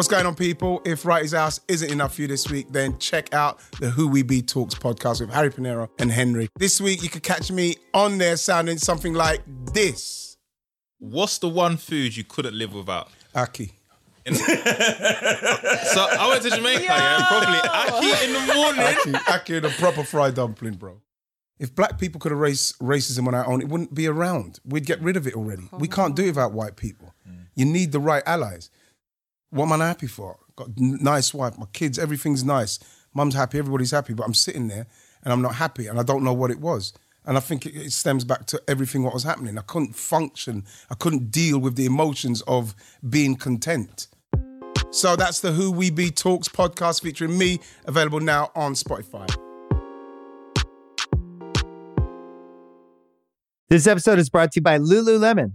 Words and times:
What's 0.00 0.08
going 0.08 0.24
on, 0.24 0.34
people? 0.34 0.80
If 0.86 1.04
Wright's 1.04 1.34
House 1.34 1.60
isn't 1.68 1.92
enough 1.92 2.14
for 2.14 2.22
you 2.22 2.26
this 2.26 2.48
week, 2.48 2.68
then 2.70 2.98
check 2.98 3.34
out 3.34 3.60
the 3.80 3.90
Who 3.90 4.08
We 4.08 4.22
Be 4.22 4.40
Talks 4.40 4.74
podcast 4.74 5.20
with 5.20 5.28
Harry 5.28 5.50
Pinero 5.50 5.90
and 5.98 6.10
Henry. 6.10 6.48
This 6.58 6.80
week, 6.80 7.02
you 7.02 7.10
could 7.10 7.22
catch 7.22 7.52
me 7.52 7.76
on 7.92 8.16
there 8.16 8.38
sounding 8.38 8.78
something 8.78 9.12
like 9.12 9.42
this 9.74 10.38
What's 11.00 11.36
the 11.36 11.50
one 11.50 11.76
food 11.76 12.16
you 12.16 12.24
couldn't 12.24 12.54
live 12.54 12.72
without? 12.72 13.10
ackee. 13.34 13.72
So 14.26 14.36
I 14.36 16.28
went 16.30 16.44
to 16.44 16.50
Jamaica, 16.50 16.82
yeah, 16.82 17.26
probably 17.28 17.58
ackee 17.58 18.24
in 18.24 18.32
the 18.32 18.54
morning. 18.54 18.80
ackee, 18.80 19.12
ackee 19.24 19.56
and 19.58 19.66
a 19.66 19.68
proper 19.68 20.02
fried 20.02 20.34
dumpling, 20.34 20.76
bro. 20.76 21.02
If 21.58 21.74
black 21.74 21.98
people 21.98 22.20
could 22.20 22.32
erase 22.32 22.72
racism 22.80 23.26
on 23.26 23.34
our 23.34 23.46
own, 23.46 23.60
it 23.60 23.68
wouldn't 23.68 23.92
be 23.92 24.06
around. 24.06 24.60
We'd 24.64 24.86
get 24.86 25.02
rid 25.02 25.18
of 25.18 25.26
it 25.26 25.34
already. 25.34 25.68
We 25.78 25.88
can't 25.88 26.16
do 26.16 26.22
it 26.22 26.28
without 26.28 26.52
white 26.52 26.76
people. 26.76 27.12
You 27.54 27.66
need 27.66 27.92
the 27.92 28.00
right 28.00 28.22
allies. 28.24 28.70
What 29.50 29.64
am 29.64 29.80
I 29.80 29.88
happy 29.88 30.06
for? 30.06 30.38
Got 30.54 30.68
nice 30.76 31.34
wife, 31.34 31.58
my 31.58 31.66
kids, 31.72 31.98
everything's 31.98 32.44
nice. 32.44 32.78
Mum's 33.14 33.34
happy, 33.34 33.58
everybody's 33.58 33.90
happy, 33.90 34.14
but 34.14 34.24
I'm 34.24 34.34
sitting 34.34 34.68
there 34.68 34.86
and 35.24 35.32
I'm 35.32 35.42
not 35.42 35.56
happy 35.56 35.88
and 35.88 35.98
I 35.98 36.04
don't 36.04 36.22
know 36.22 36.32
what 36.32 36.52
it 36.52 36.60
was. 36.60 36.92
And 37.26 37.36
I 37.36 37.40
think 37.40 37.66
it 37.66 37.90
stems 37.90 38.24
back 38.24 38.46
to 38.46 38.62
everything 38.68 39.02
what 39.02 39.12
was 39.12 39.24
happening. 39.24 39.58
I 39.58 39.62
couldn't 39.62 39.96
function. 39.96 40.64
I 40.88 40.94
couldn't 40.94 41.32
deal 41.32 41.58
with 41.58 41.74
the 41.74 41.84
emotions 41.84 42.42
of 42.42 42.76
being 43.08 43.34
content. 43.34 44.06
So 44.92 45.16
that's 45.16 45.40
the 45.40 45.50
Who 45.52 45.72
We 45.72 45.90
Be 45.90 46.10
Talks 46.10 46.48
podcast 46.48 47.02
featuring 47.02 47.36
me, 47.36 47.58
available 47.86 48.20
now 48.20 48.52
on 48.54 48.74
Spotify. 48.74 49.28
This 53.68 53.86
episode 53.88 54.20
is 54.20 54.30
brought 54.30 54.52
to 54.52 54.60
you 54.60 54.62
by 54.62 54.78
Lululemon. 54.78 55.54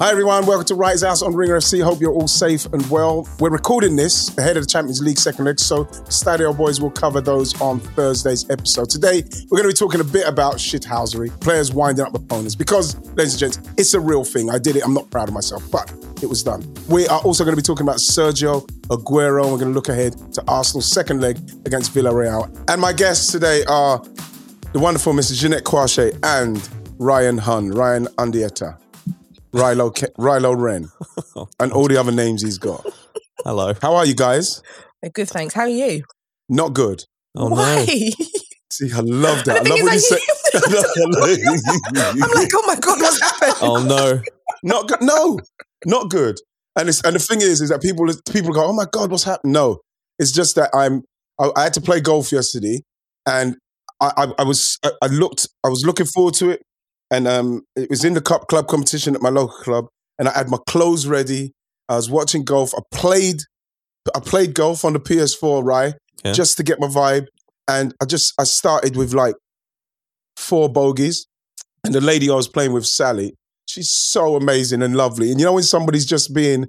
Hi 0.00 0.10
everyone, 0.10 0.46
welcome 0.46 0.64
to 0.64 0.74
Wright's 0.76 1.02
House 1.02 1.20
on 1.20 1.34
Ringer 1.34 1.58
FC. 1.58 1.82
Hope 1.82 2.00
you're 2.00 2.14
all 2.14 2.26
safe 2.26 2.64
and 2.72 2.88
well. 2.88 3.28
We're 3.38 3.50
recording 3.50 3.96
this 3.96 4.34
ahead 4.38 4.56
of 4.56 4.62
the 4.62 4.66
Champions 4.66 5.02
League 5.02 5.18
second 5.18 5.44
leg, 5.44 5.60
so 5.60 5.84
Stadio 5.84 6.56
Boys 6.56 6.80
will 6.80 6.90
cover 6.90 7.20
those 7.20 7.60
on 7.60 7.80
Thursday's 7.80 8.48
episode. 8.48 8.88
Today, 8.88 9.22
we're 9.50 9.58
going 9.58 9.68
to 9.70 9.74
be 9.74 9.74
talking 9.74 10.00
a 10.00 10.04
bit 10.04 10.26
about 10.26 10.54
shithousery, 10.54 11.38
players 11.42 11.74
winding 11.74 12.06
up 12.06 12.14
opponents, 12.14 12.54
because, 12.54 12.96
ladies 13.10 13.34
and 13.34 13.40
gents, 13.40 13.58
it's 13.76 13.92
a 13.92 14.00
real 14.00 14.24
thing. 14.24 14.48
I 14.48 14.58
did 14.58 14.76
it. 14.76 14.84
I'm 14.86 14.94
not 14.94 15.10
proud 15.10 15.28
of 15.28 15.34
myself, 15.34 15.70
but 15.70 15.92
it 16.22 16.30
was 16.30 16.42
done. 16.42 16.64
We 16.88 17.06
are 17.08 17.20
also 17.20 17.44
going 17.44 17.54
to 17.54 17.60
be 17.60 17.66
talking 17.66 17.86
about 17.86 17.98
Sergio 17.98 18.66
Aguero. 18.86 19.52
We're 19.52 19.58
going 19.58 19.68
to 19.68 19.74
look 19.74 19.90
ahead 19.90 20.16
to 20.32 20.42
Arsenal's 20.48 20.90
second 20.90 21.20
leg 21.20 21.36
against 21.66 21.92
Villarreal. 21.92 22.48
And 22.70 22.80
my 22.80 22.94
guests 22.94 23.30
today 23.30 23.64
are 23.68 24.02
the 24.72 24.78
wonderful 24.78 25.12
Mrs. 25.12 25.42
Jeanette 25.42 25.64
Kwakye 25.64 26.18
and 26.22 26.66
Ryan 26.98 27.36
Hunn, 27.36 27.70
Ryan 27.70 28.06
Undieta. 28.16 28.78
Rilo, 29.52 29.90
Ke- 29.94 30.14
Rilo 30.16 30.56
Wren, 30.56 30.90
oh, 31.36 31.48
and 31.58 31.72
all 31.72 31.88
the 31.88 31.96
other 31.96 32.12
names 32.12 32.42
he's 32.42 32.58
got. 32.58 32.84
Hello. 33.44 33.72
How 33.80 33.94
are 33.96 34.06
you 34.06 34.14
guys? 34.14 34.62
Good, 35.14 35.28
thanks. 35.28 35.54
How 35.54 35.62
are 35.62 35.68
you? 35.68 36.04
Not 36.48 36.72
good. 36.74 37.04
Oh 37.36 37.48
Why? 37.48 37.76
no. 37.86 37.86
See, 38.72 38.92
I 38.92 39.00
love 39.00 39.44
that. 39.44 39.58
I 39.60 39.62
The 39.62 39.70
love 39.70 39.78
thing 39.78 39.84
what 39.84 39.92
you 39.92 39.98
is, 39.98 40.08
say. 40.08 40.18
I'm 42.22 42.34
like, 42.34 42.48
oh 42.54 42.64
my 42.66 42.76
god, 42.76 43.00
what's 43.00 43.20
happened? 43.20 43.54
Oh 43.62 43.82
no. 43.84 44.20
not 44.62 44.88
good. 44.88 45.00
No, 45.02 45.38
not 45.86 46.10
good. 46.10 46.36
And 46.76 46.88
it's 46.88 47.02
and 47.02 47.16
the 47.16 47.18
thing 47.18 47.40
is, 47.40 47.60
is 47.60 47.70
that 47.70 47.82
people 47.82 48.06
people 48.30 48.52
go, 48.52 48.64
oh 48.66 48.72
my 48.72 48.86
god, 48.90 49.10
what's 49.10 49.24
happened? 49.24 49.52
No, 49.52 49.80
it's 50.18 50.32
just 50.32 50.54
that 50.56 50.70
I'm. 50.74 51.02
I, 51.38 51.50
I 51.56 51.62
had 51.64 51.74
to 51.74 51.80
play 51.80 52.00
golf 52.00 52.30
yesterday, 52.30 52.82
and 53.26 53.56
I, 54.00 54.12
I, 54.16 54.26
I 54.40 54.44
was 54.44 54.78
I, 54.84 54.90
I 55.02 55.06
looked 55.08 55.48
I 55.64 55.68
was 55.68 55.84
looking 55.84 56.06
forward 56.06 56.34
to 56.34 56.50
it, 56.50 56.62
and 57.10 57.26
um, 57.28 57.62
it 57.76 57.90
was 57.90 58.04
in 58.04 58.14
the 58.14 58.20
cup 58.20 58.46
club 58.48 58.68
competition 58.68 59.14
at 59.14 59.22
my 59.22 59.28
local 59.30 59.56
club, 59.58 59.86
and 60.18 60.28
I 60.28 60.32
had 60.32 60.48
my 60.50 60.58
clothes 60.68 61.06
ready. 61.06 61.52
I 61.88 61.96
was 61.96 62.08
watching 62.10 62.44
golf. 62.44 62.72
I 62.74 62.80
played 62.92 63.38
I 64.14 64.20
played 64.20 64.54
golf 64.54 64.84
on 64.84 64.92
the 64.94 65.00
PS4, 65.00 65.62
right, 65.64 65.94
Yeah. 66.24 66.32
just 66.32 66.56
to 66.56 66.62
get 66.62 66.80
my 66.80 66.86
vibe, 66.86 67.26
and 67.68 67.94
I 68.00 68.04
just 68.06 68.32
I 68.38 68.44
started 68.44 68.96
with 68.96 69.12
like 69.12 69.34
four 70.36 70.68
bogeys, 70.72 71.26
and 71.84 71.94
the 71.94 72.00
lady 72.00 72.30
I 72.30 72.34
was 72.34 72.48
playing 72.48 72.72
with, 72.72 72.86
Sally, 72.86 73.34
she's 73.66 73.90
so 73.90 74.36
amazing 74.36 74.82
and 74.82 74.96
lovely. 74.96 75.30
And 75.30 75.38
you 75.40 75.46
know 75.46 75.52
when 75.54 75.64
somebody's 75.64 76.06
just 76.06 76.34
being 76.34 76.66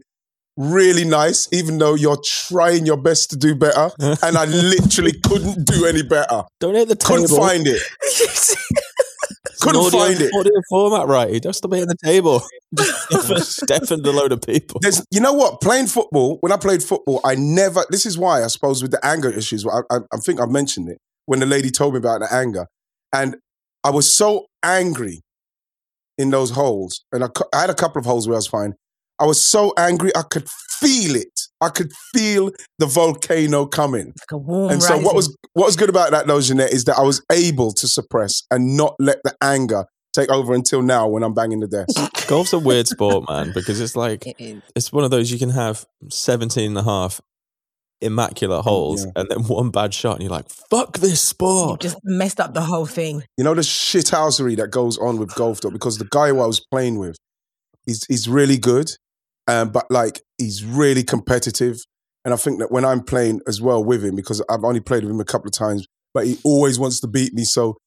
really 0.58 1.06
nice, 1.06 1.48
even 1.54 1.78
though 1.78 1.96
you're 1.96 2.20
trying 2.26 2.86
your 2.86 2.98
best 2.98 3.30
to 3.30 3.38
do 3.38 3.56
better, 3.56 3.90
and 4.00 4.38
I 4.38 4.46
literally 4.46 5.14
couldn't 5.24 5.66
do 5.66 5.86
any 5.86 6.04
better. 6.04 6.44
Don't 6.60 6.76
hit 6.76 6.90
the 6.90 6.96
table. 6.96 7.22
Couldn't 7.28 7.38
find 7.38 7.64
it. 7.68 7.82
Couldn't 9.62 9.86
audio, 9.86 10.00
find 10.00 10.20
it. 10.20 10.32
Audio 10.36 10.62
format, 10.70 11.08
right? 11.08 11.30
He 11.30 11.40
just 11.40 11.60
stop 11.60 11.72
hitting 11.72 11.88
the 11.88 11.96
table. 12.04 12.42
Just 13.12 13.66
deafened 13.68 14.06
a 14.08 14.12
load 14.12 14.32
of 14.32 14.42
people. 14.42 14.80
There's, 14.82 15.06
you 15.12 15.20
know 15.20 15.34
what? 15.34 15.60
Playing 15.60 15.88
football, 15.88 16.38
when 16.40 16.54
I 16.54 16.58
played 16.58 16.82
football, 16.82 17.20
I 17.26 17.36
never. 17.36 17.86
This 17.90 18.06
is 18.06 18.18
why 18.18 18.44
I 18.44 18.48
suppose 18.48 18.82
with 18.82 18.92
the 18.92 19.06
anger 19.06 19.30
issues. 19.30 19.66
I, 19.68 19.82
I, 19.92 19.98
I 20.14 20.18
think 20.18 20.40
I've 20.40 20.50
mentioned 20.50 20.88
it 20.90 20.98
when 21.26 21.42
the 21.42 21.46
lady 21.46 21.70
told 21.70 21.94
me 21.94 21.98
about 21.98 22.22
the 22.22 22.34
anger, 22.34 22.68
and 23.14 23.36
I 23.84 23.90
was 23.90 24.16
so 24.16 24.46
angry 24.64 25.20
in 26.18 26.30
those 26.30 26.52
holes, 26.52 27.04
and 27.12 27.26
I, 27.26 27.28
I 27.54 27.62
had 27.62 27.70
a 27.70 27.76
couple 27.76 28.00
of 28.00 28.06
holes 28.06 28.28
where 28.28 28.36
I 28.36 28.38
was 28.38 28.48
fine. 28.48 28.74
I 29.20 29.26
was 29.26 29.44
so 29.44 29.74
angry, 29.78 30.12
I 30.16 30.24
could 30.24 30.50
feel 30.80 31.16
it. 31.16 31.42
I 31.62 31.70
could 31.70 31.92
feel 32.14 32.52
the 32.80 32.88
volcano 32.88 33.66
coming. 33.68 34.08
like 34.08 34.32
a 34.32 34.38
warm 34.38 34.72
And 34.72 34.82
so, 34.84 34.98
what 35.00 35.16
was 35.16 35.36
what 35.54 35.66
was 35.68 35.76
good 35.76 35.90
about 35.90 36.12
that, 36.12 36.28
though, 36.28 36.42
Jeanette, 36.42 36.74
is 36.74 36.86
that 36.86 36.98
I 36.98 37.04
was 37.04 37.22
able 37.32 37.72
to 37.74 37.88
suppress 37.88 38.42
and 38.50 38.76
not 38.76 38.96
let 39.00 39.18
the 39.24 39.36
anger 39.42 39.86
take 40.14 40.30
over 40.30 40.54
until 40.54 40.82
now 40.82 41.08
when 41.08 41.24
I'm 41.24 41.34
banging 41.34 41.60
the 41.62 41.68
desk. 41.68 41.96
Golf's 42.28 42.52
a 42.54 42.60
weird 42.60 42.88
sport, 42.88 43.30
man, 43.30 43.52
because 43.56 43.80
it's 43.80 43.96
like 43.96 44.26
It 44.28 44.36
is. 44.40 44.62
it's 44.76 44.92
one 44.92 45.04
of 45.06 45.12
those 45.12 45.32
you 45.32 45.40
can 45.40 45.50
have 45.52 45.86
17 46.10 46.68
and 46.68 46.78
a 46.78 46.84
half 46.84 47.22
immaculate 48.02 48.64
holes 48.64 49.06
Yeah. 49.06 49.12
and 49.16 49.30
then 49.30 49.44
one 49.44 49.70
bad 49.70 49.94
shot 49.94 50.14
and 50.16 50.24
you're 50.24 50.32
like, 50.32 50.50
fuck 50.70 50.98
this 50.98 51.22
sport. 51.22 51.84
You 51.84 51.90
just 51.90 52.00
messed 52.04 52.40
up 52.40 52.54
the 52.54 52.62
whole 52.62 52.86
thing. 52.88 53.24
You 53.38 53.44
know 53.44 53.54
the 53.54 53.62
shithousery 53.62 54.58
that 54.58 54.72
goes 54.72 54.98
on 54.98 55.18
with 55.18 55.34
golf, 55.36 55.62
though, 55.62 55.70
because 55.70 55.98
the 55.98 56.08
guy 56.10 56.30
who 56.30 56.40
I 56.42 56.48
was 56.48 56.60
playing 56.72 56.98
with, 56.98 57.16
he's 57.86 58.04
he's 58.08 58.28
really 58.28 58.58
good, 58.58 58.90
um, 59.48 59.70
but 59.72 59.86
like 59.92 60.22
he's 60.42 60.64
really 60.64 61.04
competitive, 61.04 61.78
and 62.26 62.34
I 62.34 62.38
think 62.38 62.60
that 62.60 62.72
when 62.72 62.86
I'm 62.86 63.02
playing 63.02 63.42
as 63.48 63.62
well 63.62 63.84
with 63.84 64.04
him, 64.04 64.16
because 64.16 64.44
I've 64.50 64.64
only 64.64 64.80
played 64.80 65.04
with 65.04 65.12
him 65.12 65.20
a 65.20 65.26
couple 65.26 65.48
of 65.48 65.54
times, 65.54 65.86
but 66.14 66.26
he 66.26 66.38
always 66.44 66.80
wants 66.80 67.00
to 67.02 67.08
beat 67.08 67.34
me, 67.34 67.44
so 67.44 67.78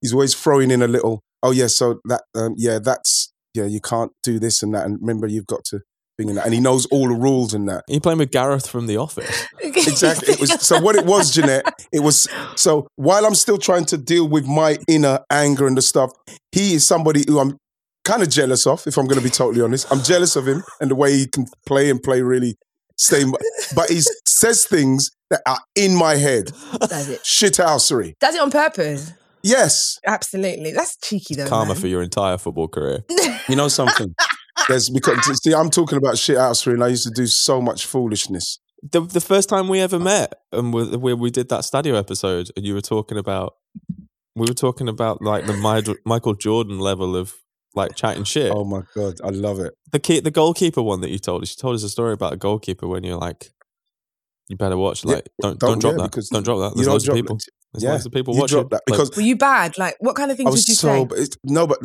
he's 0.00 0.12
always 0.12 0.34
throwing 0.34 0.70
in 0.70 0.82
a 0.82 0.88
little. 0.88 1.20
Oh 1.42 1.50
yeah, 1.52 1.68
so 1.68 2.00
that 2.04 2.22
um, 2.34 2.54
yeah, 2.56 2.78
that's 2.82 3.32
yeah, 3.54 3.64
you 3.64 3.80
can't 3.80 4.12
do 4.22 4.38
this 4.38 4.62
and 4.62 4.74
that, 4.74 4.84
and 4.84 4.98
remember 5.00 5.26
you've 5.26 5.46
got 5.46 5.64
to 5.66 5.80
thing 6.20 6.28
and 6.28 6.38
that, 6.38 6.44
and 6.44 6.54
he 6.54 6.60
knows 6.60 6.86
all 6.86 7.08
the 7.08 7.14
rules 7.14 7.54
and 7.54 7.68
that. 7.68 7.84
You're 7.88 8.00
playing 8.00 8.18
with 8.18 8.30
Gareth 8.30 8.66
from 8.66 8.86
The 8.86 8.96
Office. 8.96 9.46
Exactly. 9.62 10.34
It 10.34 10.40
was 10.40 10.50
so 10.60 10.80
what 10.80 10.94
it 10.94 11.06
was, 11.06 11.32
Jeanette. 11.32 11.64
It 11.90 12.00
was 12.00 12.28
so 12.54 12.86
while 12.96 13.24
I'm 13.24 13.34
still 13.34 13.56
trying 13.56 13.86
to 13.86 13.96
deal 13.96 14.28
with 14.28 14.46
my 14.46 14.78
inner 14.88 15.20
anger 15.30 15.66
and 15.66 15.76
the 15.76 15.82
stuff, 15.82 16.10
he 16.52 16.74
is 16.74 16.86
somebody 16.86 17.24
who 17.26 17.38
I'm 17.38 17.56
kind 18.04 18.22
of 18.22 18.30
jealous 18.30 18.66
of, 18.66 18.86
if 18.86 18.96
I'm 18.96 19.06
going 19.06 19.18
to 19.18 19.24
be 19.24 19.30
totally 19.30 19.62
honest. 19.62 19.90
I'm 19.90 20.02
jealous 20.02 20.36
of 20.36 20.46
him 20.46 20.62
and 20.80 20.90
the 20.90 20.94
way 20.94 21.12
he 21.16 21.26
can 21.26 21.46
play 21.66 21.90
and 21.90 22.02
play 22.02 22.22
really 22.22 22.56
stay. 22.96 23.24
But 23.74 23.90
he 23.90 24.00
says 24.26 24.66
things 24.66 25.10
that 25.30 25.42
are 25.46 25.60
in 25.74 25.94
my 25.94 26.16
head. 26.16 26.52
Does 26.80 27.08
it? 27.08 27.20
Shithousery. 27.22 28.14
Does 28.20 28.34
it 28.34 28.40
on 28.40 28.50
purpose? 28.50 29.12
Yes. 29.42 29.98
Absolutely. 30.06 30.72
That's 30.72 30.96
cheeky 30.98 31.34
though. 31.34 31.46
Karma 31.46 31.74
man. 31.74 31.80
for 31.80 31.86
your 31.86 32.02
entire 32.02 32.38
football 32.38 32.68
career. 32.68 33.04
You 33.48 33.56
know 33.56 33.68
something? 33.68 34.14
There's 34.68 34.90
because 34.90 35.42
see, 35.42 35.52
I'm 35.52 35.70
talking 35.70 35.98
about 35.98 36.14
shithousery, 36.14 36.74
and 36.74 36.84
I 36.84 36.88
used 36.88 37.02
to 37.04 37.10
do 37.10 37.26
so 37.26 37.60
much 37.60 37.86
foolishness. 37.86 38.60
The 38.82 39.00
the 39.00 39.20
first 39.20 39.48
time 39.48 39.66
we 39.66 39.80
ever 39.80 39.98
met, 39.98 40.34
and 40.52 40.72
we, 40.72 40.96
we 40.96 41.14
we 41.14 41.30
did 41.30 41.48
that 41.48 41.62
Stadio 41.62 41.98
episode, 41.98 42.50
and 42.54 42.64
you 42.64 42.74
were 42.74 42.80
talking 42.80 43.18
about, 43.18 43.54
we 44.36 44.46
were 44.46 44.54
talking 44.54 44.88
about 44.88 45.20
like 45.20 45.46
the 45.46 45.98
Michael 46.04 46.34
Jordan 46.34 46.78
level 46.78 47.16
of 47.16 47.34
like 47.74 47.94
chatting 47.94 48.24
shit. 48.24 48.52
Oh 48.54 48.64
my 48.64 48.82
god, 48.94 49.20
I 49.24 49.28
love 49.30 49.60
it. 49.60 49.74
The 49.92 49.98
key, 50.00 50.20
the 50.20 50.30
goalkeeper 50.30 50.82
one 50.82 51.00
that 51.02 51.10
you 51.10 51.18
told 51.18 51.42
us. 51.42 51.50
You 51.56 51.60
told 51.60 51.74
us 51.76 51.82
a 51.82 51.88
story 51.88 52.12
about 52.12 52.32
a 52.32 52.36
goalkeeper 52.36 52.86
when 52.86 53.04
you're 53.04 53.16
like, 53.16 53.50
you 54.48 54.56
better 54.56 54.76
watch. 54.76 55.04
Yeah, 55.04 55.14
Like, 55.16 55.28
don't 55.40 55.58
don't- 55.58 55.70
don't, 55.70 55.78
drop 55.80 55.92
yeah, 55.92 55.96
that. 56.04 56.10
because 56.10 56.28
Don't 56.28 56.42
drop 56.44 56.58
that. 56.58 56.74
There's 56.76 56.86
don't 56.86 56.92
loads 56.94 57.08
of 57.08 57.14
people. 57.14 57.36
that. 57.36 57.44
There's 57.72 57.84
Yeah, 57.84 57.92
loads 57.92 58.06
of 58.06 58.12
people 58.12 58.34
you 58.34 58.40
watching. 58.40 58.58
drop 58.58 58.70
that 58.70 58.82
Like, 58.88 58.98
because 58.98 59.16
Were 59.16 59.22
you 59.22 59.36
bad? 59.36 59.78
Like, 59.78 59.94
what 60.00 60.16
kind 60.16 60.30
of 60.30 60.34
I 60.34 60.38
things 60.38 60.50
was 60.50 60.60
would 60.62 60.68
you 60.68 60.74
so 60.74 60.88
say? 60.88 61.04
but 61.04 61.36
no, 61.44 61.66
but 61.68 61.78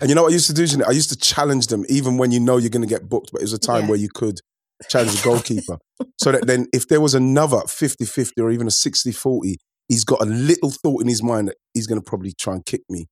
and 0.00 0.08
you 0.10 0.14
know 0.14 0.22
what 0.24 0.30
I 0.30 0.34
used 0.34 0.46
to 0.48 0.54
do? 0.54 0.66
Jeanette? 0.66 0.88
I 0.88 0.92
used 0.92 1.10
to 1.10 1.16
challenge 1.16 1.66
them 1.68 1.84
even 1.88 2.18
when 2.18 2.30
you 2.30 2.40
know 2.40 2.56
you're 2.58 2.70
going 2.70 2.86
to 2.86 2.88
get 2.88 3.08
booked. 3.08 3.30
But 3.32 3.40
it 3.40 3.44
was 3.44 3.52
a 3.54 3.58
time 3.58 3.82
Yeah. 3.84 3.88
where 3.90 3.98
you 3.98 4.08
could 4.14 4.40
challenge 4.88 5.12
the 5.16 5.22
goalkeeper, 5.22 5.78
so 6.18 6.32
that 6.32 6.46
then 6.46 6.66
if 6.72 6.88
there 6.88 7.00
was 7.02 7.14
another 7.14 7.58
50-50 7.66 8.32
or 8.40 8.50
even 8.50 8.66
a 8.66 8.70
60-40, 8.70 9.56
he's 9.88 10.04
got 10.04 10.22
a 10.22 10.24
little 10.24 10.70
thought 10.70 11.02
in 11.02 11.08
his 11.08 11.22
mind 11.22 11.48
that 11.48 11.56
he's 11.74 11.86
going 11.86 12.00
to 12.00 12.04
probably 12.04 12.32
try 12.38 12.54
and 12.54 12.64
kick 12.64 12.80
me. 12.88 13.06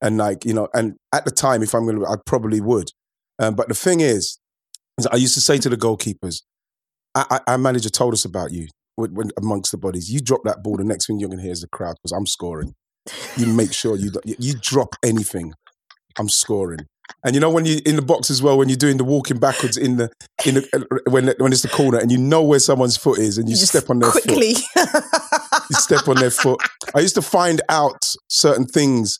And 0.00 0.16
like 0.16 0.44
you 0.44 0.54
know, 0.54 0.68
and 0.74 0.94
at 1.12 1.24
the 1.24 1.30
time, 1.30 1.62
if 1.62 1.74
I'm 1.74 1.84
going 1.84 1.98
to, 2.00 2.06
I 2.06 2.14
probably 2.24 2.60
would. 2.60 2.90
Um, 3.40 3.54
but 3.54 3.68
the 3.68 3.74
thing 3.74 4.00
is, 4.00 4.38
is 4.98 5.06
I 5.08 5.16
used 5.16 5.34
to 5.34 5.40
say 5.40 5.58
to 5.58 5.68
the 5.68 5.76
goalkeepers, 5.76 6.42
I, 7.14 7.24
I, 7.30 7.40
our 7.52 7.58
manager 7.58 7.88
told 7.90 8.14
us 8.14 8.24
about 8.24 8.52
you 8.52 8.68
when, 8.96 9.14
when, 9.14 9.30
amongst 9.36 9.72
the 9.72 9.78
bodies. 9.78 10.10
You 10.12 10.20
drop 10.20 10.42
that 10.44 10.62
ball, 10.62 10.76
the 10.76 10.84
next 10.84 11.06
thing 11.06 11.18
you're 11.18 11.28
going 11.28 11.38
to 11.38 11.42
hear 11.44 11.52
is 11.52 11.62
the 11.62 11.68
crowd 11.68 11.96
because 12.02 12.12
I'm 12.16 12.26
scoring. 12.26 12.74
You 13.36 13.46
make 13.46 13.72
sure 13.72 13.96
you 13.96 14.10
you- 14.24 14.36
you 14.38 14.54
drop 14.60 14.94
anything, 15.04 15.52
I'm 16.18 16.28
scoring. 16.28 16.80
And 17.24 17.34
you 17.34 17.40
know 17.40 17.48
when 17.50 17.64
you're 17.64 17.80
in 17.86 17.96
the 17.96 18.02
box 18.02 18.28
as 18.30 18.42
well 18.42 18.58
when 18.58 18.68
you're 18.68 18.76
doing 18.76 18.98
the 18.98 19.04
walking 19.04 19.38
backwards 19.38 19.78
in 19.78 19.96
the 19.96 20.10
in 20.44 20.56
the 20.56 20.68
uh, 21.06 21.10
when 21.10 21.32
when 21.38 21.52
it's 21.52 21.62
the 21.62 21.68
corner 21.68 21.98
and 21.98 22.12
you 22.12 22.18
know 22.18 22.42
where 22.42 22.58
someone's 22.58 22.98
foot 22.98 23.18
is 23.18 23.38
and 23.38 23.48
you, 23.48 23.56
step 23.56 23.88
on 23.88 23.98
their 23.98 24.10
foot. 24.12 24.22
quickly. 24.24 24.54
You 25.70 25.76
step 25.76 26.06
on 26.06 26.16
their 26.16 26.30
foot. 26.30 26.60
I 26.94 27.00
used 27.00 27.14
to 27.14 27.22
find 27.22 27.60
out 27.70 28.14
certain 28.28 28.66
things, 28.66 29.18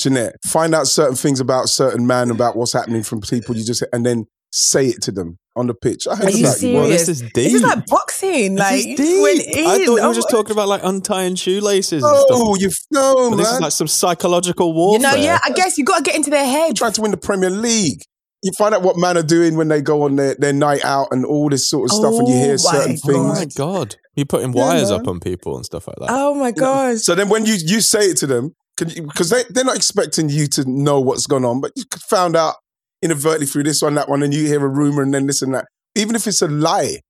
Jeanette. 0.00 0.36
Find 0.46 0.74
out 0.74 0.86
certain 0.86 1.16
things 1.16 1.40
about 1.40 1.68
certain 1.68 2.06
man 2.06 2.30
about 2.36 2.56
what's 2.56 2.72
happening 2.72 3.02
from 3.02 3.20
people. 3.20 3.56
You 3.56 3.64
just 3.64 3.84
and 3.92 4.04
then 4.04 4.26
say 4.50 4.86
it 4.88 5.00
to 5.02 5.12
them 5.12 5.38
on 5.56 5.66
the 5.66 5.74
pitch. 5.74 6.06
I 6.06 6.14
heard 6.16 6.26
Are 6.26 6.30
you 6.30 6.44
about 6.46 6.60
you. 6.62 6.74
well, 6.74 6.84
serious? 6.84 7.06
this 7.06 7.08
is 7.08 7.20
deep. 7.22 7.32
This 7.34 7.54
is 7.54 7.62
like 7.62 7.86
boxing. 7.86 8.56
Like, 8.56 8.74
This 8.96 9.08
you 9.10 9.24
is 9.26 9.46
deep. 9.46 9.56
I 9.66 9.78
thought 9.78 9.80
you 9.80 9.98
Oh 10.00 10.08
were 10.08 10.14
just 10.14 10.30
talking 10.30 10.52
about 10.52 10.68
like 10.68 10.82
untying 10.84 11.36
shoelaces 11.36 12.02
and 12.02 12.16
stuff. 12.16 12.26
Oh, 12.30 12.56
you 12.56 12.70
no 12.90 13.30
But 13.30 13.36
man. 13.36 13.38
this 13.38 13.52
is 13.52 13.60
like 13.60 13.72
some 13.72 13.88
psychological 13.88 14.68
You 14.68 14.74
warfare. 14.74 15.12
know, 15.12 15.16
yeah, 15.22 15.38
I 15.44 15.50
guess 15.50 15.78
you 15.78 15.84
got 15.84 15.98
to 15.98 16.02
get 16.02 16.16
into 16.16 16.30
their 16.30 16.44
head. 16.44 16.76
trying 16.76 16.92
to 16.92 17.00
win 17.02 17.10
the 17.12 17.16
Premier 17.16 17.50
League. 17.50 18.02
You 18.42 18.50
find 18.58 18.74
out 18.74 18.82
what 18.82 18.96
man 18.98 19.16
are 19.16 19.22
doing 19.22 19.56
when 19.56 19.68
they 19.68 19.80
go 19.80 20.02
on 20.02 20.16
their, 20.16 20.34
their 20.34 20.52
night 20.52 20.84
out 20.84 21.08
and 21.12 21.24
all 21.24 21.48
this 21.48 21.68
sort 21.70 21.90
of 21.90 21.96
stuff, 21.96 22.12
and 22.18 22.26
you 22.28 22.34
hear 22.34 22.54
Oh 22.54 22.56
certain 22.56 22.98
my 23.04 23.14
Oh 23.14 23.32
things. 23.34 23.38
my 23.38 23.44
god! 23.56 23.96
You're 24.16 24.26
putting 24.26 24.50
wires 24.52 24.90
man. 24.90 25.00
up 25.00 25.06
on 25.06 25.20
people 25.20 25.54
and 25.54 25.64
stuff 25.64 25.86
like 25.86 25.96
that. 26.00 26.08
Oh 26.10 26.34
my 26.34 26.50
gosh. 26.50 27.02
So 27.02 27.14
then 27.14 27.28
when 27.28 27.46
you 27.46 27.54
you 27.54 27.80
say 27.80 28.00
it 28.06 28.16
to 28.18 28.26
them, 28.26 28.54
because 28.76 29.30
they 29.30 29.42
they're 29.50 29.64
not 29.64 29.76
expecting 29.76 30.28
you 30.28 30.46
to 30.48 30.68
know 30.68 31.00
what's 31.00 31.26
going 31.26 31.44
on, 31.44 31.60
but 31.60 31.72
you 31.76 31.84
found 32.08 32.36
out 32.36 32.56
inadvertently 33.02 33.46
through 33.46 33.64
this 33.64 33.82
one, 33.82 33.94
that 33.94 34.08
one, 34.08 34.22
and 34.22 34.32
you 34.32 34.46
hear 34.46 34.64
a 34.64 34.68
rumor 34.68 35.02
and 35.02 35.12
then 35.12 35.26
this 35.26 35.42
and 35.42 35.54
that. 35.54 35.66
Even 35.94 36.16
if 36.16 36.26
it's 36.26 36.40
a 36.40 36.48
lie, 36.48 37.00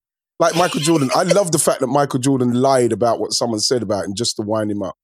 like 0.41 0.57
Michael 0.57 0.81
Jordan, 0.81 1.11
I 1.15 1.23
love 1.23 1.53
the 1.53 1.59
fact 1.59 1.81
that 1.81 1.87
Michael 1.87 2.19
Jordan 2.19 2.55
lied 2.55 2.93
about 2.93 3.21
what 3.21 3.33
someone 3.33 3.61
said 3.61 3.83
about 3.83 4.07
him 4.07 4.15
just 4.17 4.37
to 4.37 4.43
wind 4.43 4.71
him 4.71 4.83
up, 4.83 4.97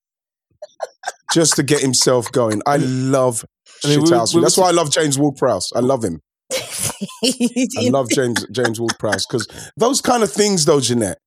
just 1.32 1.54
to 1.56 1.62
get 1.62 1.80
himself 1.80 2.32
going. 2.32 2.60
I 2.66 2.78
love 2.78 3.44
I 3.84 3.88
mean, 3.88 4.00
we 4.00 4.06
shithousery. 4.06 4.36
we 4.36 4.40
That's 4.40 4.56
why 4.56 4.68
I 4.68 4.72
love 4.72 4.90
James 4.90 5.18
Ward-Prowse. 5.18 5.72
I 5.76 5.80
love 5.80 6.02
him. 6.02 6.20
I 6.52 7.88
love 7.90 8.08
James 8.10 8.44
James 8.50 8.80
Ward-Prowse 8.80 9.26
because 9.26 9.46
those 9.76 10.00
kind 10.00 10.22
of 10.22 10.32
things, 10.32 10.64
though, 10.64 10.80
Jeanette. 10.80 11.18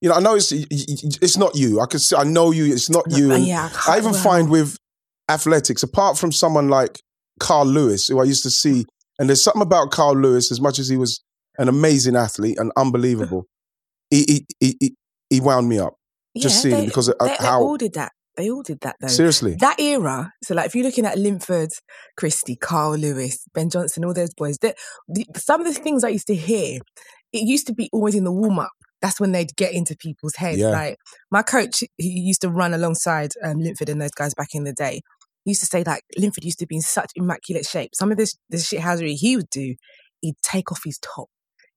You 0.00 0.10
know, 0.10 0.16
I 0.16 0.20
know 0.20 0.34
it's 0.34 0.52
it's 0.52 1.36
not 1.36 1.56
you. 1.56 1.80
I 1.80 1.86
can 1.86 1.98
see, 2.00 2.16
I 2.16 2.24
know 2.24 2.50
you. 2.50 2.72
It's 2.72 2.90
not 2.90 3.04
you. 3.08 3.32
And 3.32 3.44
yeah, 3.44 3.70
I 3.88 3.98
even 3.98 4.12
well, 4.12 4.22
find 4.22 4.50
with 4.50 4.76
athletics, 5.28 5.82
apart 5.82 6.18
from 6.18 6.32
someone 6.32 6.68
like 6.68 7.00
Carl 7.40 7.66
Lewis, 7.66 8.08
who 8.08 8.20
I 8.20 8.24
used 8.24 8.42
to 8.42 8.50
see, 8.50 8.84
and 9.18 9.28
there's 9.28 9.42
something 9.42 9.62
about 9.62 9.90
Carl 9.90 10.16
Lewis, 10.16 10.52
as 10.52 10.60
much 10.60 10.78
as 10.78 10.88
he 10.88 10.96
was 10.96 11.22
an 11.58 11.68
amazing 11.68 12.16
athlete 12.16 12.58
and 12.58 12.72
unbelievable, 12.76 13.46
he 14.10 14.44
he 14.60 14.76
he, 14.80 14.94
he, 15.30 15.40
wound 15.40 15.68
me 15.68 15.78
up. 15.78 15.94
just 16.38 16.60
seeing 16.60 16.76
they, 16.76 16.86
because 16.86 17.08
of 17.08 17.16
uh, 17.18 17.24
they, 17.24 17.36
how- 17.36 17.58
they 17.58 17.64
all 17.64 17.76
did 17.76 17.94
that. 17.94 18.12
They 18.36 18.50
all 18.50 18.62
did 18.62 18.80
that 18.82 18.96
though. 19.00 19.08
Seriously, 19.08 19.56
That 19.60 19.80
era, 19.80 20.30
so 20.44 20.54
like 20.54 20.66
if 20.66 20.74
you're 20.74 20.84
looking 20.84 21.06
at 21.06 21.16
Linford, 21.16 21.70
Christie, 22.18 22.56
Carl 22.56 22.98
Lewis, 22.98 23.42
Ben 23.54 23.70
Johnson, 23.70 24.04
all 24.04 24.12
those 24.12 24.34
boys, 24.34 24.58
that 24.58 24.76
some 25.36 25.62
of 25.62 25.66
the 25.66 25.72
things 25.72 26.04
I 26.04 26.10
used 26.10 26.26
to 26.26 26.34
hear, 26.34 26.80
it 27.32 27.46
used 27.46 27.66
to 27.68 27.74
be 27.74 27.88
always 27.94 28.14
in 28.14 28.24
the 28.24 28.32
warm 28.32 28.58
up. 28.58 28.75
That's 29.02 29.20
when 29.20 29.32
they'd 29.32 29.54
get 29.56 29.72
into 29.72 29.94
people's 29.96 30.36
heads. 30.36 30.58
Yeah. 30.58 30.70
Like 30.70 30.96
my 31.30 31.42
coach, 31.42 31.82
he 31.98 32.08
used 32.08 32.40
to 32.42 32.48
run 32.48 32.72
alongside 32.74 33.30
um, 33.44 33.58
Linford 33.58 33.88
and 33.88 34.00
those 34.00 34.10
guys 34.12 34.34
back 34.34 34.54
in 34.54 34.64
the 34.64 34.72
day. 34.72 35.02
He 35.44 35.50
used 35.52 35.60
to 35.60 35.66
say 35.66 35.82
that 35.82 36.00
Linford 36.18 36.44
used 36.44 36.58
to 36.60 36.66
be 36.66 36.76
in 36.76 36.82
such 36.82 37.10
immaculate 37.14 37.66
shape. 37.66 37.90
Some 37.94 38.10
of 38.10 38.16
this 38.18 38.36
this 38.48 38.68
shithousery 38.70 39.14
he 39.14 39.36
would 39.36 39.50
do, 39.50 39.74
he'd 40.20 40.34
take 40.42 40.72
off 40.72 40.82
his 40.84 40.98
top 40.98 41.28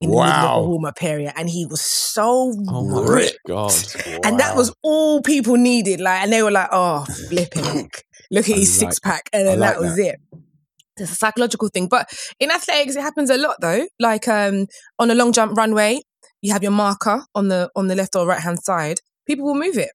in 0.01 0.09
the 0.09 0.15
middle 0.15 0.29
of 0.31 0.43
Wow. 0.43 0.61
the 0.61 0.67
warm 0.69 0.85
up 0.85 1.03
area, 1.03 1.33
and 1.35 1.49
he 1.49 1.65
was 1.65 1.81
so 1.81 2.53
Oh 2.69 3.03
ripped. 3.05 3.37
god! 3.45 3.73
And 4.23 4.39
that 4.39 4.55
was 4.55 4.73
all 4.81 5.21
people 5.21 5.55
needed. 5.57 5.99
Like, 5.99 6.23
and 6.23 6.31
they 6.33 6.41
were 6.41 6.51
like, 6.51 6.69
oh, 6.71 7.05
flipping. 7.27 7.91
Look 8.31 8.47
at 8.49 8.55
his 8.55 8.81
like- 8.81 8.91
six 8.93 8.99
pack. 8.99 9.29
And 9.33 9.45
then 9.45 9.59
like 9.59 9.73
that 9.73 9.79
was 9.81 9.97
it. 9.99 10.15
It's 10.97 11.11
a 11.11 11.15
psychological 11.15 11.67
thing. 11.69 11.87
But 11.87 12.09
in 12.39 12.49
athletics, 12.51 12.95
it 12.95 13.01
happens 13.01 13.29
a 13.29 13.37
lot 13.37 13.57
though. 13.61 13.87
Like 13.99 14.27
um, 14.27 14.67
on 14.97 15.11
a 15.11 15.15
long 15.15 15.31
jump 15.31 15.57
runway, 15.57 16.01
you 16.41 16.53
have 16.53 16.63
your 16.63 16.71
marker 16.71 17.23
on 17.35 17.47
the 17.49 17.69
on 17.75 17.87
the 17.87 17.95
left 17.95 18.15
or 18.15 18.25
right 18.27 18.39
hand 18.41 18.59
side. 18.61 18.99
People 19.27 19.45
will 19.45 19.55
move 19.55 19.77
it. 19.77 19.89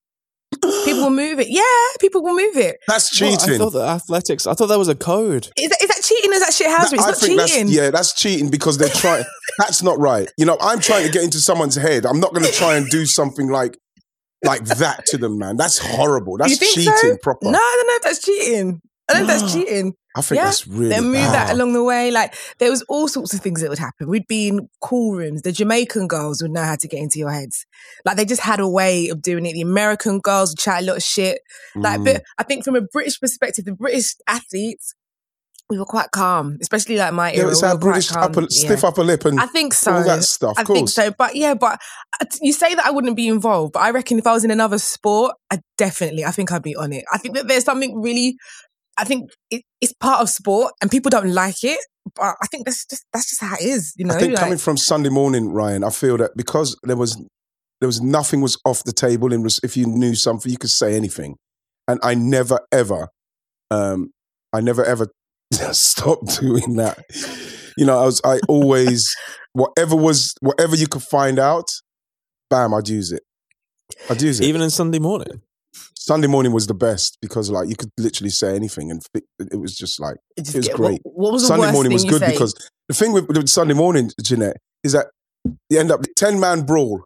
People 0.84 1.02
will 1.02 1.10
move 1.10 1.40
it. 1.40 1.48
Yeah, 1.48 1.62
people 2.00 2.22
will 2.22 2.34
move 2.36 2.56
it. 2.56 2.76
that's 2.86 3.20
What? 3.20 3.32
I 3.32 3.36
cheating. 3.36 3.58
thought 3.58 3.70
that 3.70 3.88
athletics. 3.88 4.46
I 4.46 4.54
thought 4.54 4.68
that 4.68 4.78
was 4.78 4.88
a 4.88 4.94
code. 4.94 5.48
Is 5.58 5.68
that, 5.68 5.82
is 5.82 5.88
that 5.88 6.00
cheating 6.02 6.32
is 6.32 6.40
that 6.40 6.52
shit 6.54 6.68
That- 6.68 6.78
hazard? 6.80 6.94
It's 6.96 7.04
I 7.04 7.10
not 7.10 7.18
think 7.18 7.40
cheating. 7.40 7.66
that's 7.66 7.76
yeah, 7.76 7.90
that's 7.90 8.14
cheating 8.14 8.50
because 8.50 8.78
they're 8.78 8.88
trying. 8.88 9.24
that's 9.58 9.82
not 9.82 9.98
right. 9.98 10.30
You 10.38 10.46
know, 10.46 10.56
I'm 10.60 10.80
trying 10.80 11.04
to 11.06 11.10
get 11.12 11.24
into 11.24 11.38
someone's 11.38 11.74
head. 11.74 12.06
I'm 12.06 12.20
not 12.20 12.32
going 12.32 12.46
to 12.46 12.52
try 12.52 12.76
and 12.76 12.88
do 12.88 13.04
something 13.04 13.48
like 13.48 13.76
like 14.44 14.64
that 14.64 15.06
to 15.06 15.18
them, 15.18 15.38
man. 15.38 15.56
That's 15.56 15.78
horrible. 15.78 16.36
That's 16.36 16.50
You 16.50 16.56
think 16.56 16.74
cheating 16.74 16.92
so? 16.98 17.16
proper. 17.22 17.46
No, 17.50 17.58
I 17.58 17.74
don't 17.76 17.86
know 17.88 17.94
if 17.96 18.02
that's 18.02 18.22
cheating. 18.24 18.80
I 19.10 19.12
don't 19.14 19.26
know 19.26 19.34
if 19.34 19.40
that's 19.40 19.52
cheating. 19.52 19.94
I 20.16 20.20
think 20.22 20.36
Yeah, 20.38 20.44
that's 20.44 20.66
really 20.68 20.90
They 20.90 21.00
move 21.00 21.14
bad. 21.14 21.48
that 21.48 21.54
along 21.54 21.72
the 21.72 21.82
way. 21.82 22.10
Like 22.10 22.34
there 22.58 22.70
was 22.70 22.82
all 22.88 23.08
sorts 23.08 23.34
of 23.34 23.40
things 23.40 23.60
that 23.60 23.68
would 23.70 23.78
happen. 23.78 24.08
We'd 24.08 24.26
be 24.28 24.48
in 24.48 24.68
cool 24.80 25.14
rooms. 25.14 25.42
The 25.42 25.50
Jamaican 25.52 26.06
girls 26.08 26.40
would 26.40 26.52
know 26.52 26.62
how 26.62 26.76
to 26.76 26.86
get 26.88 27.00
into 27.00 27.18
your 27.18 27.30
heads. 27.32 27.66
Like 28.04 28.16
they 28.16 28.24
just 28.24 28.42
had 28.42 28.60
a 28.60 28.68
way 28.68 29.08
of 29.08 29.22
doing 29.22 29.44
it. 29.46 29.54
The 29.54 29.60
American 29.62 30.20
girls 30.20 30.50
would 30.52 30.58
chat 30.58 30.82
a 30.82 30.86
lot 30.86 30.96
of 30.98 31.02
shit. 31.02 31.40
Like, 31.74 32.00
Mm. 32.00 32.04
but 32.04 32.22
I 32.38 32.42
think 32.44 32.64
from 32.64 32.76
a 32.76 32.82
British 32.82 33.18
perspective, 33.20 33.64
the 33.64 33.72
British 33.72 34.14
athletes, 34.28 34.94
we 35.70 35.78
were 35.78 35.86
quite 35.86 36.10
calm, 36.10 36.58
especially 36.60 36.98
like 36.98 37.14
my 37.14 37.32
yeah, 37.32 37.40
era. 37.40 37.50
it's 37.50 37.62
we 37.62 37.68
our 37.68 37.78
British 37.78 38.12
upper, 38.12 38.42
Yeah. 38.42 38.46
stiff 38.50 38.84
upper 38.84 39.02
lip 39.02 39.24
and 39.24 39.40
I 39.40 39.46
think 39.46 39.72
so. 39.72 39.94
all 39.94 40.04
that 40.04 40.22
stuff. 40.22 40.54
I 40.58 40.60
Of 40.60 40.66
course. 40.66 40.76
I 40.76 40.78
think 40.78 40.88
so. 40.90 41.10
But 41.18 41.34
yeah, 41.36 41.54
but 41.54 41.80
uh, 42.20 42.26
you 42.42 42.52
say 42.52 42.74
that 42.74 42.84
I 42.84 42.90
wouldn't 42.90 43.16
be 43.16 43.28
involved, 43.28 43.72
but 43.72 43.80
I 43.82 43.90
reckon 43.90 44.18
if 44.18 44.26
I 44.26 44.32
was 44.34 44.44
in 44.44 44.50
another 44.50 44.78
sport, 44.78 45.34
I 45.50 45.60
definitely, 45.78 46.24
I 46.24 46.30
think 46.32 46.52
I'd 46.52 46.62
be 46.62 46.76
on 46.76 46.92
it. 46.92 47.04
I 47.12 47.16
think 47.18 47.34
that 47.34 47.48
there's 47.48 47.64
something 47.64 48.00
really, 48.00 48.36
I 48.96 49.04
think 49.04 49.30
it, 49.50 49.62
it's 49.80 49.92
part 49.92 50.20
of 50.20 50.28
sport 50.28 50.72
and 50.80 50.90
people 50.90 51.10
don't 51.10 51.32
like 51.32 51.62
it, 51.64 51.80
but 52.14 52.36
I 52.42 52.46
think 52.50 52.64
that's 52.66 52.86
just, 52.86 53.04
that's 53.12 53.28
just 53.30 53.42
how 53.42 53.54
it 53.56 53.62
is, 53.64 53.92
you 53.96 54.04
know? 54.04 54.14
I 54.14 54.18
think 54.18 54.34
like- 54.34 54.40
coming 54.42 54.58
from 54.58 54.76
Sunday 54.76 55.08
morning, 55.08 55.48
Ryan, 55.50 55.84
I 55.84 55.90
feel 55.90 56.16
that 56.18 56.32
because 56.36 56.76
there 56.84 56.96
was 56.96 57.16
there 57.80 57.88
was 57.88 58.00
nothing 58.00 58.40
was 58.40 58.56
off 58.64 58.82
the 58.84 58.92
table, 58.92 59.32
and 59.32 59.42
was, 59.42 59.60
if 59.62 59.76
you 59.76 59.84
knew 59.86 60.14
something, 60.14 60.50
you 60.50 60.56
could 60.56 60.70
say 60.70 60.94
anything. 60.96 61.36
And 61.86 61.98
I 62.02 62.14
never 62.14 62.60
ever, 62.72 63.08
um, 63.70 64.10
I 64.54 64.60
never 64.60 64.82
ever 64.84 65.08
stopped 65.72 66.40
doing 66.40 66.76
that. 66.76 67.00
You 67.76 67.84
know, 67.84 67.98
I 67.98 68.06
was 68.06 68.20
I 68.24 68.38
always 68.48 69.14
whatever 69.52 69.96
was 69.96 70.34
whatever 70.40 70.76
you 70.76 70.86
could 70.86 71.02
find 71.02 71.38
out, 71.38 71.68
bam, 72.48 72.72
I'd 72.72 72.88
use 72.88 73.12
it. 73.12 73.22
I'd 74.08 74.22
use 74.22 74.40
it. 74.40 74.44
Even 74.44 74.62
in 74.62 74.70
Sunday 74.70 74.98
morning. 74.98 75.42
Sunday 76.06 76.26
morning 76.26 76.52
was 76.52 76.66
the 76.66 76.74
best 76.74 77.16
because 77.22 77.50
like 77.50 77.68
you 77.68 77.76
could 77.76 77.90
literally 77.98 78.28
say 78.30 78.54
anything, 78.54 78.90
and 78.90 79.00
it 79.38 79.56
was 79.58 79.74
just 79.74 79.98
like 79.98 80.16
just 80.38 80.54
it 80.54 80.58
was 80.58 80.68
get- 80.68 80.76
great. 80.76 81.00
What, 81.02 81.14
what 81.16 81.32
was 81.32 81.42
the 81.42 81.48
Sunday 81.48 81.72
morning 81.72 81.92
was 81.92 82.04
good 82.04 82.20
say? 82.20 82.30
because 82.32 82.54
the 82.88 82.94
thing 82.94 83.12
with, 83.12 83.26
with 83.28 83.48
Sunday 83.48 83.72
morning, 83.72 84.10
Jeanette, 84.22 84.58
is 84.82 84.92
that 84.92 85.06
you 85.70 85.78
end 85.78 85.90
up 85.90 86.02
ten 86.16 86.38
man 86.38 86.66
brawl. 86.66 87.04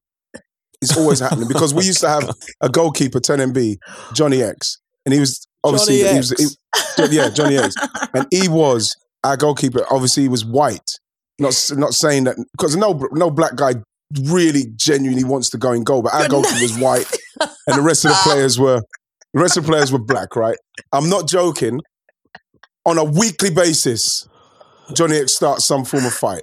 is 0.83 0.97
always 0.97 1.21
happening 1.21 1.47
because 1.47 1.73
we 1.73 1.83
oh 1.83 1.87
used 1.87 2.01
to 2.01 2.09
have 2.09 2.29
a 2.61 2.69
goalkeeper, 2.69 3.21
10MB, 3.21 3.77
Johnny 4.15 4.43
X, 4.43 4.79
and 5.07 5.13
he 5.15 5.21
was 5.21 5.47
obviously 5.63 5.99
he 6.03 6.17
was, 6.17 6.31
he- 6.37 7.07
yeah, 7.17 7.31
Johnny 7.31 7.57
X, 7.57 7.77
and 8.15 8.27
he 8.33 8.49
was 8.61 8.97
our 9.23 9.37
goalkeeper. 9.37 9.85
Obviously, 9.91 10.25
he 10.25 10.29
was 10.29 10.45
white. 10.45 10.91
Not 11.39 11.55
not 11.77 11.95
saying 11.95 12.25
that 12.25 12.37
because 12.53 12.75
no 12.75 13.01
no 13.13 13.31
black 13.31 13.55
guy 13.55 13.75
really 14.25 14.65
genuinely 14.75 15.23
wants 15.25 15.51
to 15.51 15.59
go 15.59 15.73
in 15.73 15.85
goal, 15.85 16.03
but 16.03 16.15
our 16.15 16.29
goalkeeper 16.29 16.63
was 16.63 16.79
white, 16.79 17.07
and 17.69 17.77
the 17.79 17.83
rest 17.83 18.05
of 18.05 18.11
the 18.11 18.19
players 18.25 18.59
were 18.59 18.81
the 19.35 19.41
rest 19.41 19.57
of 19.57 19.65
the 19.65 19.71
players 19.71 19.93
were 19.93 19.99
black. 19.99 20.35
Right? 20.35 20.57
I'm 20.93 21.09
not 21.09 21.29
joking. 21.29 21.81
On 22.87 22.97
a 22.97 23.05
weekly 23.05 23.51
basis, 23.51 24.27
Johnny 24.95 25.19
X 25.19 25.35
starts 25.35 25.67
some 25.67 25.85
form 25.85 26.07
of 26.07 26.15
fight. 26.15 26.43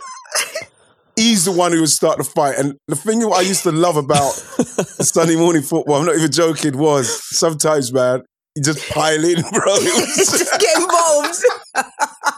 He's 1.16 1.46
the 1.46 1.52
one 1.52 1.72
who 1.72 1.80
would 1.80 1.90
start 1.90 2.18
the 2.18 2.24
fight, 2.26 2.56
and 2.60 2.76
the 2.88 2.96
thing 2.96 3.24
I 3.24 3.40
used 3.42 3.64
to 3.64 3.72
love 3.72 3.96
about 3.96 4.32
Sunday 4.34 5.38
morning 5.38 5.62
football, 5.62 5.96
I'm 5.96 6.06
not 6.06 6.16
even 6.18 6.30
joking, 6.32 6.78
was 6.78 7.24
sometimes, 7.38 7.94
man, 7.94 8.22
you 8.54 8.62
just 8.62 8.88
pile 8.90 9.24
in, 9.24 9.42
bro. 9.54 9.76
Just 10.16 10.60
get 10.60 10.78
involved. 10.78 11.38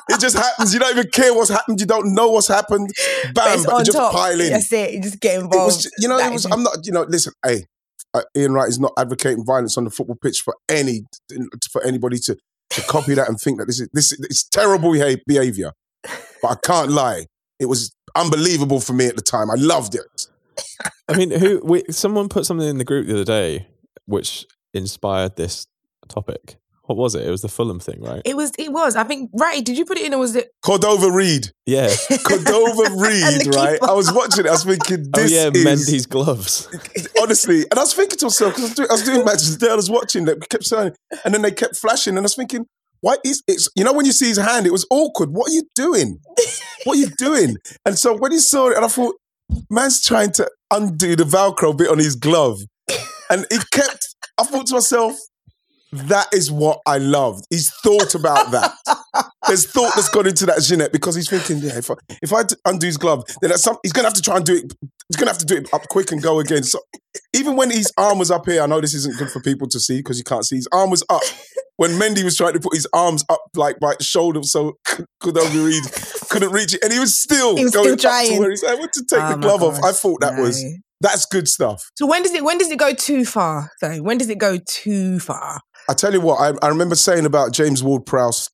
it 0.10 0.20
just 0.20 0.36
happens. 0.38 0.74
You 0.74 0.80
don't 0.80 0.92
even 0.98 1.10
care 1.12 1.34
what's 1.34 1.50
happened. 1.50 1.80
You 1.80 1.86
don't 1.86 2.14
know 2.16 2.30
what's 2.30 2.48
happened. 2.48 2.90
But 3.34 3.46
Bam, 3.46 3.54
it's 3.56 3.66
but, 3.66 3.78
you 3.80 3.86
just 3.86 3.98
top. 3.98 4.14
pile 4.14 4.40
in. 4.42 4.52
That's 4.52 4.72
it. 4.74 4.94
You 4.94 5.02
just 5.02 5.20
get 5.20 5.36
involved. 5.42 5.66
was, 5.76 5.84
ju- 5.84 5.90
you 6.00 6.08
know, 6.08 6.18
That 6.18 6.30
it 6.32 6.34
was. 6.34 6.46
is- 6.46 6.52
I'm 6.52 6.64
not, 6.64 6.78
you 6.86 6.92
know. 6.92 7.04
Listen, 7.08 7.34
hey, 7.46 7.66
uh, 8.18 8.40
Ian 8.40 8.54
Wright 8.54 8.70
is 8.70 8.80
not 8.80 8.94
advocating 8.98 9.46
violence 9.46 9.78
on 9.78 9.84
the 9.84 9.90
football 9.90 10.18
pitch 10.22 10.42
for 10.42 10.56
any 10.70 11.06
for 11.72 11.84
anybody 11.84 12.18
to 12.20 12.38
to 12.70 12.82
copy 12.84 13.14
that 13.14 13.30
and 13.30 13.40
think 13.40 13.60
that 13.60 13.66
this 13.66 13.80
is 13.80 13.90
this 13.94 14.12
is 14.12 14.20
it's 14.22 14.48
terrible 14.48 14.92
behavior. 15.28 15.72
But 16.42 16.52
I 16.52 16.56
can't 16.64 16.92
lie, 16.92 17.26
it 17.60 17.66
was 17.66 17.94
unbelievable 18.16 18.80
for 18.80 18.94
me 18.94 19.08
at 19.08 19.16
the 19.16 19.22
time. 19.22 19.50
I 19.50 19.56
loved 19.56 19.96
it. 19.96 20.28
I 21.08 21.18
mean, 21.18 21.32
who? 21.32 21.62
We, 21.64 21.84
someone 21.90 22.30
put 22.30 22.46
something 22.46 22.68
in 22.68 22.78
the 22.78 22.84
group 22.84 23.08
the 23.08 23.14
other 23.14 23.24
day 23.24 23.68
which 24.06 24.46
inspired 24.74 25.36
this 25.36 25.68
topic. 26.08 26.58
What 26.88 26.98
was 26.98 27.16
it? 27.16 27.26
It 27.28 27.30
was 27.30 27.42
the 27.42 27.50
Fulham 27.50 27.80
thing, 27.80 28.02
right? 28.02 28.22
It 28.26 28.36
was. 28.36 28.52
It 28.58 28.72
was. 28.72 28.96
I 28.96 29.04
think. 29.04 29.30
Right. 29.34 29.64
Did 29.64 29.78
you 29.78 29.86
put 29.86 29.98
it 29.98 30.06
in, 30.06 30.14
or 30.14 30.20
was 30.20 30.36
it? 30.36 30.50
Cordova 30.64 31.12
Reid, 31.12 31.52
Yeah. 31.66 31.90
Cordova 32.24 32.96
Reid, 32.96 33.54
right? 33.56 33.78
I 33.84 33.94
was 33.94 34.12
watching 34.14 34.46
it. 34.46 34.50
I 34.50 34.52
was 34.54 34.64
thinking, 34.64 35.06
oh 35.16 35.20
yeah, 35.26 35.50
is 35.54 35.66
Mendy's 35.66 36.06
gloves. 36.06 36.68
honestly, 37.22 37.62
and 37.70 37.78
I 37.78 37.82
was 37.84 37.94
thinking 37.94 38.18
to 38.20 38.26
myself 38.26 38.56
because 38.56 38.64
I, 38.64 38.68
was 38.68 38.74
doing- 38.76 38.90
I 38.90 38.94
was 38.94 39.04
doing 39.04 39.26
matches 39.26 39.58
today. 39.58 39.72
I 39.72 39.76
was 39.76 39.90
watching 39.90 40.26
that 40.26 40.50
kept 40.50 40.64
saying, 40.64 40.94
and 41.26 41.34
then 41.34 41.42
they 41.42 41.52
kept 41.52 41.76
flashing, 41.76 42.12
and 42.12 42.20
I 42.20 42.22
was 42.22 42.36
thinking, 42.36 42.66
why 43.02 43.18
is 43.26 43.44
it's 43.48 43.70
you 43.76 43.84
know 43.84 43.94
when 43.94 44.06
you 44.06 44.14
see 44.14 44.28
his 44.30 44.38
hand, 44.38 44.66
it 44.66 44.72
was 44.72 44.88
awkward. 44.90 45.30
What 45.32 45.50
are 45.52 45.54
you 45.54 45.64
doing? 45.76 46.20
What 46.86 46.98
are 46.98 47.00
you 47.02 47.10
doing? 47.18 47.58
And 47.86 47.98
so 48.00 48.16
when 48.18 48.32
he 48.32 48.40
saw 48.40 48.70
it, 48.70 48.78
and 48.78 48.86
I 48.86 48.88
thought, 48.88 49.16
man's 49.70 50.02
trying 50.02 50.32
to 50.34 50.50
undo 50.72 51.16
the 51.18 51.24
Velcro 51.26 51.76
bit 51.78 51.90
on 51.90 51.98
his 52.00 52.16
glove, 52.16 52.60
and 53.30 53.46
he 53.52 53.58
kept. 53.72 54.16
I 54.40 54.44
thought 54.44 54.68
to 54.68 54.76
myself. 54.76 55.14
That 55.92 56.28
is 56.34 56.52
what 56.52 56.80
I 56.86 56.98
loved. 56.98 57.46
He's 57.50 57.72
thought 57.84 58.14
about 58.16 58.52
that. 58.52 58.74
There's 59.48 59.66
thought 59.72 59.94
that's 59.96 60.10
gone 60.10 60.28
into 60.28 60.46
that 60.48 60.62
Jeanette 60.62 60.92
because 60.92 61.16
he's 61.16 61.30
thinking, 61.30 61.60
yeah, 61.60 61.78
if 61.78 61.90
I, 61.90 61.94
if 62.22 62.34
I 62.34 62.44
undo 62.66 62.86
his 62.86 62.98
glove, 62.98 63.24
then 63.42 63.52
that's 63.52 63.64
some, 63.64 63.78
he's 63.84 63.94
going 63.94 64.04
to 64.04 64.10
have 64.10 64.16
to 64.16 64.22
try 64.22 64.36
and 64.36 64.46
do 64.46 64.56
it. 64.56 64.74
He's 65.08 65.16
going 65.16 65.28
to 65.28 65.32
have 65.32 65.38
to 65.38 65.46
do 65.46 65.56
it 65.56 65.74
up 65.74 65.88
quick 65.90 66.12
and 66.12 66.22
go 66.22 66.40
again. 66.40 66.64
So 66.64 66.80
even 67.34 67.56
when 67.56 67.72
his 67.72 67.92
arm 67.98 68.20
was 68.20 68.30
up 68.30 68.46
here, 68.46 68.62
I 68.62 68.66
know 68.66 68.82
this 68.82 68.94
isn't 68.94 69.18
good 69.18 69.30
for 69.30 69.42
people 69.42 69.70
to 69.70 69.80
see 69.80 69.98
because 70.00 70.18
you 70.18 70.26
can't 70.26 70.46
see. 70.46 70.58
His 70.58 70.68
arm 70.74 70.90
was 70.90 71.04
up 71.10 71.22
when 71.78 71.92
Mendy 71.92 72.24
was 72.24 72.36
trying 72.36 72.54
to 72.54 72.60
put 72.60 72.74
his 72.74 72.88
arms 72.92 73.24
up 73.30 73.40
like 73.56 73.80
by 73.80 73.94
shoulder, 74.02 74.44
so 74.44 74.74
could 75.22 75.38
only 75.38 75.60
read, 75.64 75.84
couldn't 76.30 76.52
reach 76.52 76.74
it, 76.74 76.84
and 76.84 76.92
he 76.92 77.00
was 77.00 77.18
still 77.20 77.56
He 77.56 77.64
was 77.64 77.74
going 77.74 77.86
still 77.86 77.94
up 77.94 78.00
to 78.00 78.28
trying. 78.28 78.40
where 78.40 78.50
he's. 78.50 78.64
I 78.64 78.76
went 78.76 78.92
to 78.94 79.06
take 79.10 79.22
Oh 79.22 79.30
the 79.30 79.38
glove 79.38 79.64
off. 79.64 79.82
I 79.84 79.92
thought 79.94 80.20
that 80.22 80.38
was 80.40 80.64
that's 81.00 81.26
good 81.28 81.48
stuff. 81.48 81.84
So 81.96 82.08
when 82.08 82.24
does 82.24 82.34
it? 82.34 82.44
When 82.44 82.58
does 82.58 82.72
it 82.72 82.80
go 82.80 82.94
too 82.94 83.24
far? 83.24 83.72
Though. 83.82 83.98
When 83.98 84.18
does 84.18 84.30
it 84.30 84.40
go 84.40 84.58
too 84.68 85.20
far? 85.20 85.62
I 85.90 85.94
tell 85.94 86.14
you 86.14 86.22
what, 86.22 86.40
I, 86.40 86.66
I 86.66 86.70
remember 86.70 86.96
saying 86.96 87.26
about 87.26 87.54
James 87.54 87.82
Ward 87.84 88.06
Prowse 88.06 88.50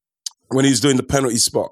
when 0.50 0.66
he 0.66 0.72
was 0.72 0.80
doing 0.80 0.98
the 0.98 1.04
penalty 1.04 1.38
spot. 1.38 1.72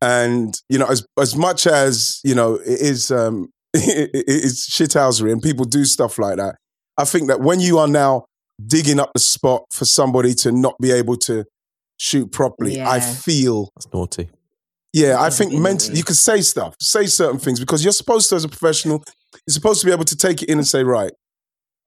And, 0.00 0.54
you 0.68 0.78
know, 0.78 0.86
as 0.86 1.06
as 1.20 1.36
much 1.36 1.66
as, 1.66 2.20
you 2.24 2.34
know, 2.34 2.54
it 2.54 2.80
is 2.80 3.10
um 3.10 3.48
it, 3.74 4.10
it- 4.14 4.24
it's 4.26 4.68
shithousery 4.70 5.30
and 5.32 5.40
people 5.42 5.64
do 5.64 5.84
stuff 5.84 6.18
like 6.18 6.36
that, 6.36 6.56
I 6.98 7.04
think 7.04 7.28
that 7.28 7.40
when 7.40 7.60
you 7.60 7.78
are 7.78 7.88
now 7.88 8.24
digging 8.64 8.98
up 9.00 9.10
the 9.14 9.20
spot 9.20 9.62
for 9.72 9.84
somebody 9.84 10.34
to 10.34 10.52
not 10.52 10.74
be 10.80 10.90
able 10.90 11.16
to 11.16 11.44
shoot 11.98 12.32
properly, 12.32 12.80
I 12.80 13.00
feel 13.00 13.70
That's 13.76 13.92
naughty. 13.92 14.30
yeah, 14.92 15.16
I 15.20 15.30
think 15.30 15.52
mentally 15.52 15.96
you 15.98 16.04
can 16.04 16.14
say 16.16 16.40
stuff, 16.40 16.74
say 16.80 17.06
certain 17.06 17.38
things 17.38 17.60
because 17.60 17.84
you're 17.84 17.92
supposed 17.92 18.28
to, 18.30 18.36
as 18.36 18.44
a 18.44 18.48
professional, 18.48 19.02
you're 19.46 19.52
supposed 19.54 19.80
to 19.82 19.86
be 19.86 19.92
able 19.92 20.04
to 20.04 20.16
take 20.16 20.42
it 20.42 20.48
in 20.48 20.58
and 20.58 20.66
say, 20.66 20.82
right, 20.82 21.12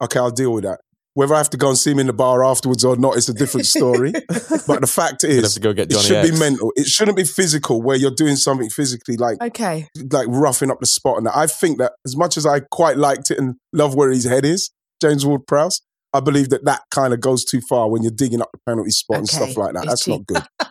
okay, 0.01 0.19
I'll 0.19 0.31
deal 0.31 0.53
with 0.53 0.63
that. 0.63 0.79
Whether 1.15 1.33
I 1.33 1.37
have 1.37 1.49
to 1.51 1.57
go 1.57 1.69
and 1.69 1.77
see 1.77 1.91
him 1.91 1.99
in 1.99 2.07
the 2.07 2.13
bar 2.13 2.43
afterwards 2.43 2.85
or 2.85 2.95
not 2.97 3.17
it's 3.17 3.29
a 3.29 3.33
different 3.33 3.65
story. 3.65 4.11
but 4.67 4.81
the 4.81 4.87
fact 4.87 5.23
You'd 5.23 5.35
have 5.35 5.43
is, 5.45 5.53
to 5.55 5.59
go 5.59 5.73
get 5.73 5.89
it 5.89 5.95
Johnny 5.95 6.03
should 6.05 6.31
be 6.33 6.37
mental. 6.39 6.71
It 6.75 6.87
shouldn't 6.87 7.17
be 7.17 7.23
physical 7.23 7.81
where 7.81 7.95
you're 7.95 8.11
doing 8.11 8.35
something 8.35 8.69
physically 8.69 9.17
like 9.17 9.41
Okay. 9.41 9.87
like 10.11 10.27
roughing 10.29 10.69
up 10.69 10.79
the 10.79 10.85
spot. 10.85 11.17
And 11.17 11.25
that. 11.25 11.35
I 11.35 11.47
think 11.47 11.79
that 11.79 11.93
as 12.05 12.15
much 12.15 12.37
as 12.37 12.45
I 12.45 12.59
quite 12.59 12.97
liked 12.97 13.31
it 13.31 13.39
and 13.39 13.55
love 13.73 13.95
where 13.95 14.11
his 14.11 14.25
head 14.25 14.45
is, 14.45 14.71
James 15.01 15.25
Ward 15.25 15.47
Prowse, 15.47 15.81
I 16.13 16.19
believe 16.19 16.49
that 16.49 16.65
that 16.65 16.81
kind 16.91 17.13
of 17.13 17.19
goes 17.21 17.43
too 17.43 17.61
far 17.61 17.89
when 17.89 18.03
you're 18.03 18.11
digging 18.11 18.41
up 18.41 18.49
the 18.53 18.59
penalty 18.65 18.91
spot 18.91 19.17
and 19.17 19.27
stuff 19.27 19.57
like 19.57 19.73
that. 19.73 19.83
it's 19.83 19.87
That's 19.89 20.03
cheap. 20.05 20.21
not 20.29 20.43
good. 20.59 20.67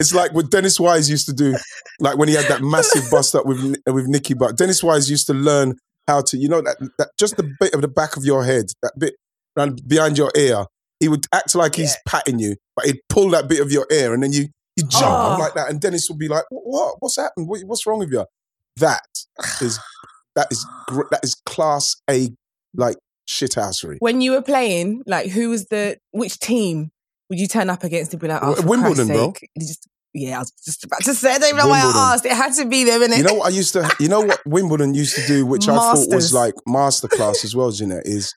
It's 0.00 0.14
like 0.14 0.32
what 0.32 0.50
Dennis 0.50 0.78
Wise 0.78 1.10
used 1.10 1.26
to 1.26 1.32
do, 1.32 1.56
like 2.00 2.16
when 2.16 2.28
he 2.28 2.34
had 2.34 2.46
that 2.46 2.62
massive 2.62 3.10
bust 3.10 3.34
up 3.34 3.44
with 3.46 3.76
with 3.86 4.06
Nicky 4.06 4.32
Butt. 4.34 4.56
Dennis 4.56 4.82
Wise 4.82 5.10
used 5.10 5.26
to 5.26 5.34
learn 5.34 5.74
how 6.06 6.20
to, 6.22 6.36
you 6.38 6.48
know, 6.48 6.60
that 6.60 6.76
that 6.98 7.08
just 7.18 7.36
the 7.36 7.50
bit 7.58 7.74
of 7.74 7.80
the 7.82 7.88
back 7.88 8.16
of 8.16 8.24
your 8.24 8.44
head, 8.44 8.66
that 8.82 8.92
bit 8.98 9.14
around 9.58 9.82
behind 9.88 10.16
your 10.18 10.30
ear. 10.36 10.64
He 11.00 11.08
would 11.08 11.26
act 11.32 11.54
like 11.54 11.76
he's 11.76 11.96
patting 12.06 12.38
you, 12.38 12.56
but 12.74 12.86
he'd 12.86 13.00
pull 13.08 13.30
that 13.30 13.48
bit 13.48 13.60
of 13.60 13.70
your 13.70 13.86
ear, 13.90 14.14
and 14.14 14.22
then 14.22 14.32
you 14.32 14.48
you 14.76 14.84
jump 14.86 15.06
Oh. 15.06 15.32
up 15.32 15.38
like 15.38 15.54
that, 15.54 15.70
and 15.70 15.80
Dennis 15.80 16.08
would 16.08 16.18
be 16.18 16.28
like, 16.28 16.44
"What? 16.50 16.96
What's 17.00 17.16
happened? 17.16 17.48
What, 17.48 17.60
what's 17.62 17.86
wrong 17.86 17.98
with 18.00 18.10
you?" 18.12 18.24
That 18.76 19.02
is 19.60 19.78
that 20.34 20.48
is 20.50 20.64
gr- 20.86 21.08
that 21.10 21.20
is 21.24 21.34
class 21.46 21.96
A 22.10 22.30
like 22.74 22.96
shithousery. 23.28 23.96
When 24.00 24.20
you 24.20 24.32
were 24.32 24.42
playing, 24.42 25.02
like, 25.06 25.30
who 25.30 25.50
was 25.50 25.66
the 25.66 25.98
which 26.12 26.38
team 26.38 26.90
would 27.28 27.38
you 27.38 27.46
turn 27.46 27.70
up 27.70 27.84
against 27.84 28.12
and 28.12 28.20
be 28.20 28.28
like, 28.28 28.40
oh, 28.42 28.56
Wimbledon, 28.66 29.06
bro. 29.08 29.32
sake. 29.34 29.50
You 29.54 29.66
just, 29.66 29.86
yeah, 30.14 30.36
I 30.36 30.38
was 30.40 30.50
just 30.64 30.82
about 30.84 31.02
to 31.02 31.14
say. 31.14 31.32
I 31.34 31.38
don't 31.38 31.48
even 31.50 31.58
know 31.58 31.68
why 31.68 31.80
I 31.80 32.12
asked. 32.14 32.24
It 32.24 32.32
had 32.32 32.54
to 32.54 32.64
be 32.64 32.84
them, 32.84 33.02
innit? 33.02 33.18
You 33.18 33.22
know 33.24 33.34
what 33.34 33.52
I 33.52 33.54
used 33.54 33.72
to, 33.74 33.88
you 34.00 34.08
know 34.08 34.20
what 34.22 34.40
Wimbledon 34.46 34.94
used 34.94 35.14
to 35.16 35.26
do, 35.26 35.44
which 35.44 35.68
I 35.68 35.74
thought 35.76 35.92
was 35.92 36.08
Masters. 36.10 36.34
like 36.34 36.54
masterclass 36.66 37.44
as 37.44 37.54
well, 37.54 37.70
Jeanette, 37.70 38.06
is 38.06 38.34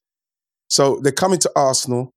so 0.71 1.01
they're 1.01 1.11
coming 1.11 1.39
to 1.39 1.51
Arsenal. 1.53 2.13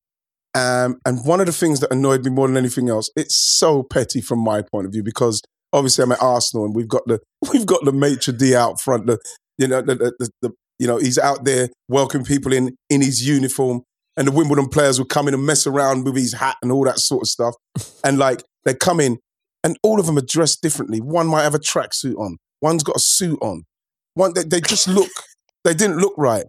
Um, 0.54 1.00
and 1.04 1.26
one 1.26 1.40
of 1.40 1.46
the 1.46 1.52
things 1.52 1.80
that 1.80 1.92
annoyed 1.92 2.24
me 2.24 2.30
more 2.30 2.46
than 2.46 2.56
anything 2.56 2.88
else, 2.88 3.10
it's 3.16 3.36
so 3.36 3.82
petty 3.82 4.20
from 4.20 4.38
my 4.38 4.62
point 4.62 4.86
of 4.86 4.92
view 4.92 5.02
because 5.02 5.42
obviously 5.72 6.04
I'm 6.04 6.12
at 6.12 6.22
Arsenal 6.22 6.64
and 6.64 6.74
we've 6.74 6.86
got 6.86 7.02
the 7.06 7.18
we've 7.52 7.66
got 7.66 7.84
the 7.84 7.92
maitre 7.92 8.32
d 8.32 8.54
out 8.54 8.80
front. 8.80 9.06
The 9.06 9.18
you 9.58 9.66
know 9.66 9.82
the, 9.82 9.96
the, 9.96 10.12
the, 10.20 10.30
the 10.42 10.50
you 10.78 10.86
know 10.86 10.98
he's 10.98 11.18
out 11.18 11.44
there 11.44 11.68
welcoming 11.88 12.24
people 12.24 12.52
in 12.52 12.76
in 12.88 13.00
his 13.00 13.26
uniform, 13.26 13.82
and 14.16 14.28
the 14.28 14.32
Wimbledon 14.32 14.68
players 14.68 15.00
would 15.00 15.08
come 15.08 15.26
in 15.26 15.34
and 15.34 15.44
mess 15.44 15.66
around 15.66 16.04
with 16.04 16.16
his 16.16 16.34
hat 16.34 16.56
and 16.62 16.70
all 16.70 16.84
that 16.84 17.00
sort 17.00 17.22
of 17.22 17.28
stuff. 17.28 17.54
And 18.04 18.18
like 18.18 18.44
they 18.64 18.74
come 18.74 19.00
in, 19.00 19.18
and 19.64 19.76
all 19.82 19.98
of 19.98 20.06
them 20.06 20.18
are 20.18 20.24
dressed 20.24 20.62
differently. 20.62 21.00
One 21.00 21.26
might 21.26 21.42
have 21.42 21.54
a 21.56 21.58
tracksuit 21.58 22.16
on, 22.18 22.36
one's 22.62 22.84
got 22.84 22.96
a 22.96 23.00
suit 23.00 23.38
on. 23.42 23.64
One 24.12 24.32
they, 24.34 24.44
they 24.44 24.60
just 24.60 24.86
look 24.86 25.10
they 25.64 25.74
didn't 25.74 25.96
look 25.96 26.14
right. 26.16 26.44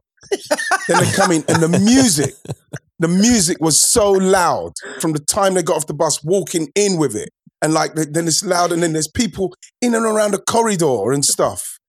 Then 0.88 1.03
they 1.03 1.12
come 1.12 1.32
in, 1.32 1.44
and 1.48 1.62
the 1.62 1.79
music, 1.79 2.34
the 3.00 3.08
music 3.08 3.58
was 3.60 3.79
so 3.79 4.12
loud 4.12 4.74
from 5.00 5.13
the 5.13 5.20
time 5.20 5.53
they 5.53 5.63
got 5.63 5.77
off 5.77 5.88
the 5.88 5.94
bus, 5.94 6.24
walking 6.24 6.70
in 6.75 6.98
with 6.98 7.15
it, 7.15 7.29
and 7.62 7.74
like 7.74 7.94
then 7.96 8.27
it's 8.27 8.44
loud, 8.44 8.72
and 8.72 8.84
then 8.84 8.94
there's 8.94 9.08
people 9.08 9.53
in 9.82 9.96
and 9.96 10.05
around 10.05 10.32
the 10.32 10.39
corridor 10.39 11.12
and 11.12 11.25
stuff. 11.25 11.79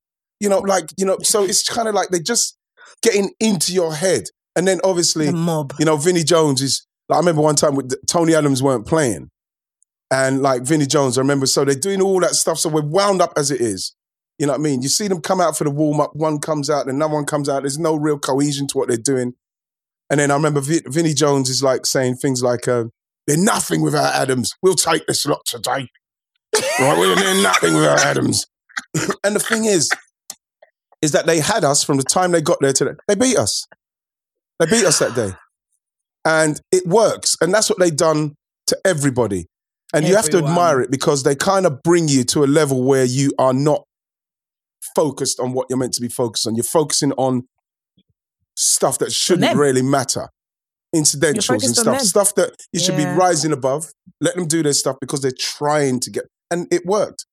You 0.40 0.48
know, 0.48 0.58
like 0.58 0.90
you 0.96 1.06
know, 1.06 1.18
so 1.22 1.44
it's 1.44 1.68
kind 1.68 1.88
of 1.88 1.94
like 1.94 2.08
they're 2.10 2.20
just 2.20 2.56
getting 3.02 3.32
into 3.40 3.72
your 3.72 3.94
head, 3.94 4.24
and 4.54 4.66
then 4.66 4.80
obviously 4.84 5.26
the 5.26 5.32
mob. 5.32 5.72
you 5.78 5.84
know, 5.84 5.96
Vinnie 5.96 6.24
Jones 6.24 6.62
is. 6.62 6.86
Like, 7.08 7.18
I 7.18 7.20
remember 7.20 7.42
one 7.42 7.54
time 7.54 7.76
with 7.76 7.94
Tony 8.08 8.34
Adams 8.34 8.64
weren't 8.64 8.84
playing, 8.84 9.30
and 10.10 10.42
like 10.42 10.62
Vinnie 10.62 10.86
Jones, 10.86 11.16
I 11.16 11.20
remember. 11.20 11.46
So 11.46 11.64
they're 11.64 11.76
doing 11.76 12.02
all 12.02 12.18
that 12.20 12.34
stuff. 12.34 12.58
So 12.58 12.68
we're 12.68 12.82
wound 12.82 13.22
up 13.22 13.32
as 13.36 13.52
it 13.52 13.60
is. 13.60 13.94
You 14.38 14.46
know 14.46 14.52
what 14.52 14.60
I 14.60 14.62
mean? 14.62 14.82
You 14.82 14.88
see 14.88 15.08
them 15.08 15.20
come 15.20 15.40
out 15.40 15.56
for 15.56 15.64
the 15.64 15.70
warm 15.70 16.00
up. 16.00 16.14
One 16.14 16.38
comes 16.38 16.68
out, 16.68 16.86
and 16.86 16.94
another 16.94 17.14
one 17.14 17.24
comes 17.24 17.48
out. 17.48 17.62
There's 17.62 17.78
no 17.78 17.96
real 17.96 18.18
cohesion 18.18 18.66
to 18.68 18.78
what 18.78 18.88
they're 18.88 18.96
doing. 18.96 19.34
And 20.10 20.20
then 20.20 20.30
I 20.30 20.34
remember 20.34 20.60
Vi- 20.60 20.82
Vinnie 20.86 21.14
Jones 21.14 21.48
is 21.48 21.62
like 21.62 21.86
saying 21.86 22.16
things 22.16 22.42
like, 22.42 22.68
uh, 22.68 22.84
"They're 23.26 23.36
nothing 23.38 23.80
without 23.80 24.14
Adams. 24.14 24.52
We'll 24.62 24.74
take 24.74 25.06
this 25.06 25.26
lot 25.26 25.44
today. 25.46 25.88
Right? 26.78 26.98
We're 26.98 27.14
they're 27.14 27.42
nothing 27.42 27.74
without 27.74 28.04
Adams." 28.04 28.46
and 29.24 29.34
the 29.34 29.40
thing 29.40 29.64
is, 29.64 29.90
is 31.02 31.12
that 31.12 31.26
they 31.26 31.40
had 31.40 31.64
us 31.64 31.82
from 31.82 31.96
the 31.96 32.02
time 32.02 32.32
they 32.32 32.42
got 32.42 32.58
there 32.60 32.72
to 32.72 32.84
the, 32.84 32.96
they 33.08 33.14
beat 33.14 33.36
us. 33.36 33.66
They 34.58 34.66
beat 34.66 34.84
us 34.84 34.98
that 34.98 35.14
day. 35.14 35.32
And 36.24 36.60
it 36.72 36.86
works. 36.86 37.36
And 37.40 37.52
that's 37.52 37.70
what 37.70 37.78
they've 37.78 37.94
done 37.94 38.34
to 38.68 38.78
everybody. 38.84 39.46
And 39.94 40.06
you 40.06 40.16
have 40.16 40.28
to 40.30 40.38
admire 40.38 40.80
it 40.80 40.90
because 40.90 41.22
they 41.22 41.36
kind 41.36 41.64
of 41.64 41.82
bring 41.82 42.08
you 42.08 42.24
to 42.24 42.44
a 42.44 42.46
level 42.46 42.82
where 42.82 43.04
you 43.04 43.32
are 43.38 43.54
not 43.54 43.84
focused 45.00 45.38
on 45.40 45.52
what 45.52 45.66
you're 45.68 45.78
meant 45.78 45.94
to 45.94 46.00
be 46.00 46.08
focused 46.08 46.46
on. 46.46 46.54
You're 46.56 46.64
focusing 46.80 47.12
on 47.26 47.42
stuff 48.56 48.98
that 48.98 49.12
shouldn't 49.12 49.56
really 49.56 49.82
matter. 49.82 50.28
Incidentals 50.94 51.64
and 51.64 51.76
stuff. 51.76 52.00
Stuff 52.00 52.34
that 52.36 52.54
you 52.72 52.80
should 52.80 52.96
be 52.96 53.04
rising 53.04 53.52
above. 53.52 53.82
Let 54.20 54.34
them 54.36 54.46
do 54.46 54.62
their 54.62 54.72
stuff 54.72 54.96
because 55.00 55.20
they're 55.20 55.32
trying 55.38 56.00
to 56.00 56.10
get 56.10 56.24
and 56.50 56.66
it 56.72 56.82
worked. 56.86 57.26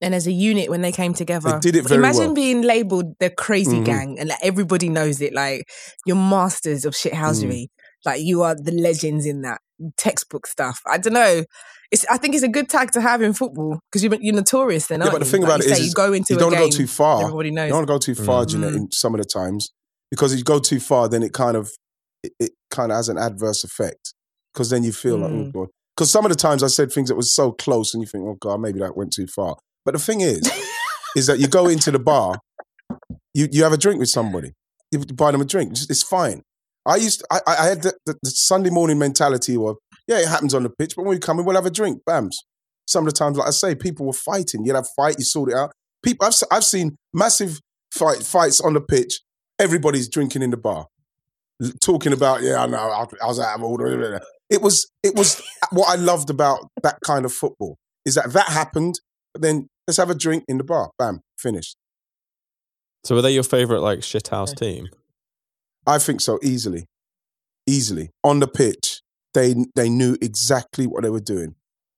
and 0.00 0.14
as 0.14 0.28
a 0.28 0.32
unit 0.32 0.70
when 0.70 0.80
they 0.82 0.92
came 0.92 1.12
together. 1.12 1.50
They 1.54 1.58
did 1.72 1.76
it 1.76 1.88
very 1.88 1.98
Imagine 1.98 2.26
well. 2.26 2.34
being 2.34 2.62
labeled 2.62 3.14
the 3.18 3.30
crazy 3.30 3.80
Mhm. 3.80 3.84
gang 3.84 4.16
and 4.20 4.28
like 4.28 4.38
everybody 4.42 4.88
knows 4.88 5.20
it. 5.20 5.32
Like 5.34 5.64
you're 6.06 6.14
masters 6.36 6.84
of 6.84 6.94
shithousery. 6.94 7.62
Mm. 7.64 7.68
Like 8.04 8.20
you 8.22 8.42
are 8.42 8.54
the 8.54 8.70
legends 8.70 9.26
in 9.26 9.42
that 9.42 9.60
textbook 9.96 10.46
stuff. 10.46 10.80
I 10.86 10.98
don't 10.98 11.12
know. 11.14 11.44
It's. 11.90 12.04
I 12.10 12.18
think 12.18 12.34
it's 12.34 12.44
a 12.44 12.48
good 12.48 12.68
tag 12.68 12.90
to 12.92 13.00
have 13.00 13.22
in 13.22 13.32
football 13.32 13.80
because 13.90 14.04
you're, 14.04 14.14
you're 14.20 14.34
notorious 14.34 14.86
then. 14.88 15.00
Yeah, 15.00 15.06
aren't 15.06 15.14
but 15.14 15.18
the 15.20 15.24
you? 15.26 15.30
thing 15.32 15.42
Like 15.42 15.48
about 15.56 15.64
you 15.66 15.72
it 15.72 15.76
say, 15.76 15.82
is, 15.82 15.88
you 15.88 15.94
go 15.94 16.12
into 16.12 16.34
you 16.34 16.36
a 16.36 16.40
don't 16.40 16.50
game, 16.52 16.60
go 16.60 16.70
too 16.70 16.86
far. 16.86 17.22
Everybody 17.22 17.50
knows. 17.50 17.66
You 17.68 17.72
don't 17.72 17.86
go 17.86 17.98
too 17.98 18.14
far, 18.14 18.44
Mm. 18.44 18.48
Jeanette, 18.50 18.74
in 18.74 18.90
some 18.92 19.14
of 19.14 19.20
the 19.20 19.26
times 19.26 19.70
because 20.10 20.32
if 20.32 20.38
you 20.38 20.44
go 20.44 20.58
too 20.58 20.80
far, 20.80 21.08
then 21.08 21.22
it 21.22 21.32
kind 21.32 21.56
of 21.56 21.70
it, 22.22 22.32
it 22.40 22.50
kind 22.70 22.92
of 22.92 22.96
has 22.96 23.08
an 23.08 23.16
adverse 23.18 23.64
effect 23.64 24.14
because 24.52 24.70
then 24.70 24.82
you 24.84 24.92
feel 24.92 25.16
like 25.18 25.30
oh 25.30 25.34
Mm. 25.34 25.52
god. 25.52 25.68
Because 25.96 26.12
some 26.12 26.24
of 26.24 26.28
the 26.30 26.36
times 26.36 26.62
I 26.62 26.68
said 26.68 26.92
things 26.92 27.08
that 27.08 27.16
was 27.16 27.34
so 27.34 27.50
close, 27.50 27.92
and 27.92 28.00
you 28.02 28.06
think, 28.06 28.24
oh 28.24 28.36
god, 28.40 28.60
maybe 28.60 28.78
that 28.80 28.96
went 28.96 29.12
too 29.12 29.26
far. 29.26 29.56
But 29.84 29.92
the 29.94 29.98
thing 29.98 30.20
is, 30.20 30.42
is 31.16 31.26
that 31.26 31.38
you 31.40 31.48
go 31.48 31.66
into 31.68 31.90
the 31.90 31.98
bar, 31.98 32.38
you 33.34 33.48
you 33.50 33.62
have 33.64 33.72
a 33.72 33.76
drink 33.78 33.98
with 33.98 34.08
somebody, 34.10 34.52
you 34.92 34.98
buy 35.00 35.32
them 35.32 35.40
a 35.40 35.44
drink, 35.44 35.72
it's, 35.72 35.88
it's 35.90 36.02
fine. 36.02 36.42
I 36.86 36.96
used, 36.96 37.20
to, 37.20 37.26
I, 37.30 37.40
I 37.46 37.66
had 37.66 37.82
the, 37.82 37.94
the, 38.06 38.14
the 38.22 38.30
Sunday 38.30 38.70
morning 38.70 38.98
mentality 38.98 39.56
of, 39.56 39.76
yeah, 40.06 40.18
it 40.18 40.28
happens 40.28 40.54
on 40.54 40.62
the 40.62 40.70
pitch, 40.70 40.94
but 40.96 41.02
when 41.02 41.10
we 41.10 41.18
come 41.18 41.38
in, 41.38 41.44
we'll 41.44 41.56
have 41.56 41.66
a 41.66 41.70
drink, 41.70 42.02
bams. 42.08 42.34
Some 42.86 43.06
of 43.06 43.12
the 43.12 43.18
times, 43.18 43.36
like 43.36 43.48
I 43.48 43.50
say, 43.50 43.74
people 43.74 44.06
were 44.06 44.12
fighting. 44.12 44.64
You'd 44.64 44.74
have 44.74 44.84
a 44.84 45.02
fight, 45.02 45.16
you 45.18 45.24
sort 45.24 45.50
it 45.50 45.56
out. 45.56 45.72
People, 46.02 46.26
I've, 46.26 46.34
I've 46.50 46.64
seen 46.64 46.96
massive 47.12 47.60
fight 47.92 48.22
fights 48.22 48.60
on 48.60 48.74
the 48.74 48.80
pitch. 48.80 49.20
Everybody's 49.58 50.08
drinking 50.08 50.42
in 50.42 50.50
the 50.50 50.56
bar, 50.56 50.86
talking 51.80 52.12
about, 52.12 52.42
yeah, 52.42 52.62
I 52.62 52.66
know, 52.66 52.78
I, 52.78 53.04
I 53.22 53.26
was 53.26 53.38
out 53.38 53.58
of 53.58 53.64
order. 53.64 54.20
It 54.48 54.62
was, 54.62 54.90
it 55.02 55.14
was 55.14 55.42
what 55.70 55.88
I 55.88 55.96
loved 55.96 56.30
about 56.30 56.60
that 56.82 56.98
kind 57.04 57.24
of 57.24 57.32
football 57.32 57.76
is 58.06 58.14
that 58.14 58.32
that 58.32 58.48
happened, 58.48 59.00
but 59.34 59.42
then 59.42 59.68
let's 59.86 59.98
have 59.98 60.10
a 60.10 60.14
drink 60.14 60.44
in 60.48 60.58
the 60.58 60.64
bar, 60.64 60.90
bam, 60.98 61.20
finished. 61.38 61.76
So 63.04 63.14
were 63.14 63.22
they 63.22 63.32
your 63.32 63.42
favorite 63.42 63.80
like 63.80 64.00
shithouse 64.00 64.56
team? 64.56 64.88
I 65.88 65.98
think 65.98 66.20
so 66.20 66.38
easily, 66.42 66.84
easily 67.66 68.10
on 68.22 68.40
the 68.40 68.46
pitch. 68.46 69.00
They 69.32 69.54
they 69.74 69.88
knew 69.88 70.16
exactly 70.20 70.86
what 70.86 71.02
they 71.02 71.10
were 71.10 71.20
doing. 71.20 71.54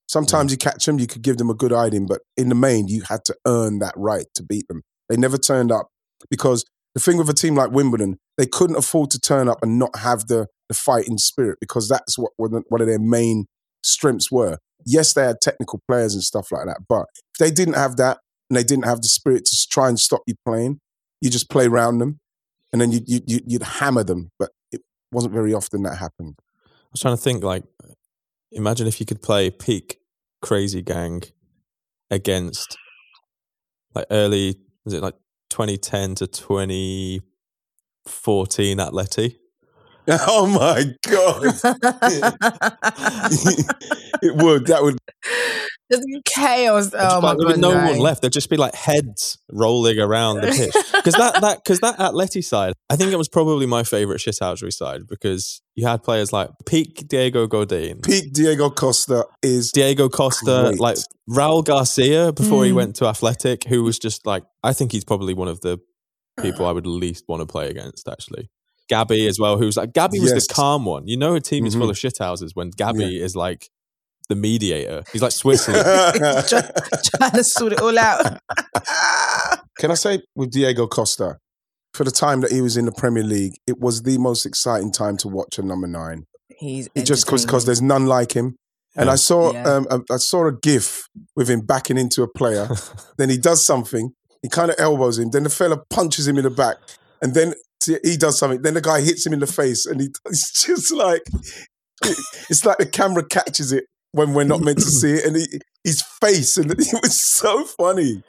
Sometimes 0.09 0.53
you 0.53 0.59
catch 0.59 0.87
them, 0.87 0.99
you 0.99 1.07
could 1.09 1.23
give 1.23 1.39
them 1.39 1.51
a 1.51 1.55
good 1.55 1.73
hiding, 1.73 2.07
but 2.07 2.21
in 2.37 2.49
the 2.49 2.55
main, 2.55 2.89
you 2.89 3.03
had 3.09 3.25
to 3.27 3.37
earn 3.47 3.81
that 3.81 3.95
right 3.97 4.27
to 4.35 4.43
beat 4.43 4.67
them. 4.69 4.83
They 5.09 5.17
never 5.17 5.39
turned 5.39 5.73
up 5.73 5.89
because 6.31 6.65
the 6.95 7.01
thing 7.01 7.17
with 7.17 7.29
a 7.31 7.35
team 7.35 7.55
like 7.57 7.71
Wimbledon, 7.73 8.19
they 8.39 8.47
couldn't 8.47 8.77
afford 8.77 9.11
to 9.13 9.21
turn 9.21 9.49
up 9.49 9.59
and 9.63 9.79
not 9.79 9.97
have 9.97 10.29
the 10.29 10.47
the 10.69 10.75
fighting 10.75 11.19
spirit 11.19 11.59
because 11.61 11.89
that's 11.89 12.17
what 12.17 12.31
one 12.37 12.55
of- 12.55 12.87
their 12.87 12.99
main 13.01 13.47
strengths 13.83 14.31
were. 14.31 14.59
Yes, 14.87 15.15
they 15.15 15.25
had 15.25 15.41
technical 15.41 15.81
players 15.89 16.15
and 16.15 16.23
stuff 16.23 16.53
like 16.53 16.67
that, 16.67 16.83
but 16.89 17.07
if 17.35 17.39
they 17.41 17.51
didn't 17.51 17.75
have 17.75 17.97
that 17.97 18.19
and 18.49 18.57
they 18.57 18.63
didn't 18.63 18.85
have 18.85 19.03
the 19.03 19.09
spirit 19.09 19.45
to 19.47 19.67
try 19.69 19.89
and 19.89 19.99
stop 19.99 20.23
you 20.29 20.35
playing, 20.47 20.79
you 21.21 21.29
just 21.29 21.51
play 21.51 21.67
around 21.67 21.99
them 21.99 22.21
and 22.73 22.81
then 22.81 22.93
you, 22.93 23.01
you, 23.07 23.21
you, 23.27 23.41
you'd 23.47 23.63
hammer 23.63 24.05
them. 24.05 24.31
But 24.39 24.51
it 24.73 24.81
wasn't 25.13 25.35
very 25.35 25.53
often 25.55 25.83
that 25.83 25.99
happened. 25.99 26.37
I 26.39 26.89
was 26.93 27.01
trying 27.01 27.17
to 27.17 27.23
think 27.23 27.45
like 27.45 27.65
imagine 28.53 28.87
if 28.87 29.01
you 29.01 29.07
could 29.07 29.23
play 29.23 29.51
peak 29.51 29.99
crazy 30.43 30.83
gang 30.83 31.23
against 32.11 32.77
like 33.95 34.07
early 34.11 34.57
was 34.85 34.95
it 34.95 35.03
like 35.03 35.15
2010 35.51 36.15
to 36.17 36.27
2014 36.27 38.79
Atleti? 38.79 39.37
Oh 40.09 40.47
my 40.47 40.95
god! 41.03 41.45
it 44.23 44.35
would. 44.35 44.67
That 44.67 44.83
would. 44.83 44.99
Just 45.91 46.07
chaos. 46.25 46.91
Just 46.91 46.97
Oh 46.99 47.21
my 47.21 47.33
like, 47.33 47.39
god, 47.39 47.59
no 47.59 47.73
no. 47.73 47.91
one 47.91 47.99
left, 47.99 48.21
there'd 48.23 48.33
just 48.33 48.49
be 48.51 48.57
like 48.57 48.75
heads 48.75 49.39
rolling 49.51 49.99
around 49.99 50.41
the 50.43 50.49
pitch. 50.49 50.75
Because 51.01 51.15
that 51.15 51.41
that 51.41 51.65
because 51.65 51.81
that 51.81 51.97
Atleti 51.99 52.45
side, 52.45 52.75
I 52.91 52.97
think 52.97 53.11
it 53.11 53.17
was 53.17 53.29
probably 53.29 53.65
my 53.67 53.83
favorite 53.85 54.19
shithousery 54.21 54.71
side 54.73 55.07
because 55.09 55.63
you 55.75 55.87
had 55.87 56.03
players 56.03 56.31
like 56.31 56.51
peak 56.67 57.09
Diego 57.09 57.47
Godin, 57.47 58.03
Peak 58.03 58.33
Diego 58.35 58.69
Costa 58.69 59.25
is 59.43 59.73
Diego 59.73 60.11
Costa, 60.11 60.65
Great. 60.69 60.79
like 60.81 60.99
Raul 61.29 61.65
Garcia 61.65 62.33
before 62.35 62.67
he 62.67 62.71
Mm. 62.73 62.75
went 62.75 62.97
to 62.97 63.07
Athletic, 63.07 63.65
who 63.65 63.83
was 63.83 63.99
just 63.99 64.27
like 64.27 64.45
I 64.63 64.75
think 64.75 64.93
he's 64.93 65.05
probably 65.05 65.33
one 65.33 65.49
of 65.49 65.61
the 65.63 65.79
people 66.43 66.67
I 66.67 66.73
would 66.73 66.87
least 66.87 67.25
want 67.29 67.41
to 67.41 67.47
play 67.47 67.71
against. 67.71 68.07
Actually, 68.07 68.51
Gabi 68.93 69.27
as 69.27 69.39
well, 69.41 69.57
who's 69.57 69.79
like 69.79 69.93
Gabi 69.93 70.21
was 70.21 70.33
Yes. 70.33 70.47
the 70.47 70.53
calm 70.55 70.85
one. 70.85 71.09
You 71.09 71.17
know, 71.17 71.35
a 71.35 71.41
team 71.41 71.65
is 71.65 71.75
Mhm. 71.75 71.79
full 71.79 71.91
of 71.91 71.97
shithouses 71.97 72.51
when 72.53 72.73
Gabi 72.73 73.19
is 73.21 73.35
like 73.35 73.71
the 74.31 74.37
mediator. 74.37 75.03
He's 75.13 75.21
like 75.21 75.33
Switzerland. 75.33 75.85
Try- 76.49 76.71
trying 77.17 77.31
to 77.33 77.45
sort 77.45 77.73
it 77.75 77.81
all 77.81 77.99
out. 77.99 78.39
Can 79.79 79.91
I 79.91 79.95
say 79.95 80.23
with 80.35 80.51
Diego 80.51 80.87
Costa, 80.87 81.37
for 81.93 82.05
the 82.05 82.11
time 82.11 82.41
that 82.41 82.53
he 82.53 82.61
was 82.63 82.77
in 82.77 82.85
the 82.87 82.93
Premier 82.93 83.23
League, 83.23 83.55
it 83.67 83.79
was 83.81 84.03
the 84.03 84.17
most 84.19 84.47
exciting 84.47 84.93
time 84.93 85.17
to 85.19 85.29
watch 85.29 85.59
a 85.59 85.63
number 85.63 85.87
nine. 85.87 86.25
He's 86.49 86.89
It 86.95 87.05
just 87.05 87.27
because 87.27 87.65
there's 87.67 87.83
none 87.83 88.07
like 88.07 88.33
him. 88.33 88.57
And 88.97 89.07
Yeah. 89.07 89.13
I 89.13 89.17
saw 89.17 89.53
Yeah. 89.53 89.65
um, 89.69 89.87
a, 89.91 90.01
I 90.13 90.17
saw 90.17 90.47
a 90.47 90.53
GIF 90.53 91.05
with 91.37 91.49
him 91.51 91.61
backing 91.61 91.99
into 91.99 92.23
a 92.23 92.29
player. 92.29 92.69
then 93.19 93.29
he 93.31 93.39
does 93.39 93.65
something. 93.65 94.13
He 94.43 94.49
kind 94.49 94.71
of 94.71 94.77
elbows 94.79 95.19
him. 95.19 95.31
Then 95.31 95.43
the 95.43 95.51
fella 95.51 95.79
punches 95.91 96.27
him 96.29 96.39
in 96.39 96.45
the 96.45 96.51
back, 96.51 96.77
and 97.21 97.35
then 97.35 97.55
he 98.05 98.17
does 98.17 98.39
something. 98.39 98.63
Then 98.63 98.75
the 98.75 98.81
guy 98.81 99.01
hits 99.01 99.27
him 99.27 99.33
in 99.33 99.41
the 99.41 99.47
face, 99.47 99.85
and 99.87 100.01
he, 100.01 100.09
it's 100.27 100.65
just 100.67 100.93
like 100.93 101.23
it's 102.49 102.65
like 102.65 102.79
the 102.79 102.87
camera 102.87 103.25
catches 103.27 103.73
it 103.73 103.85
when 104.13 104.35
we're 104.35 104.45
not 104.45 104.61
meant 104.61 104.79
to 104.79 104.85
see 105.01 105.13
it, 105.15 105.25
and 105.25 105.37
he, 105.37 105.47
his 105.85 106.03
face, 106.21 106.57
and 106.57 106.71
it 106.73 106.79
was 107.03 107.21
so 107.23 107.65
funny. 107.65 108.23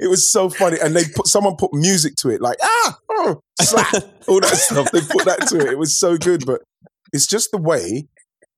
It 0.00 0.08
was 0.08 0.30
so 0.30 0.48
funny, 0.50 0.78
and 0.82 0.94
they 0.96 1.04
put 1.14 1.26
someone 1.26 1.56
put 1.56 1.72
music 1.74 2.14
to 2.16 2.30
it, 2.30 2.40
like 2.40 2.58
ah, 2.62 2.98
oh, 3.10 3.40
slap, 3.60 3.94
all 4.28 4.40
that 4.40 4.56
stuff. 4.56 4.90
They 4.92 5.00
put 5.00 5.24
that 5.24 5.46
to 5.48 5.60
it. 5.60 5.68
It 5.72 5.78
was 5.78 5.98
so 5.98 6.16
good, 6.16 6.44
but 6.46 6.62
it's 7.12 7.26
just 7.26 7.50
the 7.52 7.58
way 7.58 8.08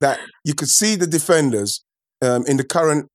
that 0.01 0.21
you 0.45 0.55
could 0.55 0.69
see 0.69 0.95
the 0.97 1.07
defenders 1.07 1.83
um, 2.23 2.45
in 2.47 2.57
the 2.57 2.65
current 2.65 3.07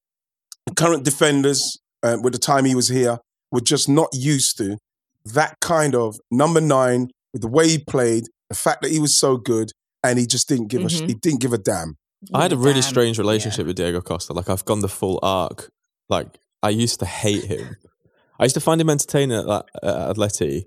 current 0.77 1.03
defenders 1.03 1.77
uh, 2.03 2.17
with 2.21 2.33
the 2.33 2.39
time 2.39 2.65
he 2.65 2.75
was 2.75 2.87
here 2.89 3.19
were 3.51 3.61
just 3.61 3.87
not 3.89 4.09
used 4.13 4.57
to 4.57 4.77
that 5.25 5.55
kind 5.61 5.95
of 5.95 6.17
number 6.31 6.59
nine 6.61 7.09
with 7.31 7.41
the 7.41 7.47
way 7.47 7.67
he 7.69 7.77
played, 7.77 8.23
the 8.49 8.55
fact 8.55 8.81
that 8.81 8.91
he 8.91 8.99
was 8.99 9.17
so 9.17 9.37
good, 9.37 9.71
and 10.03 10.19
he 10.19 10.25
just 10.27 10.47
didn't 10.49 10.67
give 10.67 10.83
a 10.83 10.89
sh- 10.89 11.01
Mhm. 11.01 11.07
he 11.07 11.13
didn't 11.15 11.39
give 11.41 11.53
a 11.53 11.57
damn. 11.57 11.95
I 12.33 12.43
had 12.43 12.53
a 12.53 12.57
really 12.57 12.73
Damn. 12.73 12.77
Um, 12.77 12.81
strange 12.89 13.17
Yeah. 13.17 13.21
relationship 13.23 13.65
with 13.67 13.75
Diego 13.75 14.01
Costa. 14.01 14.33
Like 14.33 14.49
I've 14.49 14.65
gone 14.65 14.79
the 14.81 14.87
full 14.89 15.19
arc. 15.23 15.69
Like 16.09 16.27
I 16.61 16.69
used 16.69 16.99
to 16.99 17.05
hate 17.05 17.43
him. 17.45 17.75
I 18.39 18.43
used 18.45 18.55
to 18.55 18.61
find 18.61 18.79
him 18.81 18.89
entertaining 18.89 19.37
at, 19.37 19.47
at 19.83 20.15
Atleti, 20.15 20.63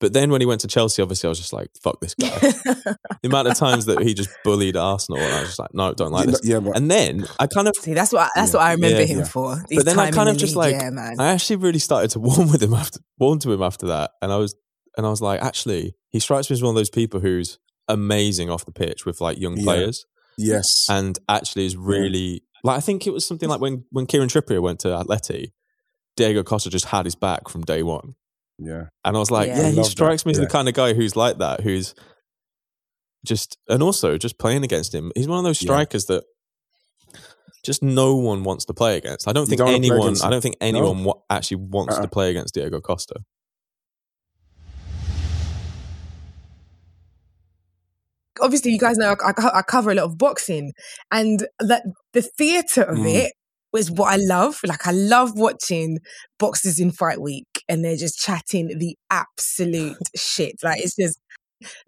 but 0.00 0.12
then 0.12 0.30
when 0.30 0.40
he 0.40 0.46
went 0.46 0.60
to 0.60 0.68
Chelsea, 0.68 1.02
obviously 1.02 1.26
I 1.26 1.30
was 1.30 1.38
just 1.38 1.52
like, 1.52 1.68
"Fuck 1.82 2.00
this 2.00 2.14
guy." 2.14 2.28
the 2.38 2.96
amount 3.24 3.48
of 3.48 3.56
times 3.56 3.86
that 3.86 4.00
he 4.02 4.14
just 4.14 4.30
bullied 4.44 4.76
Arsenal, 4.76 5.20
and 5.20 5.32
I 5.34 5.40
was 5.40 5.48
just 5.48 5.58
like, 5.58 5.74
"No, 5.74 5.92
don't 5.92 6.12
like 6.12 6.26
this." 6.26 6.40
yeah, 6.44 6.60
but 6.60 6.76
And 6.76 6.88
then 6.90 7.26
I 7.40 7.46
kind 7.48 7.66
of, 7.66 7.74
See, 7.76 7.94
that's 7.94 8.12
what 8.12 8.30
that's 8.36 8.52
Yeah. 8.52 8.58
what 8.60 8.66
I 8.66 8.72
remember 8.72 9.00
Yeah, 9.00 9.06
him 9.06 9.18
yeah. 9.18 9.24
for. 9.24 9.62
But 9.74 9.84
then 9.84 9.98
I 9.98 10.10
kind 10.12 10.28
of 10.28 10.36
the 10.36 10.40
just 10.40 10.54
league. 10.56 10.74
like, 10.74 10.82
yeah, 10.82 10.90
man. 10.90 11.16
I 11.18 11.32
actually 11.32 11.56
really 11.56 11.80
started 11.80 12.10
to 12.12 12.20
warm 12.28 12.50
with 12.52 12.62
him 12.62 12.72
after, 12.74 13.00
warm 13.18 13.40
to 13.40 13.52
him 13.52 13.62
after 13.62 13.86
that, 13.88 14.12
and 14.22 14.32
I 14.32 14.36
was, 14.36 14.54
and 14.96 15.04
I 15.04 15.10
was 15.10 15.20
like, 15.20 15.42
actually, 15.42 15.94
he 16.10 16.20
strikes 16.20 16.48
me 16.48 16.54
as 16.54 16.62
one 16.62 16.70
of 16.70 16.76
those 16.76 16.90
people 16.90 17.18
who's 17.20 17.58
amazing 17.88 18.48
off 18.50 18.64
the 18.64 18.72
pitch 18.72 19.04
with 19.04 19.20
like 19.20 19.38
young 19.40 19.56
Yeah. 19.56 19.64
players. 19.64 20.06
Yes, 20.38 20.86
and 20.88 21.18
actually 21.28 21.66
is 21.66 21.76
really 21.76 22.42
like 22.64 22.76
I 22.78 22.80
think 22.80 23.06
it 23.06 23.12
was 23.12 23.26
something 23.26 23.48
like 23.48 23.60
when 23.60 23.84
when 23.90 24.06
Kieran 24.06 24.28
Trippier 24.28 24.62
went 24.62 24.80
to 24.80 24.88
Atleti, 24.88 25.52
Diego 26.16 26.42
Costa 26.42 26.70
just 26.70 26.86
had 26.86 27.04
his 27.04 27.14
back 27.14 27.48
from 27.48 27.62
day 27.62 27.82
one, 27.82 28.14
yeah, 28.58 28.84
and 29.04 29.16
I 29.16 29.18
was 29.20 29.30
like, 29.30 29.48
Yeah. 29.48 29.56
yeah, 29.62 29.70
he 29.70 29.76
love 29.76 29.84
that. 29.86 29.90
strikes 29.90 30.24
me 30.24 30.32
as 30.32 30.38
Yeah. 30.38 30.44
the 30.44 30.50
kind 30.50 30.68
of 30.68 30.74
guy 30.74 30.94
who's 30.94 31.14
like 31.16 31.38
that, 31.38 31.60
who's 31.60 31.94
just 33.26 33.58
and 33.68 33.82
also 33.82 34.16
just 34.16 34.38
playing 34.38 34.64
against 34.64 34.94
him. 34.94 35.12
He's 35.14 35.28
one 35.28 35.38
of 35.38 35.44
those 35.44 35.60
Yeah. 35.62 35.66
strikers 35.66 36.04
that 36.06 36.24
just 37.64 37.82
no 37.82 38.14
one 38.16 38.44
wants 38.44 38.64
to 38.66 38.74
play 38.74 38.96
against. 38.96 39.26
I 39.28 39.32
don't 39.32 39.42
You 39.42 39.56
think 39.56 39.58
don't 39.58 39.74
anyone. 39.74 40.16
I 40.22 40.30
don't 40.30 40.40
think 40.40 40.56
anyone 40.60 41.04
wa- 41.04 41.20
actually 41.28 41.56
wants 41.58 41.94
Uh-uh. 41.96 42.02
to 42.02 42.08
play 42.08 42.30
against 42.30 42.54
Diego 42.54 42.80
Costa. 42.80 43.16
Obviously 48.40 48.72
you 48.72 48.78
guys 48.78 48.96
know 48.98 49.14
I, 49.24 49.32
I, 49.36 49.58
I 49.58 49.62
cover 49.62 49.90
a 49.90 49.94
lot 49.94 50.04
of 50.04 50.18
boxing 50.18 50.72
and 51.10 51.46
that 51.60 51.82
the 52.12 52.22
theater 52.22 52.82
of 52.82 52.98
Mm. 52.98 53.14
it 53.14 53.32
was 53.72 53.90
what 53.90 54.12
I 54.12 54.16
love. 54.16 54.60
Like 54.66 54.86
I 54.86 54.92
love 54.92 55.32
watching 55.38 55.98
boxers 56.38 56.80
in 56.80 56.90
fight 56.90 57.20
week 57.20 57.46
and 57.68 57.84
they're 57.84 57.96
just 57.96 58.18
chatting 58.18 58.78
the 58.78 58.96
absolute 59.10 59.96
shit. 60.16 60.56
Like 60.62 60.80
it's 60.80 60.96
just 60.96 61.18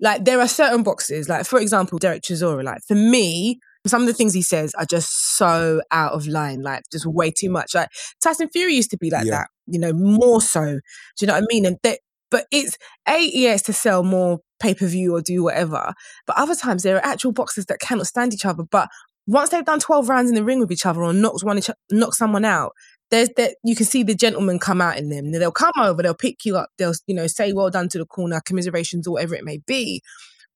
like 0.01 0.25
there 0.25 0.41
are 0.41 0.49
certain 0.49 0.83
boxers, 0.83 1.29
like 1.29 1.47
for 1.47 1.59
example, 1.61 1.99
Derek 1.99 2.23
Chisora, 2.23 2.63
like 2.65 2.81
for 2.87 2.97
me, 2.97 3.61
some 3.87 4.03
of 4.03 4.09
the 4.09 4.13
things 4.15 4.35
he 4.35 4.43
says 4.43 4.75
are 4.75 4.85
just 4.85 5.37
so 5.37 5.81
out 5.91 6.13
of 6.13 6.27
line, 6.27 6.61
like 6.61 6.83
just 6.93 7.07
way 7.07 7.31
too 7.31 7.49
much. 7.49 7.75
Like 7.75 7.89
Tyson 8.23 8.49
Fury 8.53 8.75
used 8.75 8.91
to 8.91 8.99
be 8.99 9.09
like 9.11 9.25
Yeah. 9.25 9.39
that, 9.39 9.49
you 9.67 9.79
know, 9.79 9.93
more 9.95 10.43
so. 10.43 10.65
Do 10.67 10.81
you 11.21 11.27
know 11.29 11.35
what 11.35 11.45
I 11.45 11.47
mean? 11.49 11.65
And 11.65 11.77
that, 11.85 12.01
but 12.31 12.45
it's 12.53 12.77
a 13.09 13.19
yeah, 13.33 13.55
it's 13.55 13.63
to 13.65 13.73
sell 13.73 14.03
more 14.03 14.41
pay 14.61 14.75
per 14.75 14.87
view 14.87 15.15
or 15.15 15.21
do 15.21 15.43
whatever. 15.43 15.93
But 16.27 16.37
other 16.37 16.55
times 16.55 16.83
there 16.83 16.97
are 16.97 17.05
actual 17.05 17.33
boxers 17.33 17.67
that 17.67 17.81
cannot 17.81 18.07
stand 18.07 18.35
each 18.35 18.45
other. 18.45 18.63
But 18.63 18.89
once 19.27 19.51
they've 19.51 19.65
done 19.65 19.81
twelve 19.81 20.09
rounds 20.09 20.29
in 20.29 20.35
the 20.35 20.45
ring 20.45 20.61
with 20.61 20.73
each 20.73 20.87
other 20.87 21.03
or 21.03 21.13
knocks 21.13 21.45
one 21.45 21.59
each, 21.59 21.71
knock 21.91 22.15
someone 22.15 22.45
out, 22.45 22.73
there's 23.11 23.31
that 23.37 23.57
you 23.65 23.75
can 23.75 23.87
see 23.87 24.03
the 24.03 24.15
gentleman 24.15 24.59
come 24.59 24.81
out 24.81 24.99
in 24.99 25.09
them. 25.09 25.33
They'll 25.33 25.51
come 25.51 25.73
over, 25.79 26.03
they'll 26.03 26.15
pick 26.15 26.45
you 26.45 26.57
up, 26.57 26.71
they'll 26.79 26.95
you 27.07 27.15
know 27.15 27.27
say 27.27 27.53
well 27.53 27.71
done 27.71 27.89
to 27.91 27.99
the 27.99 28.07
corner, 28.07 28.41
commiserations 28.45 29.07
or 29.07 29.13
whatever 29.13 29.35
it 29.35 29.45
may 29.45 29.59
be. 29.67 30.03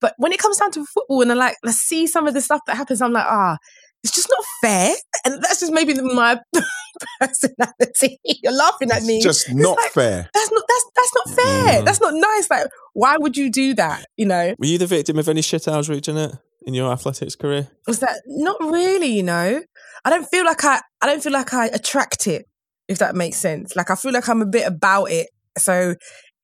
But 0.00 0.14
when 0.18 0.32
it 0.32 0.38
comes 0.38 0.58
down 0.58 0.70
to 0.72 0.84
football, 0.84 1.22
and 1.22 1.32
I 1.32 1.34
like 1.34 1.56
I 1.64 1.70
see 1.70 2.06
some 2.06 2.26
of 2.26 2.34
the 2.34 2.40
stuff 2.40 2.60
that 2.66 2.76
happens, 2.76 3.00
I'm 3.00 3.12
like, 3.12 3.26
ah, 3.26 3.56
it's 4.02 4.14
just 4.14 4.28
not 4.28 4.44
fair, 4.60 4.94
and 5.24 5.42
that's 5.42 5.60
just 5.60 5.72
maybe 5.72 5.94
my 5.94 6.40
personality. 7.20 8.20
You're 8.42 8.52
laughing 8.52 8.90
at 8.90 9.02
me. 9.02 9.16
It's 9.16 9.24
just 9.24 9.52
not 9.52 9.76
like, 9.76 9.92
fair. 9.92 10.28
That's 10.32 10.52
not 10.52 10.62
that's 10.68 10.84
that's 10.94 11.14
not 11.14 11.36
fair. 11.36 11.82
Mm. 11.82 11.84
That's 11.84 12.00
not 12.00 12.14
nice. 12.14 12.50
Like, 12.50 12.66
why 12.92 13.16
would 13.16 13.36
you 13.36 13.50
do 13.50 13.74
that? 13.74 14.06
You 14.16 14.26
know, 14.26 14.54
Were 14.58 14.66
you 14.66 14.78
the 14.78 14.86
victim 14.86 15.18
of 15.18 15.28
any 15.28 15.40
shithousery, 15.40 16.00
Jeanette, 16.00 16.38
in 16.66 16.74
your 16.74 16.92
athletics 16.92 17.36
career? 17.36 17.68
was 17.86 18.00
that 18.00 18.20
not 18.26 18.56
really? 18.60 19.08
You 19.08 19.22
know, 19.22 19.62
I 20.04 20.10
don't 20.10 20.26
feel 20.26 20.44
like 20.44 20.64
I 20.64 20.80
I 21.00 21.06
don't 21.06 21.22
feel 21.22 21.32
like 21.32 21.52
I 21.54 21.66
attract 21.66 22.26
it. 22.26 22.46
If 22.86 22.98
that 22.98 23.14
makes 23.14 23.38
sense. 23.38 23.74
Like 23.74 23.90
I 23.90 23.94
feel 23.94 24.12
like 24.12 24.28
I'm 24.28 24.42
a 24.42 24.46
bit 24.46 24.66
about 24.66 25.06
it. 25.06 25.28
So 25.56 25.94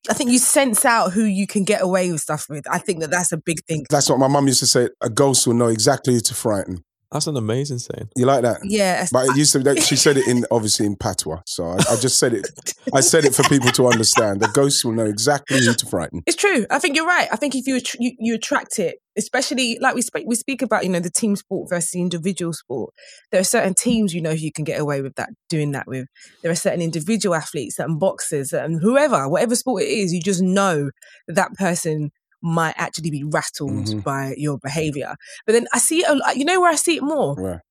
I 0.08 0.14
think 0.14 0.30
you 0.30 0.38
sense 0.38 0.84
out 0.84 1.12
who 1.12 1.24
you 1.24 1.46
can 1.46 1.64
get 1.64 1.82
away 1.82 2.10
with 2.10 2.22
stuff 2.22 2.46
with. 2.48 2.64
I 2.70 2.78
think 2.78 3.00
that 3.00 3.10
that's 3.10 3.32
a 3.32 3.36
big 3.36 3.62
thing. 3.66 3.84
That's 3.90 4.08
what 4.08 4.18
my 4.18 4.28
mum 4.28 4.46
used 4.46 4.60
to 4.60 4.66
say. 4.66 4.88
A 5.02 5.10
ghost 5.10 5.46
will 5.46 5.54
know 5.54 5.68
exactly 5.68 6.14
who 6.14 6.20
to 6.20 6.34
frighten. 6.34 6.82
That's 7.12 7.27
an 7.27 7.37
amazing 7.37 7.79
saying. 7.79 8.09
You 8.16 8.25
like 8.27 8.42
that? 8.42 8.61
Yeah, 8.62 9.07
But 9.11 9.29
it 9.31 9.37
used 9.37 9.53
to. 9.55 9.59
that- 9.61 9.83
She 9.83 9.96
said 9.96 10.16
it 10.16 10.29
in 10.29 10.44
obviously 10.51 10.87
in 10.87 10.94
patois, 10.96 11.40
so 11.46 11.64
I, 11.64 11.75
I 11.90 11.96
just 11.96 12.18
said 12.18 12.35
it. 12.35 12.49
I 12.94 13.01
said 13.01 13.25
it 13.25 13.35
for 13.35 13.42
people 13.44 13.70
to 13.73 13.88
understand. 13.88 14.40
The 14.40 14.49
ghost 14.49 14.85
will 14.85 14.92
know 14.92 15.07
exactly 15.07 15.59
who 15.59 15.75
to 15.75 15.87
frighten. 15.87 16.23
It's 16.27 16.37
true. 16.37 16.66
I 16.70 16.79
think 16.79 16.94
you're 16.96 17.07
right. 17.07 17.29
I 17.33 17.37
think 17.37 17.55
if 17.57 17.66
you 17.66 17.81
you, 17.99 18.12
you 18.18 18.35
attract 18.37 18.79
it, 18.79 18.99
especially 19.18 19.79
like 19.81 19.94
we 19.96 20.03
speak 20.03 20.25
we 20.27 20.37
speak 20.37 20.62
about, 20.62 20.85
you 20.85 20.88
know, 20.90 21.01
the 21.01 21.11
team 21.11 21.35
sport 21.35 21.68
versus 21.68 21.90
the 21.90 22.01
individual 22.01 22.53
sport. 22.53 22.94
There 23.33 23.40
are 23.40 23.44
certain 23.44 23.75
teams 23.75 24.14
you 24.14 24.23
know 24.23 24.31
who 24.31 24.37
you 24.37 24.53
can 24.53 24.64
get 24.64 24.81
away 24.81 25.01
with 25.03 25.16
that 25.16 25.31
doing 25.49 25.73
that 25.73 25.88
with. 25.88 26.07
There 26.42 26.53
are 26.53 26.55
certain 26.57 26.81
individual 26.81 27.35
athletes, 27.35 27.77
certain 27.77 27.99
boxers, 27.99 28.53
and 28.53 28.81
whoever, 28.81 29.29
whatever 29.29 29.57
sport 29.57 29.83
it 29.83 29.88
is, 29.88 30.12
you 30.12 30.20
just 30.23 30.42
know 30.42 30.90
that 31.27 31.35
that 31.35 31.55
person 31.55 32.12
might 32.42 32.74
actually 32.76 33.11
be 33.11 33.24
rattled 33.24 33.87
Mhm. 33.87 34.03
by 34.05 34.35
your 34.37 34.59
behavior. 34.59 35.16
But 35.46 35.53
then 35.53 35.66
I 35.72 35.79
see 35.79 35.98
it, 36.05 36.37
you 36.37 36.44
know 36.44 36.61
where 36.61 36.70
I 36.70 36.76
see 36.76 36.96
it 36.96 37.03
more 37.03 37.35
Where? 37.37 37.62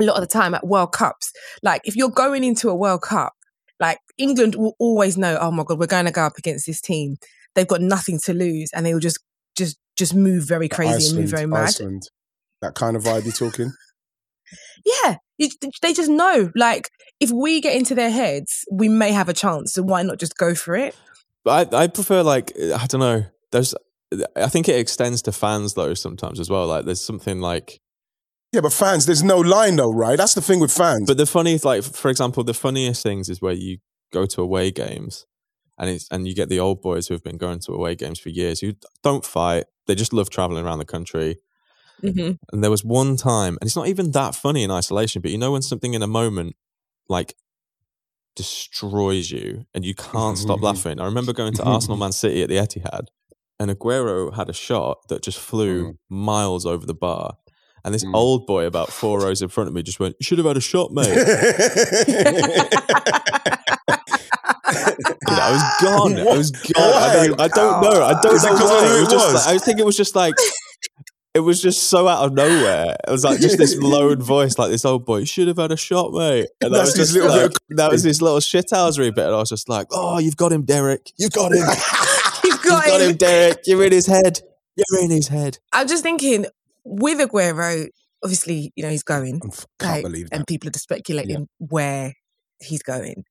a 0.00 0.04
lot 0.04 0.16
of 0.16 0.20
the 0.20 0.26
time 0.26 0.54
at 0.54 0.66
World 0.66 0.92
Cups. 0.92 1.32
Like 1.62 1.80
if 1.84 1.96
you're 1.96 2.10
going 2.10 2.44
into 2.44 2.68
a 2.68 2.74
World 2.74 3.02
Cup, 3.02 3.32
like 3.78 3.98
England 4.18 4.54
will 4.56 4.74
always 4.78 5.16
know, 5.16 5.38
oh 5.40 5.50
my 5.50 5.64
God, 5.64 5.78
we're 5.78 5.86
going 5.86 6.04
to 6.04 6.10
go 6.10 6.22
up 6.22 6.36
against 6.38 6.66
this 6.66 6.80
team. 6.80 7.16
They've 7.54 7.66
got 7.66 7.80
nothing 7.80 8.18
to 8.24 8.34
lose 8.34 8.70
and 8.74 8.84
they 8.84 8.92
will 8.92 9.00
just 9.00 9.18
just 9.56 9.76
just 9.96 10.14
move 10.14 10.44
very 10.46 10.68
crazy 10.68 11.08
and 11.10 11.18
move 11.20 11.30
very 11.30 11.46
mad. 11.46 11.68
Iceland, 11.68 12.02
that 12.60 12.74
kind 12.74 12.96
of 12.96 13.02
vibe 13.04 13.24
you're 13.24 13.32
talking. 13.32 13.72
Yeah. 14.84 15.16
You, 15.38 15.48
they 15.82 15.92
just 15.92 16.10
know. 16.10 16.50
Like 16.54 16.90
if 17.18 17.30
we 17.30 17.60
get 17.60 17.74
into 17.76 17.94
their 17.94 18.10
heads, 18.10 18.64
we 18.70 18.88
may 18.88 19.12
have 19.12 19.28
a 19.28 19.34
chance. 19.34 19.72
So 19.72 19.82
why 19.82 20.02
not 20.02 20.18
just 20.18 20.36
go 20.36 20.54
for 20.54 20.76
it? 20.76 20.94
But 21.44 21.74
I, 21.74 21.84
I 21.84 21.86
prefer 21.88 22.22
like 22.22 22.52
I 22.58 22.86
don't 22.86 23.00
know. 23.00 23.24
There's 23.50 23.74
I 24.36 24.48
think 24.48 24.68
it 24.68 24.78
extends 24.78 25.22
to 25.22 25.32
fans 25.32 25.74
though 25.74 25.94
sometimes 25.94 26.40
as 26.40 26.50
well. 26.50 26.66
Like 26.66 26.84
there's 26.84 27.00
something 27.00 27.40
like 27.40 27.80
Yeah, 28.52 28.60
but 28.60 28.72
fans, 28.72 29.06
there's 29.06 29.22
no 29.22 29.38
line 29.38 29.76
though, 29.76 29.92
right? 29.92 30.16
That's 30.16 30.34
the 30.34 30.40
thing 30.42 30.60
with 30.60 30.72
fans. 30.72 31.06
But 31.06 31.16
the 31.16 31.26
funny, 31.26 31.58
like 31.62 31.82
for 31.84 32.10
example, 32.10 32.42
the 32.44 32.54
funniest 32.54 33.02
things 33.02 33.28
is 33.28 33.40
where 33.40 33.52
you 33.52 33.78
go 34.12 34.26
to 34.26 34.42
away 34.42 34.70
games, 34.70 35.26
and 35.78 35.88
it's 35.90 36.08
and 36.10 36.26
you 36.26 36.34
get 36.34 36.48
the 36.48 36.60
old 36.60 36.82
boys 36.82 37.08
who 37.08 37.14
have 37.14 37.22
been 37.22 37.38
going 37.38 37.60
to 37.60 37.72
away 37.72 37.94
games 37.94 38.18
for 38.18 38.30
years 38.30 38.60
who 38.60 38.72
don't 39.02 39.24
fight. 39.24 39.64
They 39.86 39.94
just 39.94 40.12
love 40.12 40.30
traveling 40.30 40.64
around 40.64 40.78
the 40.78 40.84
country. 40.84 41.38
hmm 42.00 42.32
And 42.52 42.62
there 42.64 42.70
was 42.70 42.84
one 42.84 43.16
time, 43.16 43.58
and 43.60 43.68
it's 43.68 43.76
not 43.76 43.88
even 43.88 44.10
that 44.12 44.34
funny 44.34 44.62
in 44.64 44.70
isolation, 44.70 45.22
but 45.22 45.30
you 45.30 45.38
know 45.38 45.52
when 45.52 45.62
something 45.62 45.94
in 45.94 46.02
a 46.02 46.06
moment 46.08 46.56
like 47.08 47.34
destroys 48.36 49.30
you 49.30 49.66
and 49.74 49.84
you 49.84 49.94
can't 49.94 50.38
stop 50.38 50.62
laughing. 50.68 51.00
I 51.00 51.04
remember 51.04 51.32
going 51.32 51.52
to 51.54 51.64
Arsenal 51.64 51.96
Man 51.96 52.12
City 52.12 52.42
at 52.42 52.48
the 52.48 52.56
Etihad, 52.56 53.06
and 53.60 53.70
Aguero 53.70 54.34
had 54.34 54.48
a 54.48 54.52
shot 54.52 55.06
that 55.08 55.22
just 55.22 55.38
flew 55.38 55.96
miles 56.08 56.66
over 56.66 56.84
the 56.84 56.94
bar. 56.94 57.34
And 57.84 57.94
this 57.94 58.04
Mm. 58.04 58.14
old 58.14 58.46
boy, 58.46 58.66
about 58.66 58.90
four 58.90 59.20
rows 59.24 59.40
in 59.40 59.48
front 59.48 59.68
of 59.68 59.74
me, 59.74 59.82
just 59.82 60.00
went, 60.00 60.16
"You 60.18 60.24
should 60.24 60.38
have 60.38 60.46
had 60.46 60.56
a 60.56 60.60
shot, 60.60 60.90
mate." 60.92 61.06
I 65.32 65.52
was 65.52 65.62
gone. 65.82 66.18
I 66.18 66.36
was 66.36 66.50
gone. 66.74 66.74
I 66.76 67.12
don't, 67.14 67.38
know. 67.38 67.44
I 67.44 67.48
don't 67.48 67.82
know. 67.82 68.04
I 68.04 68.20
don't 68.20 68.34
Is 68.34 68.44
it 68.44 68.48
know 68.48 68.64
why. 68.64 68.84
It 68.84 68.96
it 68.96 69.00
was 69.00 69.08
just 69.10 69.32
was? 69.32 69.46
like, 69.46 69.54
I 69.54 69.58
think 69.58 69.78
it 69.80 69.86
was 69.86 69.96
just 69.96 70.14
like 70.14 70.34
it 71.34 71.40
was 71.40 71.62
just 71.62 71.84
so 71.84 72.08
out 72.08 72.24
of 72.24 72.32
nowhere. 72.34 72.96
It 73.06 73.10
was 73.10 73.24
like 73.24 73.40
just 73.40 73.56
this 73.58 73.76
lone 73.76 74.20
voice, 74.20 74.58
like 74.58 74.70
this 74.70 74.84
old 74.84 75.06
boy. 75.06 75.18
You 75.18 75.26
should 75.26 75.48
have 75.48 75.58
had 75.58 75.72
a 75.72 75.76
shot, 75.76 76.12
mate. 76.12 76.48
And 76.60 76.74
that 76.74 76.80
was 76.80 76.96
his 76.96 77.12
just 77.12 77.14
little 77.14 77.30
like, 77.36 77.50
bit 77.68 77.76
that 77.76 77.90
was 77.90 78.02
his 78.02 78.20
little 78.20 78.38
shithousery 78.38 79.14
bit, 79.14 79.26
and 79.26 79.34
I 79.34 79.38
was 79.38 79.48
just 79.50 79.68
like, 79.68 79.86
"Oh, 79.92 80.18
you've 80.18 80.36
got 80.36 80.52
him, 80.52 80.64
Derek. 80.64 81.12
You've 81.16 81.32
got 81.32 81.52
him. 81.52 81.64
Got, 82.70 82.86
got 82.86 83.00
him. 83.00 83.10
him, 83.10 83.16
Derek. 83.16 83.58
You're 83.66 83.84
in 83.84 83.92
his 83.92 84.06
head. 84.06 84.40
You're 84.76 85.04
in 85.04 85.10
his 85.10 85.28
head." 85.28 85.58
I'm 85.72 85.88
just 85.88 86.02
thinking 86.02 86.46
with 86.84 87.18
Aguero, 87.18 87.88
obviously, 88.22 88.72
you 88.74 88.84
know, 88.84 88.90
he's 88.90 89.02
going. 89.02 89.40
I 89.44 89.48
can't 89.48 89.62
like, 89.80 90.02
believe 90.02 90.28
and 90.32 90.46
people 90.46 90.68
are 90.68 90.72
just 90.72 90.84
speculating 90.84 91.48
where 91.58 92.14
he's 92.60 92.82
going. 92.82 93.24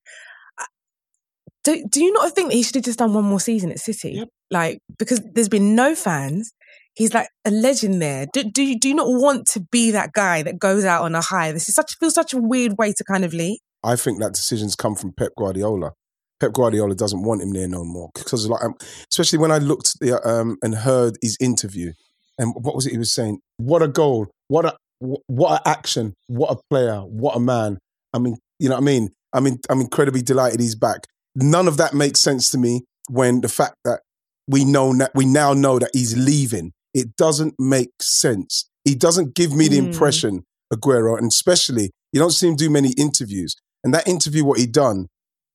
Do, 1.63 1.85
do 1.89 2.03
you 2.03 2.13
not 2.13 2.33
think 2.33 2.49
that 2.49 2.55
he 2.55 2.63
should 2.63 2.75
have 2.75 2.85
just 2.85 2.99
done 2.99 3.13
one 3.13 3.25
more 3.25 3.39
season 3.39 3.71
at 3.71 3.79
City? 3.79 4.11
Yep. 4.13 4.29
Like, 4.49 4.79
because 4.97 5.21
there's 5.33 5.49
been 5.49 5.75
no 5.75 5.93
fans. 5.93 6.51
He's 6.95 7.13
like 7.13 7.27
a 7.45 7.51
legend 7.51 8.01
there. 8.01 8.27
Do, 8.31 8.43
do, 8.43 8.63
you, 8.63 8.79
do 8.79 8.87
you 8.87 8.95
not 8.95 9.07
want 9.07 9.45
to 9.47 9.59
be 9.59 9.91
that 9.91 10.13
guy 10.13 10.41
that 10.43 10.57
goes 10.57 10.85
out 10.85 11.03
on 11.03 11.15
a 11.15 11.21
high? 11.21 11.51
This 11.51 11.69
is 11.69 11.75
such 11.75 11.97
feels 11.99 12.13
such 12.13 12.33
a 12.33 12.37
weird 12.37 12.77
way 12.77 12.93
to 12.93 13.03
kind 13.03 13.25
of 13.25 13.33
leave. 13.33 13.59
I 13.83 13.95
think 13.95 14.19
that 14.19 14.33
decision's 14.33 14.75
come 14.75 14.95
from 14.95 15.13
Pep 15.13 15.33
Guardiola. 15.37 15.91
Pep 16.39 16.53
Guardiola 16.53 16.95
doesn't 16.95 17.23
want 17.23 17.41
him 17.41 17.51
there 17.51 17.67
no 17.67 17.83
more 17.83 18.09
because, 18.15 18.47
like, 18.47 18.63
um, 18.63 18.75
especially 19.11 19.39
when 19.39 19.51
I 19.51 19.57
looked 19.57 19.99
the, 19.99 20.25
um, 20.27 20.57
and 20.61 20.75
heard 20.75 21.17
his 21.21 21.37
interview, 21.39 21.93
and 22.37 22.53
what 22.55 22.75
was 22.75 22.85
it 22.85 22.91
he 22.91 22.97
was 22.97 23.13
saying? 23.13 23.39
What 23.57 23.81
a 23.81 23.87
goal! 23.87 24.27
What 24.47 24.65
a 24.65 24.75
what 25.27 25.61
a 25.61 25.67
action! 25.67 26.13
What 26.27 26.51
a 26.51 26.57
player! 26.69 26.99
What 27.01 27.35
a 27.35 27.39
man! 27.39 27.77
I 28.13 28.19
mean, 28.19 28.37
you 28.59 28.69
know 28.69 28.75
what 28.75 28.81
I 28.81 28.85
mean? 28.85 29.09
I 29.33 29.39
mean, 29.41 29.59
I'm 29.69 29.81
incredibly 29.81 30.21
delighted 30.21 30.59
he's 30.59 30.75
back. 30.75 31.05
None 31.35 31.67
of 31.67 31.77
that 31.77 31.93
makes 31.93 32.19
sense 32.19 32.49
to 32.51 32.57
me 32.57 32.83
when 33.09 33.41
the 33.41 33.47
fact 33.49 33.75
that 33.85 33.99
we 34.47 34.65
know 34.65 34.93
that 34.97 35.11
we 35.13 35.25
now 35.25 35.53
know 35.53 35.77
that 35.79 35.91
he's 35.93 36.17
leaving. 36.17 36.71
It 36.93 37.15
doesn't 37.17 37.53
make 37.59 37.91
sense. 38.01 38.67
He 38.83 38.95
doesn't 38.95 39.35
give 39.35 39.53
me 39.53 39.67
the 39.67 39.77
Mm. 39.77 39.85
impression, 39.91 40.43
Aguero, 40.73 41.17
and 41.17 41.27
especially 41.31 41.91
you 42.11 42.19
don't 42.19 42.31
see 42.31 42.47
him 42.47 42.55
do 42.55 42.69
many 42.69 42.89
interviews. 42.97 43.55
And 43.83 43.93
that 43.93 44.07
interview, 44.07 44.43
what 44.43 44.57
he 44.57 44.65
done, 44.65 45.05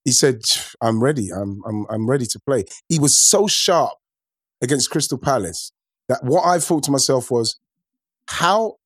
he 0.05 0.13
said, 0.13 0.43
"I'm 0.81 1.03
ready. 1.03 1.31
I'm 1.31 1.61
I'm 1.67 1.87
I'm 1.91 2.09
ready 2.09 2.27
to 2.27 2.41
play." 2.47 2.65
He 2.89 2.99
was 2.99 3.19
so 3.19 3.47
sharp 3.47 3.93
against 4.63 4.91
Crystal 4.91 5.19
Palace 5.19 5.71
that 6.09 6.23
what 6.23 6.45
I 6.47 6.59
thought 6.59 6.83
to 6.85 6.91
myself 6.91 7.31
was, 7.31 7.59
how 8.29 8.77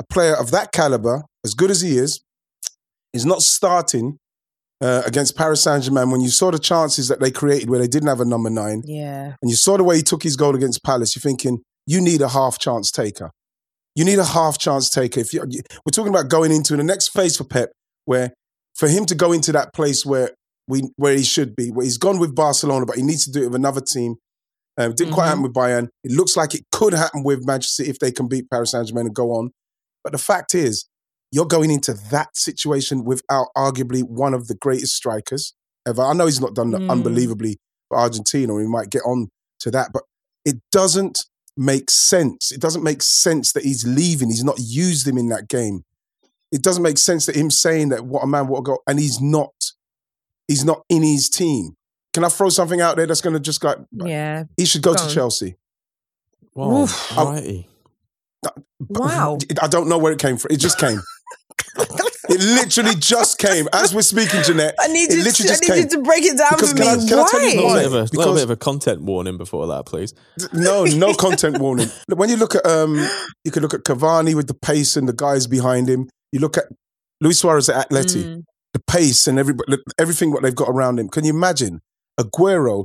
a 0.00 0.04
player 0.04 0.34
of 0.36 0.50
that 0.50 0.72
caliber, 0.72 1.22
as 1.44 1.54
good 1.54 1.70
as 1.70 1.80
he 1.80 1.96
is, 1.98 2.20
is 3.12 3.24
not 3.24 3.42
starting 3.42 4.18
uh, 4.80 5.02
against 5.06 5.36
Paris 5.36 5.62
Saint 5.62 5.84
Germain 5.84 6.10
when 6.10 6.20
you 6.20 6.28
saw 6.28 6.50
the 6.50 6.58
chances 6.58 7.08
that 7.08 7.20
they 7.20 7.30
created 7.30 7.70
where 7.70 7.78
they 7.80 7.86
didn't 7.88 8.08
have 8.08 8.20
a 8.20 8.24
number 8.24 8.50
nine, 8.50 8.82
Yeah. 8.84 9.34
and 9.40 9.50
you 9.50 9.56
saw 9.56 9.76
the 9.76 9.84
way 9.84 9.96
he 9.96 10.02
took 10.02 10.22
his 10.22 10.36
goal 10.36 10.54
against 10.54 10.82
Palace. 10.84 11.14
You're 11.16 11.22
thinking 11.22 11.62
you 11.86 12.00
need 12.00 12.20
a 12.20 12.28
half 12.28 12.58
chance 12.58 12.90
taker. 12.90 13.30
You 13.94 14.04
need 14.04 14.18
a 14.18 14.24
half 14.24 14.58
chance 14.58 14.90
taker. 14.90 15.20
If 15.20 15.32
you, 15.32 15.40
we're 15.40 15.90
talking 15.92 16.12
about 16.12 16.28
going 16.28 16.52
into 16.52 16.76
the 16.76 16.84
next 16.84 17.08
phase 17.08 17.36
for 17.36 17.44
Pep, 17.44 17.70
where 18.04 18.34
for 18.74 18.88
him 18.88 19.06
to 19.06 19.14
go 19.14 19.32
into 19.32 19.52
that 19.52 19.72
place 19.72 20.04
where 20.04 20.32
we 20.68 20.82
where 20.96 21.16
he 21.16 21.22
should 21.22 21.54
be, 21.56 21.70
where 21.70 21.84
he's 21.84 21.98
gone 21.98 22.18
with 22.18 22.34
Barcelona, 22.34 22.86
but 22.86 22.96
he 22.96 23.02
needs 23.02 23.24
to 23.24 23.30
do 23.30 23.42
it 23.42 23.46
with 23.46 23.54
another 23.54 23.80
team. 23.80 24.16
Um, 24.78 24.94
didn't 24.94 25.14
quite 25.14 25.24
Mhm. 25.24 25.28
happen 25.28 25.42
with 25.42 25.54
Bayern. 25.54 25.88
It 26.04 26.12
looks 26.12 26.36
like 26.36 26.54
it 26.54 26.64
could 26.70 26.92
happen 26.92 27.22
with 27.22 27.46
Manchester 27.46 27.82
City 27.82 27.90
if 27.90 27.98
they 27.98 28.12
can 28.12 28.28
beat 28.28 28.50
Paris 28.50 28.72
Saint 28.72 28.86
Germain 28.88 29.06
and 29.06 29.14
go 29.14 29.32
on. 29.32 29.50
But 30.04 30.12
the 30.12 30.18
fact 30.18 30.54
is, 30.54 30.86
you're 31.32 31.46
going 31.46 31.70
into 31.70 31.94
that 32.10 32.36
situation 32.36 33.04
without 33.04 33.48
arguably 33.56 34.02
one 34.02 34.34
of 34.34 34.48
the 34.48 34.54
greatest 34.54 34.94
strikers 34.94 35.54
ever. 35.86 36.02
I 36.02 36.12
know 36.12 36.26
he's 36.26 36.40
not 36.40 36.54
done 36.54 36.72
Mm. 36.72 36.90
unbelievably 36.90 37.58
for 37.88 37.98
Argentina, 37.98 38.54
and 38.54 38.62
we 38.64 38.68
might 38.68 38.90
get 38.90 39.02
on 39.04 39.28
to 39.60 39.70
that, 39.70 39.92
but 39.92 40.02
it 40.44 40.56
doesn't 40.70 41.24
make 41.56 41.90
sense. 41.90 42.52
It 42.52 42.60
doesn't 42.60 42.82
make 42.82 43.00
sense 43.02 43.52
that 43.54 43.64
he's 43.64 43.86
leaving. 43.86 44.28
He's 44.30 44.44
not 44.44 44.58
used 44.60 45.08
him 45.08 45.16
in 45.16 45.28
that 45.30 45.48
game. 45.48 45.84
It 46.52 46.60
doesn't 46.62 46.82
make 46.82 46.98
sense 46.98 47.24
that 47.26 47.34
him 47.34 47.50
saying 47.50 47.88
that 47.88 48.04
what 48.04 48.22
a 48.22 48.26
man, 48.26 48.46
what 48.46 48.58
a 48.58 48.62
goal, 48.62 48.82
and 48.86 48.98
he's 49.00 49.20
not. 49.20 49.54
He's 50.48 50.64
not 50.64 50.82
in 50.88 51.02
his 51.02 51.28
team. 51.28 51.76
Can 52.14 52.24
I 52.24 52.28
throw 52.28 52.48
something 52.48 52.80
out 52.80 52.96
there 52.96 53.06
that's 53.06 53.20
going 53.20 53.34
to 53.34 53.40
just 53.40 53.62
like 53.62 53.78
Yeah. 53.92 54.44
he 54.56 54.64
should 54.64 54.82
go, 54.82 54.92
Go 54.92 54.98
to 54.98 55.04
on. 55.04 55.10
Chelsea? 55.10 55.56
Whoa, 56.54 56.82
Oof. 56.84 57.16
righty. 57.16 57.68
Wow. 58.80 59.38
I 59.60 59.66
don't 59.68 59.88
know 59.88 59.98
where 59.98 60.12
it 60.12 60.18
came 60.18 60.36
from. 60.36 60.52
It 60.52 60.58
just 60.58 60.78
came. 60.78 61.00
it 61.78 62.40
literally 62.40 62.94
just 62.94 63.38
came 63.38 63.68
as 63.72 63.94
we're 63.94 64.02
speaking, 64.02 64.42
Jeanette. 64.42 64.74
I 64.78 64.88
need, 64.88 65.10
It 65.10 65.18
you 65.18 65.24
literally 65.24 65.48
to, 65.48 65.54
I 65.54 65.56
just 65.56 65.68
need 65.68 65.76
you 65.76 65.88
to 65.88 66.02
break 66.02 66.24
it 66.24 66.36
down 66.38 66.50
Because 66.52 66.72
for 66.72 66.78
can 66.78 66.86
I- 66.88 66.96
me. 66.96 67.08
can 67.08 67.18
I 67.18 67.28
tell 67.30 67.40
you 67.42 67.56
Why? 67.56 67.62
A 67.62 67.64
why? 67.66 67.74
little, 67.74 67.74
bit 67.74 67.86
of 67.86 67.92
a, 67.92 67.96
little 67.96 68.08
Because- 68.10 68.34
bit 68.36 68.44
of 68.44 68.50
a 68.50 68.56
content 68.56 69.02
warning 69.02 69.36
before 69.38 69.66
that, 69.68 69.86
please. 69.86 70.14
No, 70.52 70.84
no 70.84 71.14
content 71.14 71.58
warning. 71.58 71.88
When 72.08 72.28
you 72.30 72.36
look 72.36 72.54
at 72.54 72.64
um, 72.66 72.96
you 73.44 73.50
can 73.50 73.62
look 73.62 73.74
at 73.74 73.80
Cavani 73.84 74.34
with 74.34 74.46
the 74.46 74.54
pace 74.54 74.96
and 74.96 75.08
the 75.08 75.12
guys 75.12 75.46
behind 75.46 75.88
him. 75.88 76.08
You 76.32 76.40
look 76.40 76.56
at 76.56 76.64
Luis 77.20 77.38
Suarez 77.38 77.68
at 77.68 77.88
Atleti. 77.90 78.24
Mm. 78.24 78.42
The 78.76 78.82
pace 78.92 79.26
and 79.26 79.38
everybody, 79.38 79.78
everything 79.98 80.30
what 80.30 80.42
they've 80.42 80.54
got 80.54 80.68
around 80.68 80.98
him. 80.98 81.08
Can 81.08 81.24
you 81.24 81.30
imagine 81.30 81.80
Aguero 82.20 82.84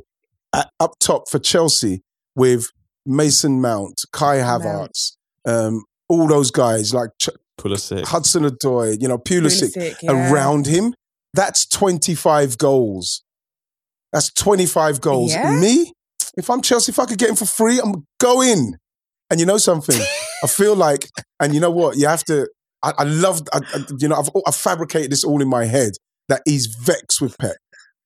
at, 0.55 0.69
up 0.79 0.93
top 0.99 1.29
for 1.29 1.37
Chelsea 1.37 2.01
with 2.33 2.69
Mason 3.05 3.59
Mount, 3.59 4.01
Kai 4.13 4.37
Havertz, 4.37 5.17
um, 5.45 5.83
all 6.07 6.27
those 6.27 6.49
guys 6.49 6.93
like 6.93 7.09
Ch- 7.21 7.29
Pulisic. 7.59 8.05
Hudson 8.05 8.43
Odoi, 8.43 9.01
you 9.01 9.07
know, 9.09 9.17
Pulisic, 9.17 9.75
Pulisic, 9.75 9.95
yeah. 10.01 10.31
around 10.31 10.65
him. 10.65 10.93
That's 11.33 11.65
25 11.67 12.57
goals. 12.57 13.23
That's 14.13 14.31
25 14.31 15.01
goals. 15.01 15.33
Yeah? 15.33 15.59
Me, 15.59 15.91
if 16.37 16.49
I'm 16.49 16.61
Chelsea, 16.61 16.91
if 16.91 16.99
I 16.99 17.05
could 17.05 17.17
get 17.17 17.29
him 17.29 17.35
for 17.35 17.45
free, 17.45 17.81
I'm 17.83 18.05
going. 18.17 18.75
And 19.29 19.41
you 19.41 19.45
know 19.45 19.57
something? 19.57 19.99
I 20.43 20.47
feel 20.47 20.75
like, 20.75 21.09
and 21.41 21.53
you 21.53 21.59
know 21.59 21.71
what? 21.71 21.97
You 21.97 22.07
have 22.07 22.23
to. 22.25 22.47
I, 22.83 22.93
I 22.99 23.03
love, 23.03 23.41
I, 23.53 23.59
I- 23.73 23.85
you 23.99 24.07
know, 24.07 24.15
I've, 24.15 24.29
I've 24.47 24.55
fabricated 24.55 25.11
this 25.11 25.23
all 25.23 25.41
in 25.41 25.47
my 25.49 25.65
head 25.65 25.93
that 26.29 26.41
he's 26.45 26.67
vexed 26.67 27.21
with 27.21 27.37
Pep. 27.37 27.57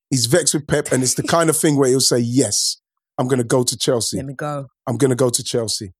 He's 0.09 0.25
vexed 0.27 0.53
with 0.53 0.67
Pep, 0.67 0.91
and 0.91 1.01
it's 1.03 1.15
the 1.15 1.23
kind 1.23 1.49
of 1.49 1.57
thing 1.57 1.77
where 1.77 1.89
he'll 1.89 1.99
say, 1.99 2.19
"Yes, 2.19 2.77
I'm 3.17 3.27
going 3.27 3.39
to 3.39 3.43
go 3.45 3.63
to 3.63 3.77
Chelsea. 3.77 4.17
Let 4.17 4.25
me 4.27 4.33
go. 4.35 4.67
I'm 4.87 4.97
going 4.97 5.09
to 5.09 5.15
go 5.15 5.29
to 5.29 5.43
Chelsea." 5.43 5.93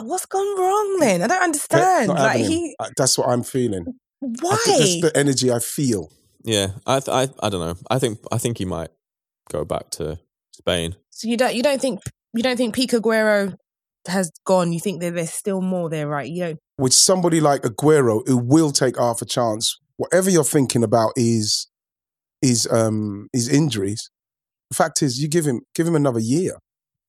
What's 0.00 0.24
gone 0.26 0.58
wrong 0.58 0.96
then? 1.00 1.22
I 1.22 1.26
don't 1.26 1.42
understand. 1.42 2.08
not 2.08 2.18
Like 2.18 2.32
having 2.32 2.44
him. 2.44 2.50
he, 2.50 2.76
Uh, 2.78 2.88
That's 2.96 3.18
what 3.18 3.28
I'm 3.28 3.42
feeling. 3.42 3.84
I 3.88 4.26
why? 4.40 4.56
think 4.64 4.78
that's 4.78 5.00
the 5.12 5.12
energy 5.18 5.52
I 5.52 5.58
feel. 5.58 6.10
Yeah, 6.44 6.68
I, 6.86 7.00
th- 7.00 7.08
I, 7.14 7.46
I 7.46 7.50
don't 7.50 7.60
know. 7.60 7.74
I 7.90 7.98
think, 7.98 8.18
I 8.32 8.38
think 8.38 8.58
he 8.58 8.64
might 8.64 8.90
go 9.50 9.64
back 9.64 9.90
to 9.90 10.18
Spain. 10.52 10.96
So 11.10 11.28
you 11.28 11.36
don't 11.36 11.54
you 11.54 11.62
don't 11.62 11.80
think 11.80 12.00
you 12.34 12.42
don't 12.42 12.56
think 12.56 12.74
peak 12.74 12.92
Aguero 12.92 13.54
has 14.08 14.30
gone? 14.46 14.72
You 14.72 14.80
think 14.80 15.00
that 15.02 15.14
there's 15.14 15.32
still 15.32 15.60
more 15.60 15.90
there, 15.90 16.08
right? 16.08 16.28
You 16.28 16.40
don't. 16.44 16.58
With 16.78 16.92
somebody 16.92 17.40
like 17.40 17.62
Aguero 17.62 18.26
who 18.26 18.38
will 18.38 18.72
take 18.72 18.98
half 18.98 19.22
a 19.22 19.26
chance, 19.26 19.78
whatever 19.96 20.30
you're 20.30 20.44
thinking 20.44 20.82
about 20.82 21.12
is 21.16 21.68
is 22.40 22.66
um 22.70 23.28
is 23.32 23.48
injuries. 23.48 24.10
The 24.70 24.76
fact 24.76 25.02
is, 25.02 25.20
you 25.20 25.28
give 25.28 25.44
him 25.44 25.62
give 25.74 25.86
him 25.86 25.94
another 25.94 26.18
year. 26.18 26.56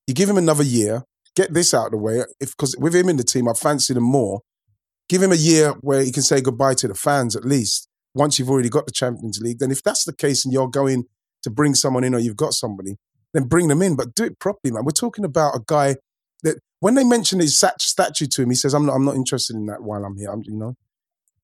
You 0.07 0.13
give 0.13 0.29
him 0.29 0.37
another 0.37 0.63
year. 0.63 1.03
Get 1.35 1.53
this 1.53 1.73
out 1.73 1.87
of 1.87 1.91
the 1.91 1.97
way. 1.97 2.23
Because 2.39 2.75
with 2.77 2.93
him 2.93 3.09
in 3.09 3.17
the 3.17 3.23
team, 3.23 3.47
I 3.47 3.53
fancy 3.53 3.93
him 3.93 4.03
more. 4.03 4.41
Give 5.09 5.21
him 5.21 5.31
a 5.31 5.35
year 5.35 5.71
where 5.81 6.03
he 6.03 6.11
can 6.11 6.23
say 6.23 6.41
goodbye 6.41 6.75
to 6.75 6.87
the 6.87 6.93
fans 6.93 7.35
at 7.35 7.45
least. 7.45 7.87
Once 8.13 8.37
you've 8.37 8.49
already 8.49 8.69
got 8.69 8.85
the 8.85 8.91
Champions 8.91 9.39
League, 9.41 9.57
then 9.59 9.71
if 9.71 9.81
that's 9.81 10.05
the 10.05 10.13
case 10.13 10.45
and 10.45 10.53
you're 10.53 10.69
going 10.69 11.05
to 11.41 11.49
bring 11.49 11.73
someone 11.73 12.03
in 12.03 12.13
or 12.13 12.19
you've 12.19 12.37
got 12.37 12.53
somebody, 12.53 12.97
then 13.33 13.45
bring 13.45 13.67
them 13.67 13.81
in. 13.81 13.95
But 13.95 14.13
do 14.13 14.25
it 14.25 14.39
properly, 14.39 14.71
man. 14.71 14.85
We're 14.85 14.91
talking 14.91 15.25
about 15.25 15.55
a 15.55 15.61
guy 15.65 15.95
that 16.43 16.59
when 16.83 16.95
they 16.95 17.05
mention 17.05 17.39
his 17.39 17.57
stat- 17.57 17.81
statue 17.81 18.27
to 18.27 18.41
him, 18.41 18.49
he 18.49 18.55
says, 18.55 18.73
"I'm 18.73 18.85
not. 18.85 18.93
I'm 18.95 19.05
not 19.05 19.15
interested 19.15 19.55
in 19.55 19.67
that 19.67 19.81
while 19.83 20.03
I'm 20.03 20.17
here." 20.17 20.29
I'm, 20.29 20.41
you 20.43 20.57
know, 20.57 20.73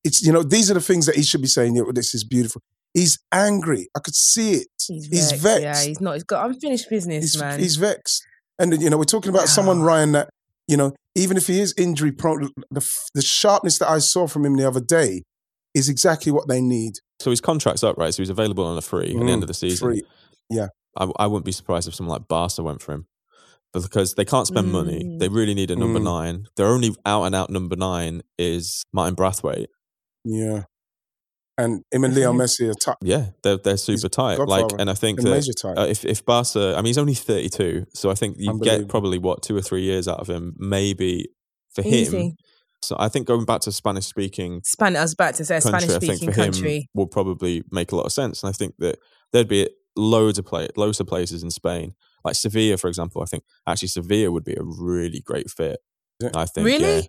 it's 0.04 0.22
you 0.22 0.32
know 0.32 0.42
these 0.42 0.70
are 0.70 0.74
the 0.74 0.80
things 0.80 1.06
that 1.06 1.16
he 1.16 1.22
should 1.22 1.40
be 1.40 1.48
saying. 1.48 1.76
"Yeah, 1.76 1.84
this 1.94 2.14
is 2.14 2.24
beautiful. 2.24 2.60
He's 2.92 3.18
angry. 3.32 3.88
I 3.96 4.00
could 4.00 4.14
see 4.14 4.52
it. 4.52 4.68
He's 4.86 5.06
He's 5.06 5.30
vexed. 5.30 5.42
vexed. 5.42 5.62
Yeah, 5.62 5.88
he's 5.88 6.00
not. 6.00 6.14
He's 6.14 6.24
got 6.24 6.44
unfinished 6.46 6.90
business, 6.90 7.24
He's, 7.32 7.40
man. 7.40 7.58
he's 7.58 7.76
vexed. 7.76 8.22
And 8.58 8.82
you 8.82 8.90
know, 8.90 8.98
we're 8.98 9.04
talking 9.04 9.30
about 9.30 9.48
someone 9.48 9.80
Ryan 9.80 10.12
that 10.12 10.28
you 10.68 10.76
know, 10.76 10.92
even 11.14 11.36
if 11.38 11.46
he 11.46 11.58
is 11.60 11.72
injury 11.78 12.12
prone, 12.12 12.50
the 12.70 12.86
the 13.14 13.22
sharpness 13.22 13.78
that 13.78 13.88
I 13.88 13.98
saw 13.98 14.26
from 14.26 14.44
him 14.44 14.56
the 14.56 14.68
other 14.68 14.80
day 14.80 15.22
is 15.74 15.88
exactly 15.88 16.32
what 16.32 16.48
they 16.48 16.60
need. 16.60 16.94
So 17.18 17.30
his 17.30 17.40
contract's 17.40 17.82
up, 17.82 17.96
right? 17.96 18.12
So 18.12 18.22
he's 18.22 18.28
available 18.30 18.64
on 18.66 18.76
a 18.76 18.82
free 18.82 19.14
at 19.14 19.20
the 19.26 19.32
end 19.32 19.42
of 19.42 19.46
the 19.48 19.54
season. 19.54 19.88
Mm, 19.88 20.00
Free. 20.50 20.68
I, 20.96 21.10
I 21.18 21.26
wouldn't 21.28 21.44
be 21.44 21.52
surprised 21.52 21.86
if 21.88 21.94
someone 21.94 22.18
like 22.18 22.28
Barca 22.28 22.62
went 22.62 22.82
for 22.82 22.92
him. 22.92 23.06
But 23.72 23.82
because 23.82 24.14
they 24.14 24.24
can't 24.24 24.46
spend 24.48 24.72
money, 24.72 25.04
Mm. 25.04 25.18
they 25.20 25.28
really 25.28 25.54
need 25.54 25.70
a 25.70 25.76
number 25.76 26.00
Mm. 26.00 26.04
nine. 26.04 26.46
Their 26.56 26.66
only 26.66 26.94
out 27.06 27.24
and 27.24 27.34
out 27.34 27.50
number 27.50 27.76
nine 27.76 28.22
is 28.38 28.84
Martin 28.92 29.14
Braithwaite. 29.14 29.68
Yeah. 30.24 30.64
And 31.58 31.82
him 31.92 32.04
and 32.04 32.14
Leo 32.14 32.32
Messi 32.32 32.70
are 32.70 32.74
tight. 32.74 32.96
Yeah, 33.02 33.26
they're 33.42 33.58
they're 33.58 33.76
super 33.76 34.08
tight. 34.08 34.38
Like, 34.38 34.72
and 34.78 34.88
I 34.88 34.94
think 34.94 35.20
They're 35.20 35.30
that 35.32 35.36
major 35.36 35.52
tight. 35.52 35.76
uh, 35.78 35.86
if 35.86 36.04
if 36.06 36.24
Barca, 36.24 36.72
I 36.74 36.76
mean, 36.76 36.86
he's 36.86 36.96
only 36.98 37.12
thirty 37.14 37.50
two, 37.50 37.84
so 37.92 38.10
I 38.10 38.14
think 38.14 38.36
you 38.38 38.58
get 38.60 38.88
probably 38.88 39.18
what 39.18 39.42
two 39.42 39.56
or 39.56 39.60
three 39.60 39.82
years 39.82 40.08
out 40.08 40.20
of 40.20 40.28
him, 40.30 40.54
maybe 40.58 41.26
for 41.74 41.82
Easy. 41.84 42.16
him. 42.28 42.32
So 42.82 42.96
I 42.98 43.10
think 43.10 43.26
going 43.26 43.44
back 43.44 43.60
to 43.62 43.72
Spanish 43.72 44.06
speaking 44.06 44.62
Span- 44.64 44.96
I 44.96 45.02
was 45.02 45.12
about 45.12 45.34
to 45.34 45.44
say 45.44 45.58
a 45.58 45.60
country, 45.60 45.80
Spanish 45.80 45.96
I 45.96 45.98
think 45.98 46.14
speaking 46.16 46.34
for 46.34 46.40
him 46.40 46.52
country. 46.52 46.88
will 46.94 47.06
probably 47.06 47.62
make 47.70 47.92
a 47.92 47.96
lot 47.96 48.06
of 48.06 48.12
sense. 48.12 48.42
And 48.42 48.48
I 48.48 48.52
think 48.52 48.74
that 48.78 48.98
there'd 49.32 49.46
be 49.48 49.68
loads 49.96 50.38
of 50.38 50.46
play, 50.46 50.66
loads 50.78 50.98
of 50.98 51.06
places 51.06 51.42
in 51.42 51.50
Spain, 51.50 51.92
like 52.24 52.34
Sevilla, 52.34 52.76
for 52.76 52.88
example. 52.88 53.22
I 53.22 53.26
think 53.26 53.44
actually 53.66 53.88
Sevilla 53.88 54.30
would 54.30 54.44
be 54.44 54.54
a 54.54 54.62
really 54.62 55.20
great 55.20 55.50
fit. 55.50 55.78
I 56.34 56.44
think 56.46 56.66
Really? 56.66 56.96
yeah. 56.96 57.02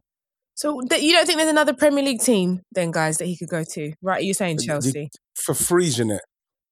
So 0.56 0.82
th- 0.82 1.02
you 1.02 1.13
don't 1.13 1.26
think 1.26 1.38
there's 1.38 1.50
another 1.50 1.74
Premier 1.74 2.04
League 2.04 2.21
team 2.21 2.62
then, 2.71 2.91
guys, 2.91 3.17
that 3.17 3.26
he 3.26 3.36
could 3.38 3.50
go 3.50 3.63
to? 3.63 3.93
Right? 4.02 4.24
You're 4.24 4.34
saying 4.34 4.58
You- 4.62 4.67
Chelsea? 4.67 5.10
For 5.36 5.54
freezing 5.54 6.12
it, 6.12 6.21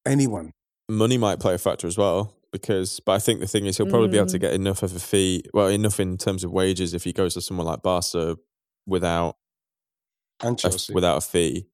anyone. 0.06 0.52
money 0.90 1.18
might 1.18 1.40
play 1.40 1.54
a 1.54 1.58
factor 1.58 1.88
as 1.88 1.98
well. 1.98 2.34
Because, 2.52 3.00
but 3.00 3.12
I 3.12 3.20
think 3.20 3.42
the 3.42 3.48
thing 3.48 3.68
is, 3.68 3.78
he'll 3.78 3.86
probably 3.88 4.08
be 4.08 4.18
able 4.18 4.28
to 4.30 4.38
Mm. 4.38 4.42
get 4.42 4.54
enough 4.54 4.82
of 4.82 4.96
a 4.96 5.00
fee, 5.00 5.44
well, 5.54 5.68
enough 5.68 6.00
in 6.00 6.18
terms 6.18 6.44
of 6.44 6.52
wages 6.52 6.96
if 6.96 7.04
he 7.04 7.14
goes 7.14 7.36
to 7.36 7.42
someone 7.42 7.68
like 7.68 7.84
Barca 7.84 8.38
without 8.88 9.36
And 10.40 10.58
a, 10.58 10.62
Chelsea. 10.62 10.94
without 10.94 11.18
a 11.18 11.22
fee. 11.22 11.68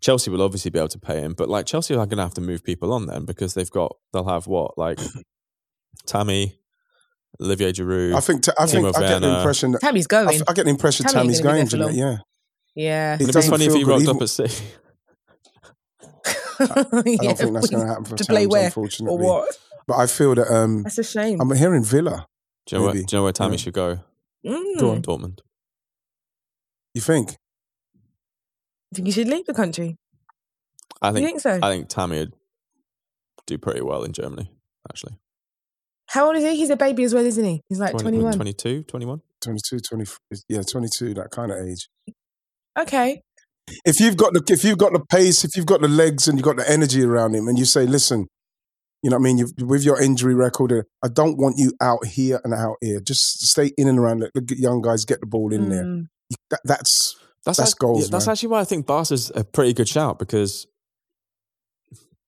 Chelsea 0.00 0.30
will 0.30 0.40
obviously 0.40 0.70
be 0.70 0.78
able 0.78 0.88
to 0.88 0.98
pay 0.98 1.20
him, 1.20 1.34
but 1.36 1.50
like 1.50 1.66
Chelsea 1.66 1.92
are 1.94 2.06
going 2.06 2.16
to 2.16 2.22
have 2.22 2.32
to 2.34 2.40
move 2.40 2.64
people 2.64 2.90
on 2.92 3.04
then 3.06 3.26
because 3.26 3.52
they've 3.52 3.70
got 3.70 3.96
they'll 4.14 4.24
have 4.28 4.46
what 4.46 4.78
like 4.78 4.98
Tammy, 6.06 6.58
Olivier 7.40 7.72
Giroud. 7.72 8.14
I 8.14 8.20
think. 8.20 8.42
T- 8.42 8.52
I 8.58 8.66
think. 8.66 8.86
Timo 8.86 8.96
I 8.96 9.00
get 9.00 9.20
the 9.20 9.26
Werner. 9.26 9.38
impression 9.38 9.72
that. 9.72 9.80
Tammy's 9.80 10.06
I, 10.06 10.08
going. 10.24 10.28
f- 10.36 10.42
I 10.48 10.52
get 10.52 10.64
the 10.64 10.70
impression 10.70 11.06
Tammy 11.06 11.18
ain't 11.18 11.24
Tammy's 11.26 11.40
gonna 11.40 11.54
be 11.64 11.70
going. 11.70 11.80
there 11.80 11.88
for 11.88 11.92
Jeanette. 11.92 12.24
Yeah. 12.74 12.82
yeah. 12.84 13.12
It 13.14 13.16
It'd 13.16 13.26
be 13.28 13.32
doesn't 13.32 13.50
funny 13.50 13.64
if 13.66 13.70
feel 13.72 13.78
he 13.78 13.84
good, 13.84 13.90
rocked 13.90 14.02
even- 14.02 14.16
up 14.16 14.22
at 14.22 14.28
City. 14.28 14.64
I 16.60 16.66
don't 16.66 17.02
think 17.04 17.22
that's 17.22 17.70
going 17.70 17.82
to 17.82 17.86
happen 17.86 18.04
for 18.04 18.16
to 18.16 18.24
play 18.26 18.40
Tams, 18.42 18.52
where 18.52 18.64
unfortunately. 18.66 19.16
or 19.16 19.18
what? 19.40 19.58
But 19.86 19.96
I 19.96 20.06
feel 20.06 20.34
that 20.34 20.52
um, 20.54 20.82
That's 20.82 20.98
a 20.98 21.02
shame. 21.04 21.40
I'm 21.40 21.54
hearing 21.56 21.82
Villa. 21.82 22.26
Do 22.66 22.76
you 22.76 22.78
know, 22.80 22.84
where, 22.84 22.94
Maybe. 22.94 23.06
do 23.06 23.16
you 23.16 23.18
know 23.18 23.24
where 23.24 23.32
Tammy 23.32 23.52
Yeah. 23.52 23.56
should 23.56 23.72
go? 23.72 24.00
Mm. 24.46 24.78
Go 24.78 24.90
on. 24.90 25.02
Dortmund. 25.02 25.38
You 26.94 27.00
think? 27.00 27.36
Think 28.94 29.06
you 29.06 29.12
should 29.12 29.28
leave 29.28 29.46
the 29.46 29.54
country? 29.54 29.96
I 31.00 31.08
you 31.08 31.14
think 31.14 31.26
think 31.26 31.40
so? 31.40 31.58
I 31.62 31.70
think 31.70 31.88
Tammy 31.88 32.18
would 32.18 32.34
do 33.46 33.56
pretty 33.56 33.80
well 33.80 34.04
in 34.04 34.12
Germany. 34.12 34.50
Actually, 34.90 35.14
How 36.10 36.26
old 36.26 36.36
is 36.36 36.44
he? 36.44 36.56
He's 36.56 36.70
a 36.70 36.76
baby 36.76 37.04
as 37.04 37.14
well, 37.14 37.24
isn't 37.24 37.44
he? 37.44 37.62
He's 37.68 37.78
like 37.78 37.92
20 37.92 38.18
21. 38.18 38.32
22, 38.34 38.82
21. 38.82 39.22
22, 39.40 39.78
20, 39.78 40.04
yeah, 40.48 40.62
22, 40.62 41.14
that 41.14 41.30
kind 41.30 41.52
of 41.52 41.58
age. 41.58 41.88
Okay. 42.78 43.22
If 43.84 44.00
you've 44.00 44.16
got 44.16 44.32
the 44.32 44.42
if 44.48 44.64
you've 44.64 44.78
got 44.78 44.92
the 44.92 45.04
pace, 45.08 45.44
if 45.44 45.56
you've 45.56 45.66
got 45.66 45.80
the 45.80 45.88
legs 45.88 46.26
and 46.26 46.36
you've 46.36 46.44
got 46.44 46.56
the 46.56 46.68
energy 46.68 47.04
around 47.04 47.34
him, 47.34 47.46
and 47.46 47.56
you 47.56 47.64
say, 47.64 47.86
listen, 47.86 48.26
you 49.02 49.10
know 49.10 49.16
what 49.16 49.20
I 49.20 49.22
mean, 49.22 49.38
you've, 49.38 49.52
with 49.60 49.84
your 49.84 50.02
injury 50.02 50.34
record, 50.34 50.84
I 51.02 51.08
don't 51.08 51.38
want 51.38 51.54
you 51.58 51.72
out 51.80 52.04
here 52.04 52.40
and 52.42 52.52
out 52.52 52.76
here. 52.80 53.00
Just 53.00 53.46
stay 53.48 53.70
in 53.78 53.86
and 53.86 53.98
around. 53.98 54.20
Let 54.20 54.32
the 54.34 54.56
young 54.58 54.82
guys 54.82 55.04
get 55.04 55.20
the 55.20 55.26
ball 55.26 55.52
in 55.52 55.68
there. 55.68 55.84
Mm. 55.84 56.06
That, 56.50 56.60
that's 56.64 57.16
That's, 57.44 57.58
That's 57.58 57.70
act- 57.72 57.78
goals, 57.78 58.02
yeah, 58.02 58.08
that's 58.10 58.28
actually 58.28 58.48
why 58.48 58.60
I 58.60 58.64
think 58.64 58.86
Barca's 58.86 59.30
a 59.34 59.44
pretty 59.44 59.72
good 59.72 59.88
shout 59.88 60.18
because 60.18 60.66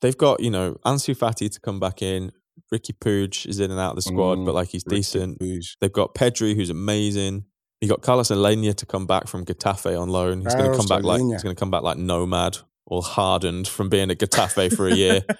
they've 0.00 0.16
got 0.16 0.40
you 0.40 0.50
know 0.50 0.78
Ansu 0.86 1.16
Fati 1.16 1.50
to 1.50 1.60
come 1.60 1.80
back 1.80 2.00
in. 2.00 2.30
Riqui 2.72 2.92
Puig 3.02 3.46
is 3.46 3.60
in 3.60 3.70
and 3.70 3.78
out 3.80 3.90
of 3.90 3.96
the 3.96 4.02
squad, 4.02 4.38
Mm, 4.38 4.46
but 4.46 4.54
like 4.54 4.68
he's 4.68 4.84
Riqui 4.84 4.90
decent. 4.96 5.38
Puig. 5.40 5.64
They've 5.80 5.92
got 5.92 6.14
Pedri, 6.14 6.54
who's 6.56 6.70
amazing. 6.70 7.44
You 7.80 7.88
got 7.88 8.00
Carlos 8.02 8.28
Aleñá 8.30 8.74
to 8.76 8.86
come 8.86 9.06
back 9.06 9.26
from 9.26 9.44
Getafe 9.44 10.00
on 10.00 10.08
loan. 10.08 10.42
He's 10.42 10.54
going 10.54 10.70
to 10.70 10.76
come 10.76 10.86
back 10.86 11.02
like 11.02 11.20
he's 11.20 11.42
going 11.42 11.54
to 11.54 11.58
come 11.58 11.70
back 11.70 11.82
like 11.82 11.98
nomad, 11.98 12.58
all 12.86 13.02
hardened 13.02 13.66
from 13.66 13.88
being 13.88 14.10
at 14.10 14.18
Getafe 14.18 14.76
for 14.76 14.86
a 14.88 14.94
year. 14.94 15.22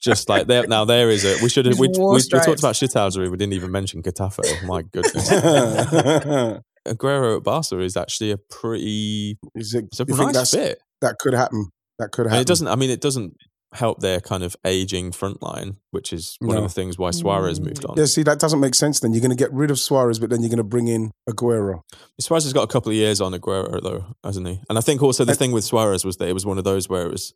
Just 0.00 0.28
like 0.28 0.46
there 0.46 0.66
now, 0.66 0.84
there 0.84 1.10
is 1.10 1.24
a 1.24 1.42
we 1.42 1.48
should 1.48 1.66
have 1.66 1.78
we, 1.78 1.88
we, 1.88 1.98
we 1.98 2.22
talked 2.22 2.58
about 2.60 2.74
Shithousery. 2.74 3.30
We 3.30 3.36
didn't 3.36 3.54
even 3.54 3.72
mention 3.72 4.02
Getafe. 4.02 4.38
Oh 4.44 4.66
my 4.66 4.82
goodness, 4.82 5.28
Aguero 6.86 7.36
at 7.38 7.42
Barca 7.42 7.80
is 7.80 7.96
actually 7.96 8.30
a 8.30 8.38
pretty 8.38 9.38
Is 9.54 9.74
it, 9.74 9.86
it's 9.86 10.00
a 10.00 10.04
nice 10.04 10.32
that's, 10.34 10.54
fit. 10.54 10.78
that 11.00 11.16
could 11.18 11.34
happen? 11.34 11.68
That 11.98 12.12
could 12.12 12.26
And 12.26 12.32
happen. 12.34 12.42
it 12.42 12.46
doesn't. 12.46 12.68
I 12.68 12.76
mean, 12.76 12.90
it 12.90 13.00
doesn't 13.00 13.34
help 13.74 14.00
their 14.00 14.18
kind 14.20 14.42
of 14.42 14.56
aging 14.64 15.12
front 15.12 15.42
line, 15.42 15.76
which 15.90 16.12
is 16.12 16.36
one 16.40 16.56
No. 16.56 16.62
of 16.64 16.68
the 16.70 16.74
things 16.74 16.98
why 16.98 17.10
Suarez 17.10 17.60
moved 17.60 17.84
on. 17.84 17.96
Yeah, 17.98 18.06
see, 18.06 18.22
that 18.22 18.38
doesn't 18.38 18.60
make 18.60 18.74
sense. 18.74 19.00
Then 19.00 19.12
you're 19.12 19.20
going 19.20 19.30
to 19.30 19.36
get 19.36 19.52
rid 19.52 19.70
of 19.70 19.78
Suarez, 19.78 20.18
but 20.18 20.30
then 20.30 20.40
you're 20.40 20.48
going 20.48 20.56
to 20.56 20.64
bring 20.64 20.88
in 20.88 21.10
Aguero. 21.28 21.82
Suarez 22.18 22.44
has 22.44 22.52
got 22.54 22.62
a 22.62 22.72
couple 22.72 22.90
of 22.90 22.96
years 22.96 23.20
on 23.20 23.32
Aguero 23.32 23.82
though, 23.82 24.06
hasn't 24.24 24.46
he? 24.48 24.60
And 24.70 24.78
I 24.78 24.80
think 24.80 25.02
also 25.02 25.24
the 25.24 25.32
And- 25.32 25.38
thing 25.38 25.52
with 25.52 25.64
Suarez 25.64 26.04
was 26.04 26.16
that 26.16 26.28
it 26.28 26.32
was 26.32 26.46
one 26.46 26.56
of 26.58 26.64
those 26.64 26.88
where 26.88 27.04
it 27.04 27.10
was 27.10 27.34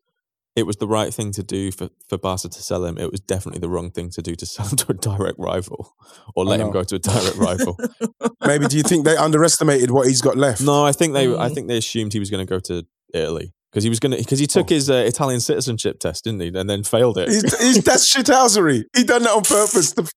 it 0.54 0.64
was 0.66 0.76
the 0.76 0.86
right 0.86 1.14
thing 1.14 1.32
to 1.32 1.42
do 1.42 1.72
for, 1.72 1.88
for 2.10 2.18
Barca 2.18 2.46
to 2.46 2.62
sell 2.62 2.84
him. 2.84 2.98
It 2.98 3.10
was 3.10 3.20
definitely 3.20 3.60
the 3.60 3.70
wrong 3.70 3.90
thing 3.90 4.10
to 4.10 4.20
do 4.20 4.34
to 4.34 4.44
sell 4.54 4.66
him 4.66 4.76
to 4.76 4.90
a 4.90 4.94
direct 4.94 5.38
rival 5.38 5.94
or 6.34 6.44
let 6.44 6.60
him 6.60 6.70
go 6.70 6.82
to 6.84 6.96
a 6.96 6.98
direct 6.98 7.36
rival. 7.36 7.78
Maybe 8.46 8.66
do 8.68 8.76
you 8.76 8.82
think 8.82 9.06
they 9.06 9.16
underestimated 9.16 9.90
what 9.90 10.06
he's 10.08 10.20
got 10.20 10.36
left? 10.36 10.60
No, 10.60 10.84
I 10.84 10.92
think 10.92 11.14
they 11.14 11.26
I 11.26 11.48
Mm. 11.48 11.54
think 11.54 11.68
they 11.68 11.78
assumed 11.78 12.12
he 12.12 12.18
was 12.18 12.28
going 12.30 12.46
to 12.46 12.50
go 12.50 12.58
to 12.60 12.86
Italy 13.14 13.52
because 13.72 13.82
he 13.84 13.88
was 13.88 13.98
going 14.00 14.12
to 14.12 14.18
because 14.18 14.38
he 14.38 14.46
took 14.46 14.70
Oh. 14.70 14.74
his 14.74 14.90
uh, 14.90 14.94
Italian 15.06 15.40
citizenship 15.40 15.98
test, 15.98 16.24
didn't 16.24 16.40
he? 16.40 16.48
And 16.48 16.68
then 16.68 16.82
failed 16.84 17.16
it. 17.18 17.28
He's, 17.30 17.58
he's, 17.60 17.82
that's 17.84 18.14
shithousery. 18.14 18.84
He 18.94 19.02
done 19.04 19.22
that 19.22 19.30
on 19.32 19.42
purpose. 19.42 19.92
The, 19.92 20.10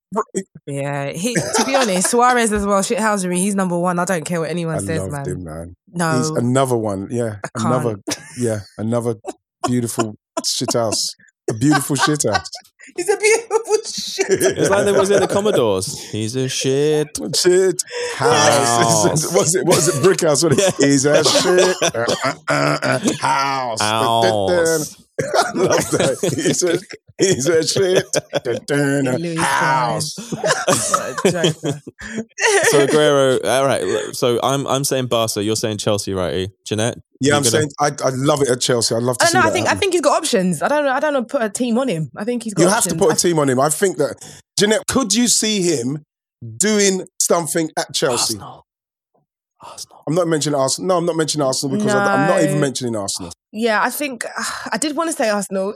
Yeah. 0.68 1.12
He, 1.12 1.34
to 1.36 1.64
be 1.66 1.76
honest, 1.76 2.10
Suarez 2.12 2.52
as 2.52 2.66
well, 2.66 2.82
shithousery, 2.82 3.38
he's 3.38 3.56
number 3.56 3.78
one. 3.78 3.98
I 4.00 4.06
don't 4.06 4.26
care 4.26 4.42
what 4.42 4.50
anyone 4.50 4.76
I 4.76 4.80
says, 4.80 5.00
loved 5.00 5.12
man. 5.12 5.26
him, 5.28 5.44
man. 5.44 5.76
No, 5.88 6.18
He's 6.18 6.30
another 6.32 6.76
one. 6.76 7.08
Yeah, 7.10 7.38
I 7.44 7.60
can't. 7.60 7.74
another. 7.74 7.96
Yeah, 8.38 8.60
another 8.78 9.16
beautiful 9.66 10.16
shithouse. 10.42 11.08
A 11.50 11.54
beautiful 11.54 11.96
shit 11.96 12.24
house. 12.24 12.50
He's 12.96 13.10
a 13.10 13.18
beautiful 13.18 13.76
shit. 13.86 14.28
It's 14.30 14.70
like 14.70 14.86
there 14.86 14.94
was 14.94 15.12
in 15.12 15.22
the 15.22 15.28
Commodores. 15.28 16.00
He's 16.12 16.36
a 16.36 16.48
shit. 16.48 17.18
shit 17.36 17.84
house. 18.16 19.06
House. 19.06 19.34
was 19.34 19.56
it? 19.56 19.66
Was 19.66 19.88
it 19.88 20.04
brick 20.04 20.22
house? 20.22 20.44
What 20.44 20.58
Yeah. 20.58 20.72
He's 20.80 21.06
a 21.06 21.24
shit 21.24 21.76
uh, 21.82 22.06
uh, 22.50 22.78
uh, 22.82 23.00
house. 23.20 23.82
House. 23.82 25.05
I 25.22 25.52
love 25.56 25.92
that. 25.92 26.18
He's 26.36 26.64
a 26.64 26.78
he's 27.18 27.48
a 27.48 27.66
shit 27.66 28.06
Louis 29.20 29.36
house. 29.36 30.16
What 30.34 31.26
a 31.26 31.32
joker. 31.32 31.82
So 32.70 32.88
Aguero. 32.88 33.46
All 33.46 33.66
right. 33.66 34.16
So 34.16 34.40
I'm 34.44 34.68
I'm 34.68 34.84
saying 34.84 35.08
Barca. 35.08 35.44
You're 35.44 35.56
saying 35.56 35.78
Chelsea, 35.78 36.14
right? 36.14 36.34
Eh? 36.34 36.48
Jeanette. 36.66 36.98
Yeah, 37.22 37.30
You 37.32 37.38
I'm 37.38 37.44
gonna- 37.44 37.52
saying 37.52 37.70
I, 37.80 37.92
I 38.04 38.10
love 38.14 38.42
it 38.42 38.50
at 38.50 38.60
Chelsea. 38.60 38.94
I'd 38.94 39.04
love 39.04 39.18
to 39.20 39.24
oh, 39.24 39.28
I 39.28 39.30
see 39.30 39.38
know. 39.38 39.44
that 39.44 39.50
I 39.50 39.52
think 39.54 39.68
I 39.68 39.76
think 39.76 39.94
he's 39.94 40.02
got 40.02 40.18
options. 40.18 40.62
I 40.62 40.68
don't 40.68 40.84
know. 40.84 40.92
I 40.92 41.00
don't 41.00 41.14
know. 41.14 41.24
Put 41.24 41.42
a 41.42 41.50
team 41.50 41.78
on 41.78 41.88
him. 41.88 42.10
I 42.18 42.26
think 42.26 42.44
he's 42.44 42.54
got. 42.54 42.64
you 42.64 42.70
have 42.70 42.84
to 42.86 42.96
put 42.96 43.14
a 43.14 43.16
team 43.16 43.40
on 43.40 43.50
him. 43.50 43.60
I 43.60 43.70
think 43.70 43.98
that 43.98 44.16
Jeanette, 44.60 44.84
could 44.90 45.14
you 45.14 45.28
see 45.30 45.62
him 45.62 46.04
doing 46.58 47.06
something 47.22 47.72
at 47.78 47.94
Chelsea? 47.94 48.36
Arsenal. 48.38 48.66
Arsenal. 49.66 50.04
I'm 50.08 50.16
not 50.16 50.28
mentioning 50.28 50.60
Arsenal. 50.60 50.88
No, 50.88 50.98
I'm 50.98 51.06
not 51.06 51.16
mentioning 51.16 51.46
Arsenal 51.46 51.78
because 51.78 51.94
I, 51.94 52.24
am 52.24 52.30
not 52.30 52.44
even 52.44 52.60
mentioning 52.60 52.96
Arsenal. 52.96 53.32
Yeah, 53.52 53.82
I 53.82 53.90
think 53.90 54.26
I 54.72 54.78
did 54.78 54.96
want 54.96 55.10
to 55.10 55.16
say 55.16 55.30
Arsenal, 55.30 55.74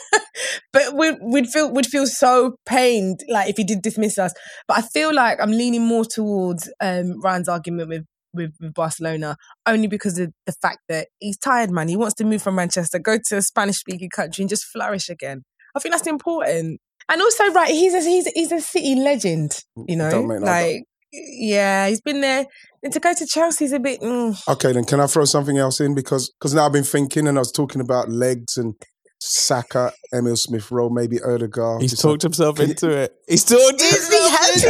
but 0.72 0.94
we'd, 0.94 1.16
we'd 1.22 1.48
feel 1.48 1.72
we'd 1.72 1.86
feel 1.86 2.06
so 2.06 2.56
pained 2.66 3.20
like 3.28 3.48
if 3.48 3.56
he 3.56 3.64
did 3.64 3.82
dismiss 3.82 4.18
us. 4.18 4.32
But 4.68 4.78
I 4.78 4.82
feel 4.82 5.14
like 5.14 5.38
I'm 5.40 5.52
leaning 5.52 5.82
more 5.82 6.04
towards 6.04 6.70
um, 6.80 7.20
Ryan's 7.20 7.48
argument 7.48 7.88
with, 7.88 8.04
with 8.34 8.52
with 8.60 8.74
Barcelona 8.74 9.36
only 9.66 9.86
because 9.86 10.18
of 10.18 10.32
the 10.46 10.54
fact 10.60 10.80
that 10.88 11.08
he's 11.18 11.38
tired, 11.38 11.70
man. 11.70 11.88
He 11.88 11.96
wants 11.96 12.14
to 12.14 12.24
move 12.24 12.42
from 12.42 12.56
Manchester, 12.56 12.98
go 12.98 13.18
to 13.26 13.36
a 13.36 13.42
Spanish 13.42 13.78
speaking 13.78 14.10
country, 14.10 14.42
and 14.42 14.48
just 14.48 14.64
flourish 14.64 15.08
again. 15.08 15.42
I 15.74 15.80
think 15.80 15.94
that's 15.94 16.06
important. 16.06 16.80
And 17.08 17.20
also, 17.20 17.50
right, 17.52 17.70
he's 17.70 17.94
a, 17.94 18.00
he's 18.00 18.26
a, 18.26 18.30
he's 18.34 18.52
a 18.52 18.60
city 18.60 18.94
legend. 18.94 19.58
You 19.88 19.96
know, 19.96 20.10
Don't 20.10 20.28
make 20.28 20.40
no 20.40 20.46
like 20.46 20.84
yeah, 21.12 21.88
he's 21.88 22.00
been 22.00 22.20
there. 22.20 22.46
And 22.82 22.92
to 22.92 23.00
go 23.00 23.12
to 23.14 23.26
Chelsea's 23.26 23.72
a 23.72 23.78
bit. 23.78 24.00
Mm, 24.00 24.36
Okay, 24.48 24.72
then 24.72 24.84
can 24.84 25.00
I 25.00 25.06
throw 25.06 25.24
something 25.24 25.56
else 25.58 25.78
in 25.80 25.94
because 25.94 26.30
because 26.38 26.52
now 26.54 26.66
I've 26.66 26.72
been 26.72 26.82
thinking 26.84 27.28
and 27.28 27.38
I 27.38 27.40
was 27.40 27.52
talking 27.52 27.80
about 27.80 28.08
legs 28.10 28.56
and 28.56 28.74
Saka, 29.20 29.92
Emil 30.12 30.34
Smith 30.36 30.68
Rowe, 30.72 30.88
maybe 30.90 31.18
Ødegaard. 31.18 31.80
He's 31.80 31.92
Just 31.92 32.02
talked 32.02 32.22
himself 32.22 32.56
Can 32.56 32.66
you- 32.66 32.70
into 32.72 32.90
it. 32.90 33.12
He's 33.28 33.44
talked 33.44 33.80
Is 33.80 34.08
he? 34.08 34.18
Has 34.18 34.62
he? 34.62 34.68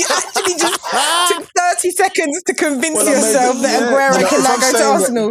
you 0.00 0.06
actually 0.16 0.54
just 0.58 0.80
took 1.28 1.48
30 1.58 1.90
seconds 1.90 2.42
to 2.46 2.54
convince 2.54 2.96
Well, 2.96 3.06
yourself 3.10 3.56
it- 3.56 3.62
that 3.62 3.80
yeah. 3.82 3.88
Aguero 3.88 4.20
No, 4.22 4.28
can 4.28 4.42
now 4.42 4.56
go 4.56 4.60
to 4.60 4.62
saying 4.62 4.72
that- 4.72 5.00
Arsenal. 5.00 5.30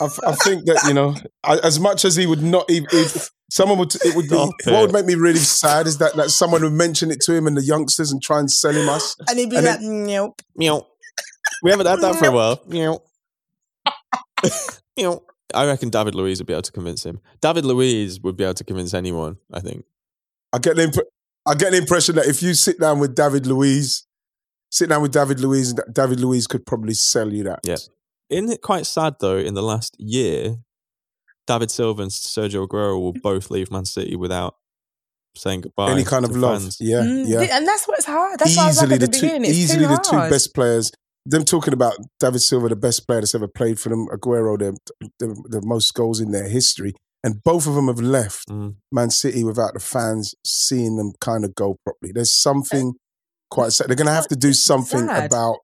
I, 0.00 0.04
f- 0.06 0.20
I 0.26 0.34
think 0.36 0.64
that 0.66 0.84
you 0.88 0.94
know, 0.94 1.14
I, 1.44 1.58
as 1.58 1.78
much 1.78 2.04
as 2.06 2.16
he 2.16 2.26
would 2.26 2.42
not, 2.42 2.64
if, 2.70 2.84
if 2.94 3.30
someone 3.52 3.78
would, 3.78 3.94
it 3.96 4.16
would 4.16 4.30
be. 4.30 4.34
Stop 4.34 4.50
What 4.64 4.80
would 4.80 4.92
make 4.92 5.04
me 5.04 5.14
really 5.14 5.38
sad 5.38 5.86
is 5.86 5.98
that 5.98 6.16
that 6.16 6.30
someone 6.30 6.62
would 6.62 6.72
mention 6.72 7.10
it 7.10 7.20
to 7.22 7.34
him 7.34 7.46
and 7.46 7.54
the 7.54 7.62
youngsters 7.62 8.10
and 8.10 8.22
try 8.22 8.38
and 8.38 8.50
sell 8.50 8.72
him 8.72 8.88
us. 8.88 9.14
And 9.28 9.38
he'd 9.38 9.50
be 9.50 9.56
And 9.56 9.66
like, 9.66 9.80
nope. 9.80 10.40
Meow. 10.56 10.86
We 11.62 11.70
haven't 11.70 11.86
had 11.86 12.00
that 12.00 12.16
for 12.16 12.26
a 12.28 12.30
while. 12.32 12.62
Meow. 12.66 13.02
Meow. 14.96 15.22
I 15.54 15.66
reckon 15.66 15.90
David 15.90 16.14
Luiz 16.14 16.40
would 16.40 16.46
be 16.46 16.54
able 16.54 16.62
to 16.62 16.72
convince 16.72 17.04
him. 17.04 17.20
David 17.42 17.66
Luiz 17.66 18.20
would 18.20 18.38
be 18.38 18.44
able 18.44 18.54
to 18.54 18.64
convince 18.64 18.94
anyone. 18.94 19.36
I 19.52 19.60
think. 19.60 19.84
I 20.54 20.58
get 20.58 20.76
the 20.76 20.84
imp- 20.84 21.08
I 21.44 21.54
get 21.54 21.72
the 21.72 21.78
impression 21.78 22.14
that 22.14 22.26
if 22.26 22.42
you 22.42 22.54
sit 22.54 22.80
down 22.80 23.00
with 23.00 23.14
David 23.14 23.46
Luiz, 23.46 24.06
sit 24.70 24.88
down 24.88 25.02
with 25.02 25.12
David 25.12 25.40
Luiz, 25.40 25.74
David 25.92 26.20
Luiz 26.20 26.46
could 26.46 26.64
probably 26.64 26.94
sell 26.94 27.30
you 27.30 27.44
that. 27.44 27.60
Yeah. 27.64 27.76
Isn't 28.30 28.50
it 28.50 28.62
quite 28.62 28.86
sad 28.86 29.16
though? 29.20 29.36
In 29.36 29.52
the 29.52 29.62
last 29.62 29.94
year, 29.98 30.56
David 31.46 31.70
Silva 31.70 32.02
and 32.02 32.10
Sergio 32.10 32.66
Aguero 32.66 33.00
will 33.00 33.12
both 33.12 33.50
leave 33.50 33.70
Man 33.70 33.84
City 33.84 34.16
without 34.16 34.54
saying 35.36 35.62
goodbye. 35.62 35.90
Any 35.90 36.04
kind 36.04 36.24
to 36.24 36.30
of 36.30 36.36
love. 36.36 36.60
fans. 36.62 36.76
Yeah, 36.80 37.00
Mm, 37.00 37.28
yeah. 37.28 37.56
And 37.56 37.66
that's 37.66 37.86
what's 37.88 38.04
hard. 38.04 38.38
That's 38.38 38.56
why 38.56 38.64
I 38.64 38.66
was 38.66 38.76
easily 38.76 38.90
like 38.90 39.00
the 39.00 39.04
at 39.06 39.12
the 39.12 39.18
two, 39.18 39.44
easily 39.50 39.86
the 39.86 39.96
two 40.08 40.16
best 40.30 40.54
players. 40.54 40.90
Them 41.24 41.44
talking 41.44 41.72
about 41.72 41.94
David 42.20 42.40
Silva, 42.42 42.68
the 42.68 42.76
best 42.76 43.06
player 43.06 43.20
that's 43.20 43.34
ever 43.34 43.46
played 43.48 43.78
for 43.78 43.88
them, 43.88 44.08
Aguero, 44.08 44.58
the, 44.58 44.76
the, 45.20 45.28
the 45.48 45.62
most 45.64 45.94
goals 45.94 46.20
in 46.20 46.32
their 46.32 46.48
history, 46.48 46.94
and 47.22 47.42
both 47.44 47.66
of 47.66 47.74
them 47.74 47.86
have 47.86 48.00
left 48.00 48.48
Mm. 48.48 48.74
Man 48.90 49.10
City 49.10 49.44
without 49.44 49.74
the 49.74 49.80
fans 49.80 50.34
seeing 50.44 50.96
them 50.96 51.12
kind 51.20 51.44
of 51.44 51.54
go 51.54 51.76
properly. 51.84 52.12
There's 52.12 52.32
something 52.34 52.94
quite 53.50 53.72
sad. 53.72 53.88
They're 53.88 53.96
going 53.96 54.06
to 54.08 54.12
have 54.12 54.28
to 54.28 54.36
do 54.36 54.52
something 54.52 55.06
sad. 55.06 55.26
about 55.26 55.60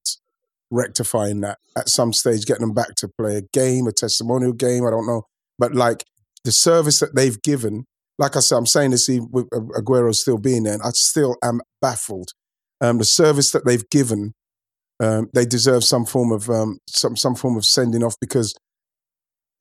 rectifying 0.70 1.40
that 1.40 1.58
at 1.76 1.88
some 1.88 2.12
stage, 2.12 2.44
getting 2.46 2.60
them 2.66 2.74
back 2.74 2.94
to 2.96 3.08
play 3.08 3.36
a 3.36 3.42
game, 3.52 3.86
a 3.86 3.92
testimonial 3.92 4.52
game. 4.52 4.86
I 4.86 4.90
don't 4.90 5.06
know, 5.06 5.22
but 5.58 5.74
like 5.74 6.04
the 6.44 6.52
service 6.52 7.00
that 7.00 7.14
they've 7.14 7.40
given. 7.42 7.84
Like 8.20 8.36
I 8.36 8.40
said, 8.40 8.56
I'm 8.56 8.66
saying 8.66 8.90
this 8.90 9.08
even 9.08 9.28
with 9.30 9.48
Aguero 9.50 10.12
still 10.14 10.38
being 10.38 10.64
there, 10.64 10.74
and 10.74 10.82
I 10.82 10.90
still 10.90 11.36
am 11.42 11.60
baffled. 11.80 12.30
Um, 12.80 12.98
the 12.98 13.04
service 13.04 13.52
that 13.52 13.64
they've 13.64 13.88
given, 13.90 14.34
um, 15.00 15.28
they 15.34 15.44
deserve 15.44 15.84
some 15.84 16.04
form 16.04 16.32
of 16.32 16.50
um, 16.50 16.78
some 16.88 17.16
some 17.16 17.36
form 17.36 17.56
of 17.56 17.64
sending 17.64 18.02
off 18.02 18.16
because 18.20 18.54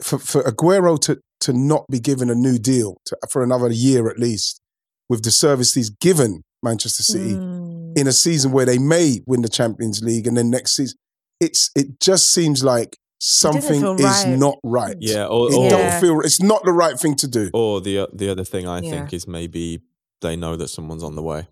for 0.02 0.18
for 0.20 0.42
Aguero 0.44 1.00
to 1.02 1.20
to 1.42 1.54
not 1.54 1.86
be 1.92 2.00
given 2.00 2.30
a 2.32 2.36
new 2.36 2.58
deal 2.58 2.98
to, 3.06 3.18
for 3.32 3.44
another 3.44 3.70
year 3.70 4.10
at 4.10 4.18
least 4.18 4.60
with 5.08 5.24
the 5.24 5.32
service 5.32 5.74
he's 5.76 5.92
given 5.92 6.42
Manchester 6.64 7.04
City 7.04 7.34
Mm. 7.36 7.98
in 7.98 8.08
a 8.08 8.12
season 8.12 8.52
where 8.52 8.66
they 8.66 8.80
may 8.80 9.20
win 9.28 9.42
the 9.44 9.50
Champions 9.50 10.02
League 10.02 10.26
and 10.28 10.36
then 10.36 10.50
next 10.50 10.76
season, 10.76 10.98
it's 11.40 11.70
it 11.76 12.00
just 12.00 12.34
seems 12.34 12.64
like 12.64 12.98
something 13.20 13.82
feel 13.82 13.96
is 13.96 14.04
right. 14.04 14.38
not 14.38 14.56
right. 14.64 14.96
Yeah. 15.00 15.26
Or, 15.26 15.50
It 15.52 15.56
or, 15.56 15.64
Yeah. 15.66 15.70
don't 15.70 16.02
feel 16.02 16.22
it's 16.22 16.42
not 16.42 16.64
the 16.64 16.72
right 16.74 17.00
thing 17.00 17.16
to 17.18 17.28
do. 17.28 17.50
or 17.54 17.82
the 17.82 18.08
the 18.14 18.30
other 18.30 18.44
thing 18.44 18.68
I 18.68 18.80
Yeah. 18.82 18.92
think 18.92 19.14
is 19.14 19.28
maybe 19.28 19.82
they 20.22 20.36
know 20.36 20.56
that 20.56 20.68
someone's 20.70 21.04
on 21.04 21.16
the 21.16 21.24
way, 21.24 21.48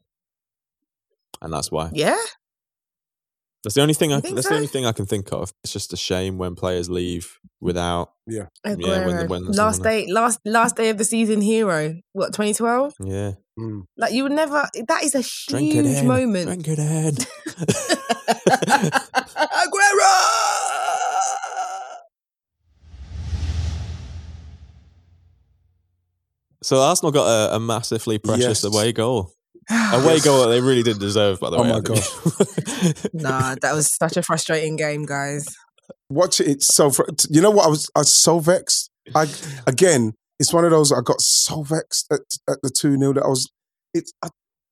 and 1.41 1.51
that's 1.53 1.71
why. 1.71 1.89
Yeah. 1.93 2.17
That's 3.63 3.73
the 3.73 3.81
only 3.81 3.95
thing. 3.95 4.13
I, 4.13 4.17
You 4.17 4.35
that's 4.35 4.43
so? 4.43 4.49
the 4.49 4.55
only 4.57 4.67
thing 4.67 4.85
I 4.85 4.91
can 4.91 5.07
think 5.07 5.33
of. 5.33 5.51
It's 5.63 5.73
just 5.73 5.91
a 5.91 5.97
shame 5.97 6.37
when 6.37 6.53
players 6.53 6.87
leave 6.87 7.39
without. 7.59 8.11
Aguero. 8.29 8.47
Yeah, 8.63 9.05
when 9.07 9.27
when 9.27 9.45
last 9.47 9.77
someone- 9.77 9.91
day, 9.91 10.05
last 10.07 10.39
last 10.45 10.75
day 10.75 10.89
of 10.89 10.99
the 10.99 11.03
season, 11.03 11.41
hero. 11.41 11.95
What 12.13 12.27
2012? 12.33 12.93
Yeah. 13.03 13.31
Mm. 13.59 13.85
Like 13.97 14.13
you 14.13 14.21
would 14.23 14.33
never. 14.33 14.67
That 14.87 15.03
is 15.03 15.15
a 15.15 15.23
Drink 15.49 15.73
it 15.73 15.85
huge 15.85 15.97
in. 15.97 16.07
moment. 16.07 16.45
Drink 16.45 16.67
it 16.67 16.77
in. 16.79 17.15
Aguero. 19.65 20.04
So 26.65 26.81
Arsenal 26.81 27.11
got 27.11 27.27
a, 27.27 27.55
a 27.57 27.59
massively 27.59 28.17
precious 28.17 28.63
Yes. 28.63 28.63
away 28.63 28.91
goal. 28.91 29.31
Away 29.69 30.19
goal 30.19 30.41
that 30.43 30.49
they 30.49 30.61
really 30.61 30.81
didn't 30.83 30.99
deserve, 30.99 31.39
by 31.39 31.49
the 31.51 31.57
Oh 31.57 31.61
way. 31.63 31.69
Oh 31.69 31.73
my 31.73 31.79
god! 31.79 31.99
think. 31.99 33.13
Nah, 33.13 33.55
that 33.61 33.73
was 33.73 33.95
such 33.95 34.17
a 34.17 34.23
frustrating 34.23 34.75
game, 34.75 35.05
guys. 35.05 35.45
Watch 36.09 36.39
it. 36.39 36.47
It's 36.47 36.67
so. 36.75 36.89
fr- 36.89 37.03
You 37.29 37.41
know 37.41 37.51
what? 37.51 37.65
I 37.65 37.69
was 37.69 37.89
I 37.95 37.99
was 37.99 38.13
so 38.13 38.39
vexed. 38.39 38.89
I 39.15 39.27
again, 39.67 40.13
it's 40.39 40.51
one 40.53 40.65
of 40.65 40.71
those. 40.71 40.91
I 40.91 41.01
got 41.01 41.21
so 41.21 41.61
vexed 41.63 42.11
at, 42.11 42.21
at 42.49 42.57
the 42.63 42.69
two 42.69 42.97
0 42.97 43.13
that 43.13 43.23
I 43.23 43.27
was. 43.27 43.49
It's 43.93 44.11
I, 44.23 44.29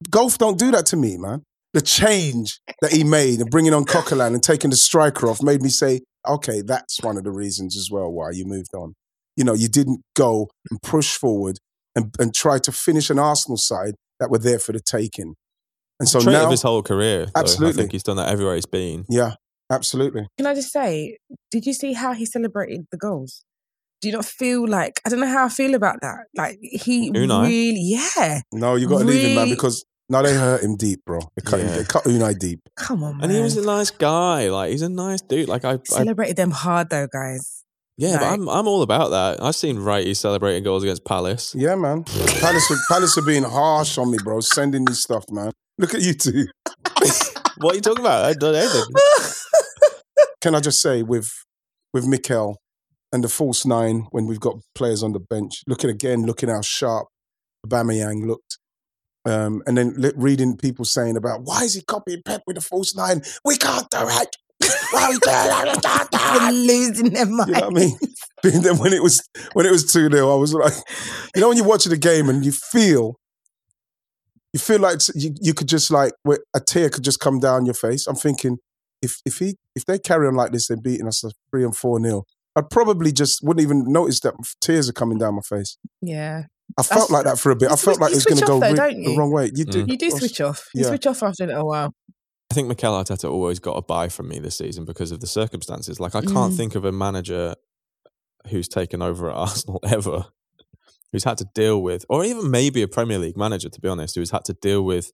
golf. 0.10 0.38
Don't 0.40 0.58
do 0.60 0.72
that 0.72 0.86
to 0.88 0.96
me, 0.98 1.18
man. 1.18 1.44
The 1.74 1.82
change 1.82 2.60
that 2.82 2.92
he 2.92 3.04
made 3.04 3.40
and 3.40 3.50
bringing 3.50 3.74
on 3.74 3.86
Coquelin 3.86 4.34
and 4.34 4.44
taking 4.44 4.70
the 4.70 4.76
striker 4.76 5.28
off 5.28 5.42
made 5.42 5.62
me 5.64 5.70
say, 5.70 6.02
okay, 6.28 6.62
that's 6.62 7.02
one 7.02 7.18
of 7.18 7.24
the 7.24 7.32
reasons 7.32 7.76
as 7.78 7.90
well 7.92 8.12
why 8.12 8.30
you 8.32 8.46
moved 8.46 8.74
on. 8.76 8.94
You 9.36 9.44
know, 9.44 9.54
you 9.54 9.68
didn't 9.70 10.02
go 10.16 10.50
and 10.70 10.80
push 10.84 11.16
forward 11.16 11.58
and, 11.96 12.14
and 12.20 12.34
try 12.34 12.60
to 12.60 12.72
finish 12.72 13.10
an 13.10 13.20
Arsenal 13.20 13.58
side 13.58 13.96
that 14.20 14.30
were 14.30 14.40
there 14.40 14.60
for 14.60 14.72
the 14.72 14.80
taking. 14.80 15.36
And 16.00 16.10
so 16.10 16.20
Trait 16.20 16.34
now, 16.34 16.46
of 16.46 16.52
his 16.52 16.62
whole 16.62 16.82
career. 16.82 17.28
though. 17.34 17.42
I 17.68 17.72
think 17.72 17.92
he's 17.92 18.04
done 18.04 18.18
that 18.18 18.30
everywhere 18.30 18.56
he's 18.56 18.66
been. 18.66 19.06
yeah, 19.10 19.36
absolutely. 19.70 20.28
Can 20.38 20.48
I 20.48 20.56
just 20.56 20.72
say, 20.72 21.18
did 21.52 21.66
you 21.66 21.74
see 21.74 21.94
how 21.94 22.14
he 22.14 22.26
celebrated 22.26 22.88
the 22.92 22.98
goals? 22.98 23.44
Do 24.02 24.10
you 24.10 24.16
not 24.16 24.26
feel 24.26 24.68
like 24.68 25.00
I 25.06 25.10
don't 25.10 25.22
know 25.22 25.28
how 25.28 25.46
I 25.46 25.50
feel 25.50 25.76
about 25.76 26.02
that? 26.02 26.26
Like 26.36 26.58
he 26.62 27.10
Unai? 27.12 27.44
really, 27.48 27.80
yeah. 28.18 28.42
No, 28.52 28.76
you 28.76 28.90
got 28.90 29.00
to 29.00 29.06
leave 29.06 29.30
him, 29.30 29.36
man, 29.36 29.50
because 29.50 29.86
now 30.10 30.22
they 30.22 30.34
hurt 30.34 30.62
him 30.62 30.76
deep, 30.76 31.00
bro. 31.06 31.20
They 31.38 31.42
cut, 31.50 31.62
him, 31.62 31.68
Yeah. 31.68 31.78
they 31.78 31.84
cut 31.86 32.04
Unai 32.04 32.38
deep. 32.38 32.60
Come 32.76 33.02
on, 33.04 33.18
man. 33.18 33.24
And 33.26 33.34
he 33.34 33.42
was 33.42 33.56
a 33.56 33.66
nice 33.66 33.92
guy. 33.92 34.50
Like 34.50 34.72
he's 34.72 34.82
a 34.82 34.90
nice 34.90 35.22
dude. 35.22 35.48
Like 35.48 35.64
I, 35.64 35.74
I 35.76 35.80
celebrated 35.86 36.36
them 36.36 36.52
hard 36.52 36.90
though, 36.90 37.08
guys. 37.08 37.63
Yeah, 37.98 38.18
but 38.20 38.26
I'm 38.26 38.50
I'm 38.50 38.68
all 38.68 38.82
about 38.82 39.10
that. 39.10 39.44
I've 39.44 39.56
seen 39.56 39.78
Wrighty 39.78 40.16
celebrating 40.16 40.64
goals 40.64 40.84
against 40.84 41.06
Palace. 41.06 41.54
Yeah, 41.56 41.76
man. 41.76 42.04
Palace, 42.04 42.72
are, 42.72 42.78
Palace 42.90 43.18
are 43.18 43.26
being 43.26 43.44
harsh 43.44 43.98
on 43.98 44.12
me, 44.12 44.18
bro. 44.24 44.40
Sending 44.40 44.84
me 44.84 44.94
stuff, 44.94 45.26
man. 45.30 45.52
Look 45.78 45.94
at 45.94 46.02
you 46.02 46.14
two. 46.14 46.48
what 47.58 47.74
are 47.74 47.76
you 47.76 47.82
talking 47.82 48.04
about? 48.04 48.26
I 48.26 48.34
don't 48.34 48.56
anything. 48.56 48.84
Can 50.42 50.56
I 50.56 50.60
just 50.60 50.82
say, 50.82 51.04
with 51.04 51.32
with 51.94 52.08
Mikel 52.08 52.58
and 53.12 53.24
the 53.24 53.30
false 53.30 53.66
nine, 53.66 54.08
when 54.10 54.26
we've 54.26 54.40
got 54.40 54.56
players 54.74 55.04
on 55.04 55.14
the 55.14 55.20
bench, 55.20 55.62
looking 55.68 55.92
again, 55.92 56.26
looking 56.26 56.50
how 56.50 56.62
sharp 56.62 57.08
Aubameyang 57.66 58.26
looked. 58.26 58.58
Um, 59.26 59.62
and 59.66 59.78
then 59.78 59.96
reading 60.18 60.58
people 60.58 60.84
saying 60.84 61.16
about 61.16 61.42
why 61.44 61.64
is 61.64 61.76
he 61.76 61.82
copying 61.82 62.24
Pep 62.26 62.42
with 62.46 62.56
the 62.56 62.62
false 62.62 62.94
nine? 62.96 63.22
We 63.46 63.56
can't 63.56 63.90
do 63.90 64.00
it. 64.02 64.36
We're 64.94 66.52
losing 66.52 67.10
their 67.12 67.26
mind. 67.26 67.50
You 67.50 67.54
know 67.54 67.60
what 67.70 67.78
I 67.78 67.80
mean? 67.80 67.98
And 68.44 68.54
then 68.64 68.78
when 68.78 68.94
it 68.94 69.02
was 69.02 69.22
when 69.54 69.66
it 69.66 69.72
was 69.72 69.92
two 69.92 70.10
0 70.10 70.32
I 70.32 70.36
was 70.36 70.54
like, 70.54 70.74
you 71.36 71.42
know, 71.42 71.50
when 71.50 71.58
you're 71.58 71.66
watching 71.68 71.92
the 71.92 71.98
game 71.98 72.30
and 72.30 72.46
you 72.46 72.52
feel, 72.52 73.16
you 74.54 74.60
feel 74.60 74.80
like 74.80 75.00
you, 75.16 75.34
you 75.42 75.54
could 75.54 75.68
just 75.68 75.92
like 75.92 76.14
where 76.24 76.40
a 76.56 76.60
tear 76.60 76.90
could 76.90 77.04
just 77.04 77.20
come 77.20 77.40
down 77.40 77.66
your 77.66 77.74
face. 77.74 78.08
I'm 78.08 78.16
thinking, 78.16 78.58
if 79.02 79.18
if 79.26 79.38
he 79.38 79.56
if 79.76 79.86
they 79.86 80.00
carry 80.00 80.28
on 80.28 80.36
like 80.36 80.52
this, 80.52 80.68
they're 80.68 80.78
beating 80.78 81.08
us 81.08 81.24
three 81.52 81.64
and 81.64 81.76
four 81.76 82.00
nil. 82.00 82.26
I 82.56 82.62
probably 82.62 83.12
just 83.12 83.42
wouldn't 83.44 83.64
even 83.64 83.92
notice 83.92 84.20
that 84.22 84.36
tears 84.62 84.88
are 84.88 84.94
coming 84.94 85.18
down 85.18 85.36
my 85.36 85.42
face. 85.42 85.78
Yeah. 86.02 86.44
I 86.78 86.84
felt 86.84 87.10
like 87.12 87.26
that 87.26 87.40
for 87.40 87.52
a 87.52 87.56
bit. 87.56 87.72
I 87.72 87.76
felt 87.76 88.00
like 88.00 88.12
it 88.12 88.16
was 88.16 88.26
going 88.26 88.40
to 88.40 88.46
go 88.46 88.60
though, 88.60 88.72
re- 88.72 89.06
the 89.06 89.16
wrong 89.18 89.32
way. 89.32 89.52
You 89.54 89.66
do. 89.66 89.84
Mm. 89.86 89.90
You 89.92 89.98
do 89.98 90.12
switch 90.12 90.40
off. 90.40 90.70
You 90.74 90.84
Yeah. 90.84 90.90
switch 90.90 91.08
off 91.08 91.22
after 91.24 91.44
a 91.44 91.48
little 91.48 91.68
while. 91.68 91.94
I 92.54 92.56
think 92.56 92.68
Mikel 92.68 92.94
Arteta 92.94 93.32
always 93.32 93.58
got 93.58 93.72
a 93.78 93.82
buy 93.82 94.10
from 94.10 94.28
me 94.28 94.38
this 94.38 94.58
season 94.58 94.86
because 94.86 95.12
of 95.12 95.22
the 95.22 95.26
circumstances. 95.26 96.00
Like 96.00 96.14
I 96.14 96.22
can't 96.22 96.54
Mm. 96.54 96.58
think 96.58 96.76
of 96.76 96.86
a 96.86 96.92
manager 96.92 97.56
who's 98.50 98.68
taken 98.68 99.02
over 99.02 99.28
at 99.28 99.36
Arsenal 99.46 99.80
ever 99.84 100.26
who's 101.12 101.24
had 101.24 101.40
to 101.40 101.48
deal 101.56 101.82
with, 101.82 102.06
or 102.10 102.24
even 102.24 102.52
maybe 102.52 102.84
a 102.84 102.88
Premier 102.88 103.18
League 103.18 103.36
manager, 103.38 103.70
to 103.70 103.82
be 103.82 103.88
honest, 103.88 104.14
who's 104.14 104.30
had 104.30 104.46
to 104.46 104.54
deal 104.54 104.84
with 104.84 105.12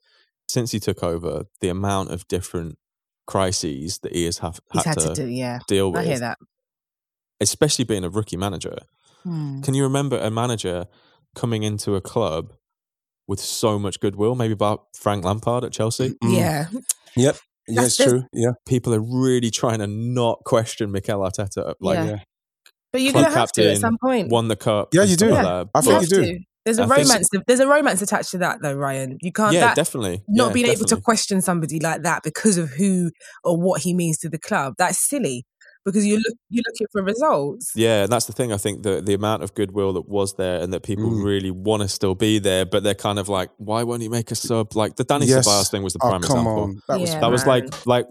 since 0.49 0.71
he 0.71 0.81
took 0.81 1.01
over 1.01 1.45
the 1.61 1.69
amount 1.69 2.11
of 2.11 2.27
different 2.27 2.77
crises 3.25 3.99
that 3.99 4.13
he 4.13 4.25
has 4.25 4.39
have, 4.39 4.59
had, 4.73 4.83
had 4.85 4.97
to, 4.97 5.07
to 5.07 5.13
do, 5.13 5.27
yeah. 5.27 5.59
deal 5.67 5.91
with. 5.93 6.01
I 6.01 6.05
hear 6.05 6.19
that. 6.19 6.39
especially 7.39 7.85
being 7.85 8.03
a 8.03 8.09
rookie 8.09 8.35
manager. 8.37 8.79
Hmm. 9.23 9.61
Can 9.61 9.73
you 9.75 9.83
remember 9.83 10.17
a 10.19 10.29
manager 10.29 10.87
coming 11.35 11.63
into 11.63 11.95
a 11.95 12.01
club 12.01 12.53
with 13.30 13.39
so 13.39 13.80
much 13.80 13.99
goodwill? 14.01 14.36
Maybe 14.36 14.51
about 14.53 14.88
Frank 14.97 15.23
Lampard 15.23 15.63
at 15.63 15.71
Chelsea. 15.71 16.15
Mm. 16.21 16.36
Yeah. 16.38 16.67
Yeah, 17.15 17.82
it's 17.82 17.97
That's- 17.97 17.97
true. 17.97 18.23
Yeah, 18.34 18.51
People 18.67 18.93
are 18.95 18.99
really 19.01 19.49
trying 19.51 19.80
to 19.80 19.88
not 19.88 20.39
question 20.45 20.91
Mikel 20.91 21.19
Arteta. 21.19 21.73
Like 21.80 21.97
Yeah. 21.97 22.05
yeah. 22.05 22.19
But 22.91 23.01
you're 23.01 23.11
Club 23.11 23.23
going 23.25 23.34
to 23.34 23.39
have 23.39 23.51
to 23.53 23.71
at 23.71 23.77
some 23.77 23.97
point. 24.03 24.30
won 24.32 24.47
the 24.47 24.55
cup. 24.55 24.89
Yeah, 24.93 25.03
you 25.03 25.15
do. 25.15 25.27
like 25.30 25.36
Yeah. 25.36 25.43
that. 25.43 25.67
I 25.75 25.82
think 25.82 25.93
have 25.93 26.01
you 26.03 26.07
do. 26.09 26.21
to. 26.23 26.39
There's 26.65 26.80
a 26.80 26.84
I 26.84 26.88
think- 26.88 27.07
romance. 27.07 27.30
There's 27.47 27.59
a 27.59 27.67
romance 27.67 28.01
attached 28.01 28.32
to 28.32 28.38
that, 28.39 28.59
though, 28.63 28.73
Ryan. 28.73 29.17
You 29.21 29.32
can't. 29.32 29.53
yeah, 29.53 29.59
that, 29.61 29.75
definitely. 29.75 30.23
not 30.27 30.47
Yeah, 30.47 30.53
being 30.53 30.65
able 30.67 30.86
to 30.86 30.97
question 30.97 31.41
somebody 31.41 31.80
like 31.80 32.01
that 32.03 32.23
because 32.23 32.57
of 32.57 32.69
who 32.71 33.11
or 33.43 33.59
what 33.59 33.82
he 33.82 33.93
means 33.93 34.17
to 34.19 34.30
the 34.30 34.39
club. 34.39 34.73
That's 34.80 35.07
silly 35.07 35.45
because 35.86 36.05
you 36.05 36.15
look 36.15 36.38
you're 36.49 36.63
looking 36.67 36.88
for 36.91 37.01
results. 37.03 37.71
Yeah, 37.75 38.03
and 38.03 38.11
that's 38.11 38.25
the 38.25 38.34
thing. 38.34 38.51
I 38.53 38.57
think 38.57 38.84
the 38.84 39.01
the 39.01 39.13
amount 39.13 39.43
of 39.43 39.53
goodwill 39.55 39.93
that 39.93 40.07
was 40.09 40.34
there, 40.36 40.61
and 40.61 40.71
that 40.73 40.84
people 40.84 41.05
Mm. 41.09 41.23
really 41.23 41.51
want 41.51 41.82
to 41.84 41.88
still 41.88 42.15
be 42.15 42.39
there, 42.39 42.65
but 42.65 42.84
they're 42.84 42.93
kind 42.95 43.17
of 43.19 43.30
like, 43.30 43.49
why 43.57 43.84
won't 43.84 44.01
you 44.01 44.09
make 44.09 44.30
a 44.32 44.36
sub? 44.36 44.75
Like 44.75 44.95
the 44.97 45.03
Danny 45.03 45.25
Yes. 45.25 45.47
Ceballos 45.47 45.71
thing 45.71 45.84
was 45.84 45.93
the 45.93 45.99
Oh, 46.03 46.09
prime 46.09 46.21
come 46.21 46.38
example. 46.39 46.63
on. 46.63 46.82
That 46.88 46.99
was 46.99 47.09
Yeah. 47.13 47.19
That 47.21 47.32
was 47.32 47.45
like 47.45 47.86
like 47.88 48.07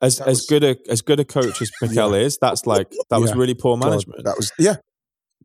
as 0.00 0.18
That 0.18 0.28
as 0.28 0.38
was- 0.38 0.46
good 0.46 0.64
a 0.64 0.76
as 0.90 1.02
good 1.02 1.20
a 1.20 1.24
coach 1.24 1.60
as 1.62 1.70
Mikel 1.82 2.14
is. 2.14 2.38
That's 2.40 2.66
like 2.66 2.90
that 3.10 3.20
was 3.20 3.34
really 3.34 3.54
poor 3.54 3.76
God, 3.78 3.86
management. 3.90 4.24
That 4.24 4.36
was 4.36 4.50
yeah. 4.58 4.76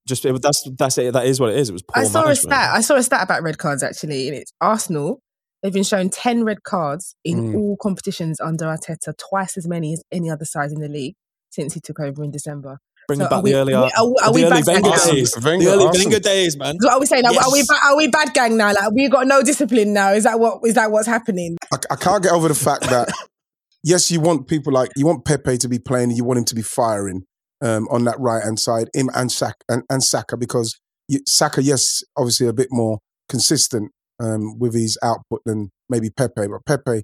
Just 0.07 0.25
it, 0.25 0.41
that's 0.41 0.63
that's 0.77 0.97
it. 0.97 1.11
That 1.13 1.25
is 1.25 1.39
what 1.39 1.49
it 1.49 1.57
is. 1.57 1.69
It 1.69 1.73
was 1.73 1.83
poor 1.83 2.01
I 2.03 2.07
saw 2.07 2.23
management. 2.23 2.53
a 2.53 2.55
stat. 2.55 2.75
I 2.75 2.81
saw 2.81 2.95
a 2.95 3.03
stat 3.03 3.23
about 3.23 3.43
red 3.43 3.57
cards 3.57 3.83
actually, 3.83 4.27
and 4.29 4.37
it's 4.37 4.53
Arsenal. 4.61 5.19
They've 5.61 5.73
been 5.73 5.83
shown 5.83 6.09
ten 6.09 6.45
red 6.45 6.63
cards 6.63 7.15
in 7.25 7.51
Mm. 7.51 7.55
all 7.57 7.77
competitions 7.81 8.39
under 8.39 8.65
Arteta, 8.65 9.13
twice 9.17 9.57
as 9.57 9.67
many 9.67 9.91
as 9.91 10.03
any 10.11 10.29
other 10.29 10.45
side 10.45 10.71
in 10.71 10.79
the 10.79 10.87
league 10.87 11.15
since 11.49 11.73
he 11.73 11.79
took 11.79 11.99
over 11.99 12.23
in 12.23 12.31
December. 12.31 12.79
Bringing 13.07 13.25
So 13.25 13.29
back 13.29 13.43
we- 13.43 13.51
the 13.51 13.57
early, 13.59 13.73
are 13.73 13.89
are 13.95 14.33
we- 14.33 14.41
the 14.41 14.47
early 14.51 14.63
Wenger 14.67 14.89
days. 14.89 15.33
Wenger, 15.41 15.65
the 15.65 15.71
early 15.71 15.85
Arsenal. 15.85 15.91
Wenger 15.93 16.19
days, 16.19 16.57
man. 16.57 16.75
So 16.81 16.89
are 16.89 16.99
we 16.99 17.05
saying 17.05 17.23
like, 17.23 17.37
are 17.41 17.51
we 17.51 17.63
ba- 17.63 17.79
are 17.85 17.95
we 17.97 18.07
bad 18.09 18.33
gang 18.33 18.57
now? 18.57 18.73
Like 18.73 18.91
we 18.93 19.07
got 19.07 19.27
no 19.27 19.41
discipline 19.41 19.93
now? 19.93 20.11
Is 20.11 20.25
that 20.25 20.39
what 20.39 20.59
is 20.65 20.73
that 20.73 20.91
what's 20.91 21.07
happening? 21.07 21.57
I, 21.73 21.77
I 21.91 21.95
can't 21.95 22.21
get 22.21 22.33
over 22.33 22.49
the 22.49 22.55
fact 22.55 22.83
that 22.89 23.07
yes, 23.83 24.11
you 24.11 24.19
want 24.19 24.47
people 24.47 24.73
like 24.73 24.91
you 24.97 25.05
want 25.05 25.23
Pepe 25.23 25.57
to 25.59 25.69
be 25.69 25.79
playing, 25.79 26.11
you 26.11 26.25
want 26.25 26.39
him 26.39 26.45
to 26.45 26.55
be 26.55 26.61
firing 26.61 27.23
um, 27.61 27.87
on 27.89 28.03
that 28.03 28.19
right 28.19 28.43
hand 28.43 28.59
side, 28.59 28.89
him 28.93 29.09
and 29.15 29.31
Saka 29.31 29.55
and, 29.69 29.83
and 29.89 30.03
Saka 30.03 30.35
because 30.35 30.77
you, 31.07 31.21
Saka, 31.25 31.63
yes, 31.63 32.01
obviously 32.17 32.47
a 32.47 32.53
bit 32.53 32.67
more 32.71 32.99
consistent 33.29 33.91
um, 34.19 34.59
with 34.59 34.73
his 34.73 34.97
output 35.01 35.39
than 35.45 35.69
maybe 35.89 36.09
Pepe, 36.09 36.47
but 36.47 36.65
Pepe 36.65 37.03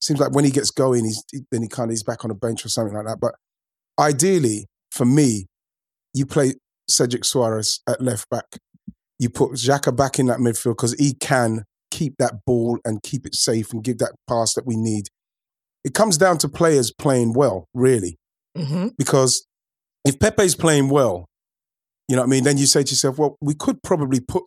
seems 0.00 0.20
like 0.20 0.32
when 0.32 0.44
he 0.44 0.50
gets 0.52 0.70
going, 0.70 1.04
he's 1.04 1.24
then 1.50 1.62
he 1.62 1.68
kind 1.68 1.90
of 1.90 1.92
he's 1.92 2.04
back 2.04 2.24
on 2.24 2.28
the 2.28 2.34
bench 2.36 2.64
or 2.64 2.68
something 2.68 2.94
like 2.94 3.06
that. 3.06 3.18
But 3.20 3.32
ideally, 4.00 4.66
for 4.90 5.04
me, 5.04 5.46
you 6.14 6.26
play 6.26 6.54
Cedric 6.88 7.22
Soares 7.22 7.80
at 7.88 8.00
left 8.00 8.28
back. 8.30 8.46
You 9.18 9.30
put 9.30 9.52
Xhaka 9.52 9.94
back 9.94 10.18
in 10.18 10.26
that 10.26 10.38
midfield 10.38 10.72
because 10.72 10.94
he 10.94 11.12
can 11.14 11.64
keep 11.90 12.14
that 12.18 12.44
ball 12.46 12.78
and 12.84 13.02
keep 13.02 13.26
it 13.26 13.34
safe 13.34 13.72
and 13.72 13.84
give 13.84 13.98
that 13.98 14.12
pass 14.28 14.54
that 14.54 14.66
we 14.66 14.76
need. 14.76 15.08
It 15.84 15.94
comes 15.94 16.16
down 16.16 16.38
to 16.38 16.48
players 16.48 16.92
playing 16.92 17.34
well, 17.34 17.66
really, 17.74 18.16
Mm-hmm. 18.58 18.88
because 18.98 19.46
if 20.04 20.18
Pepe's 20.18 20.56
playing 20.56 20.88
well, 20.88 21.26
you 22.08 22.16
know 22.16 22.22
what 22.22 22.26
I 22.26 22.30
mean, 22.30 22.44
then 22.44 22.58
you 22.58 22.66
say 22.66 22.82
to 22.82 22.90
yourself, 22.90 23.18
well, 23.18 23.36
we 23.40 23.54
could 23.54 23.80
probably 23.84 24.18
put 24.18 24.42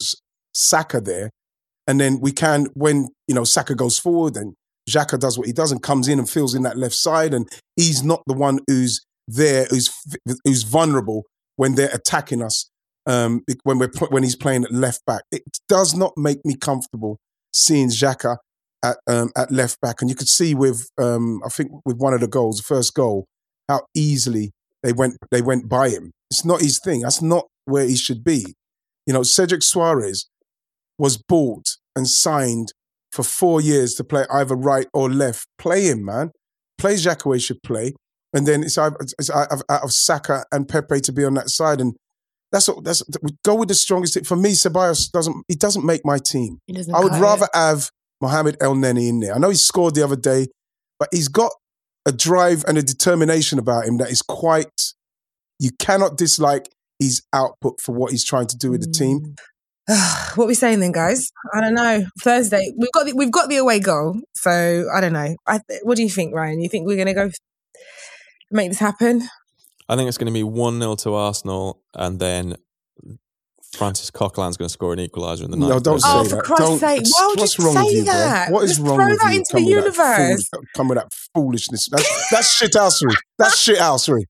Saka 0.53 0.99
there 0.99 1.29
and 1.87 2.01
then 2.01 2.19
we 2.19 2.33
can, 2.33 2.67
when, 2.73 3.07
you 3.27 3.35
know, 3.35 3.45
Saka 3.45 3.75
goes 3.75 3.97
forward 3.97 4.35
and 4.35 4.55
Xhaka 4.89 5.17
does 5.17 5.37
what 5.37 5.47
he 5.47 5.53
does 5.53 5.71
and 5.71 5.81
comes 5.81 6.09
in 6.09 6.19
and 6.19 6.29
fills 6.29 6.53
in 6.53 6.63
that 6.63 6.77
left 6.77 6.95
side 6.95 7.33
and 7.33 7.47
he's 7.77 8.03
not 8.03 8.21
the 8.27 8.33
one 8.33 8.59
who's 8.67 9.01
there, 9.27 9.65
who's, 9.65 9.89
who's 10.45 10.63
vulnerable 10.63 11.23
when 11.55 11.75
they're 11.75 11.93
attacking 11.93 12.41
us 12.41 12.69
um, 13.05 13.43
when 13.63 13.79
we're 13.79 13.91
when 14.09 14.23
he's 14.23 14.35
playing 14.35 14.63
at 14.63 14.71
left 14.71 15.05
back. 15.05 15.23
It 15.31 15.43
does 15.67 15.95
not 15.95 16.13
make 16.17 16.43
me 16.45 16.55
comfortable 16.55 17.19
seeing 17.51 17.89
Xhaka 17.89 18.37
at 18.83 18.97
um, 19.07 19.29
at 19.35 19.51
left 19.51 19.81
back, 19.81 20.01
and 20.01 20.09
you 20.09 20.15
could 20.15 20.29
see 20.29 20.55
with 20.55 20.89
um, 20.97 21.41
I 21.45 21.49
think 21.49 21.71
with 21.85 21.97
one 21.97 22.13
of 22.13 22.21
the 22.21 22.27
goals, 22.27 22.57
the 22.57 22.63
first 22.63 22.93
goal, 22.93 23.25
how 23.67 23.81
easily 23.95 24.51
they 24.81 24.93
went 24.93 25.17
they 25.31 25.41
went 25.41 25.69
by 25.69 25.89
him. 25.89 26.11
It's 26.31 26.45
not 26.45 26.61
his 26.61 26.79
thing. 26.79 27.01
That's 27.01 27.21
not 27.21 27.45
where 27.65 27.85
he 27.85 27.95
should 27.95 28.23
be. 28.23 28.55
You 29.05 29.13
know, 29.13 29.23
Cedric 29.23 29.61
Soares 29.61 30.25
was 30.97 31.17
bought 31.17 31.77
and 31.95 32.07
signed 32.07 32.73
for 33.11 33.23
four 33.23 33.61
years 33.61 33.93
to 33.95 34.03
play 34.03 34.25
either 34.31 34.55
right 34.55 34.87
or 34.93 35.09
left. 35.09 35.47
Play 35.57 35.83
him, 35.83 36.05
man. 36.05 36.31
Play 36.77 36.97
he 36.97 37.39
should 37.39 37.61
play 37.63 37.93
and 38.33 38.47
then 38.47 38.63
it's 38.63 38.77
out, 38.77 38.93
it's 38.99 39.29
out 39.29 39.51
of, 39.51 39.91
Saka 39.91 40.45
and 40.51 40.67
Pepe 40.67 40.99
to 41.01 41.11
be 41.11 41.23
on 41.23 41.35
that 41.35 41.49
side, 41.49 41.79
and 41.79 41.95
that's 42.51 42.67
what 42.67 42.83
that's 42.83 43.03
go 43.43 43.55
with 43.55 43.69
the 43.69 43.75
strongest. 43.75 44.25
For 44.25 44.35
me, 44.35 44.51
Ceballos 44.51 45.11
doesn't 45.11 45.43
he 45.47 45.55
doesn't 45.55 45.85
make 45.85 46.01
my 46.03 46.17
team. 46.17 46.59
I 46.93 46.99
would 46.99 47.13
rather 47.13 47.47
have 47.53 47.89
Mohamed 48.21 48.57
El 48.61 48.75
Neni 48.75 49.09
in 49.09 49.19
there. 49.19 49.35
I 49.35 49.37
know 49.37 49.49
he 49.49 49.55
scored 49.55 49.95
the 49.95 50.03
other 50.03 50.15
day, 50.15 50.47
but 50.99 51.09
he's 51.11 51.27
got 51.27 51.51
a 52.05 52.11
drive 52.11 52.63
and 52.67 52.77
a 52.77 52.83
determination 52.83 53.59
about 53.59 53.85
him 53.85 53.97
that 53.97 54.09
is 54.09 54.21
quite. 54.21 54.93
You 55.59 55.69
cannot 55.79 56.17
dislike 56.17 56.67
his 56.99 57.21
output 57.31 57.79
for 57.79 57.93
what 57.93 58.11
he's 58.11 58.25
trying 58.25 58.47
to 58.47 58.57
do 58.57 58.71
with 58.71 58.81
the 58.81 58.91
team. 58.91 59.19
Mm. 59.21 59.35
what 60.35 60.45
are 60.45 60.47
we 60.47 60.53
saying 60.53 60.79
then, 60.79 60.91
guys? 60.91 61.31
I 61.53 61.61
don't 61.61 61.75
know. 61.75 62.05
Thursday, 62.21 62.71
we've 62.77 62.91
got 62.93 63.05
the, 63.05 63.13
we've 63.15 63.31
got 63.31 63.49
the 63.49 63.57
away 63.57 63.79
goal, 63.79 64.15
so 64.33 64.85
I 64.93 65.01
don't 65.01 65.13
know. 65.13 65.35
I, 65.45 65.59
what 65.83 65.97
do 65.97 66.03
you 66.03 66.09
think, 66.09 66.33
Ryan? 66.33 66.61
You 66.61 66.69
think 66.69 66.87
we're 66.87 66.95
going 66.95 67.07
to 67.07 67.13
go 67.13 67.29
make 68.53 68.69
this 68.69 68.79
happen? 68.79 69.23
I 69.89 69.95
think 69.95 70.07
it's 70.07 70.17
going 70.17 70.27
to 70.27 70.33
be 70.33 70.43
1 70.43 70.79
0 70.79 70.95
to 70.97 71.13
Arsenal, 71.13 71.81
and 71.93 72.19
then 72.19 72.55
Francis 73.73 74.11
Coquelin's 74.11 74.55
going 74.55 74.67
to 74.67 74.71
score 74.73 74.93
an 74.93 74.99
equaliser 74.99 75.43
in 75.45 75.51
the 75.51 75.57
No, 75.57 75.67
ninth. 75.69 75.83
don't 75.83 75.93
minute. 75.95 76.01
say 76.03 76.09
Oh, 76.13 76.23
that. 76.23 76.29
for 76.29 76.41
Christ's 76.43 76.65
Don't- 76.69 76.79
sake, 76.79 77.03
why 77.17 77.27
would 77.27 77.39
what's 77.39 77.57
you 77.57 77.65
wrong 77.65 77.75
with 77.75 77.85
say 77.87 77.97
you, 77.97 78.03
bro? 78.05 78.45
What 78.49 78.63
is 78.63 78.69
Just 78.71 78.81
wrong 78.81 78.97
throw 78.97 79.09
with 79.09 79.19
that 79.19 79.31
you? 79.33 79.37
into 79.39 79.51
Come 79.51 79.63
the 79.65 79.75
with 79.75 79.95
that 79.97 80.19
universe. 80.19 80.47
fool- 80.53 80.63
Come 80.75 80.87
with 80.89 80.97
that 80.99 81.07
foolishness. 81.33 81.87
That's, 81.91 82.29
that's 82.31 82.61
shithousery. 82.61 83.15
That's 83.39 83.59
shit 83.59 83.77
shithousery. 83.79 84.23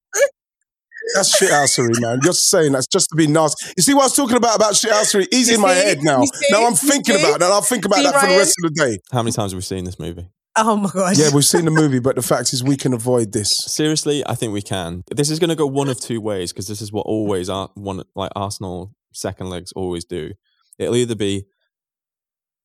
That's 1.16 1.38
shit 1.38 1.50
shithousery, 1.50 2.02
man. 2.02 2.20
You're 2.24 2.32
saying 2.34 2.72
that's 2.72 2.88
just 2.88 3.10
to 3.10 3.16
be 3.18 3.28
nasty. 3.28 3.66
You 3.76 3.84
see 3.84 3.94
what 3.94 4.04
I 4.04 4.06
was 4.06 4.16
talking 4.16 4.38
about 4.38 4.56
about 4.56 4.74
shithousery? 4.74 5.28
He's 5.32 5.50
You 5.50 5.56
in 5.56 5.62
my 5.62 5.74
head 5.74 6.02
now. 6.02 6.24
Now 6.50 6.66
I'm 6.66 6.76
thinking 6.76 7.16
about 7.20 7.40
that. 7.42 7.52
I'll 7.52 7.62
think 7.62 7.84
about 7.86 7.98
See, 7.98 8.04
that 8.04 8.20
for 8.22 8.28
the 8.28 8.38
rest 8.38 8.56
of 8.64 8.74
the 8.74 8.82
day. 8.86 8.98
How 9.12 9.22
many 9.22 9.34
times 9.34 9.52
have 9.52 9.58
we 9.58 9.62
seen 9.62 9.84
this 9.84 10.00
movie? 10.00 10.30
Oh 10.56 10.78
my 10.78 10.90
gosh! 10.90 11.18
Yeah, 11.18 11.30
we've 11.34 11.46
seen 11.46 11.66
the 11.66 11.72
movie, 11.72 12.00
but 12.00 12.16
the 12.16 12.22
fact 12.22 12.54
is 12.54 12.64
we 12.64 12.78
can 12.78 12.94
avoid 12.94 13.32
this. 13.32 13.56
Seriously, 13.58 14.24
I 14.28 14.36
think 14.36 14.54
we 14.54 14.62
can. 14.62 15.04
This 15.10 15.32
is 15.32 15.40
going 15.40 15.50
to 15.50 15.56
go 15.56 15.66
one 15.66 15.90
of 15.90 16.00
two 16.00 16.22
ways 16.22 16.54
because 16.54 16.68
this 16.68 16.82
is 16.82 16.92
what 16.92 17.08
always 17.08 17.50
Ar- 17.50 17.72
one 17.74 18.04
like 18.16 18.32
Arsenal 18.36 18.94
second 19.14 19.50
legs 19.50 19.72
always 19.72 20.06
do. 20.06 20.34
It'll 20.78 20.96
either 20.96 21.16
be 21.16 21.46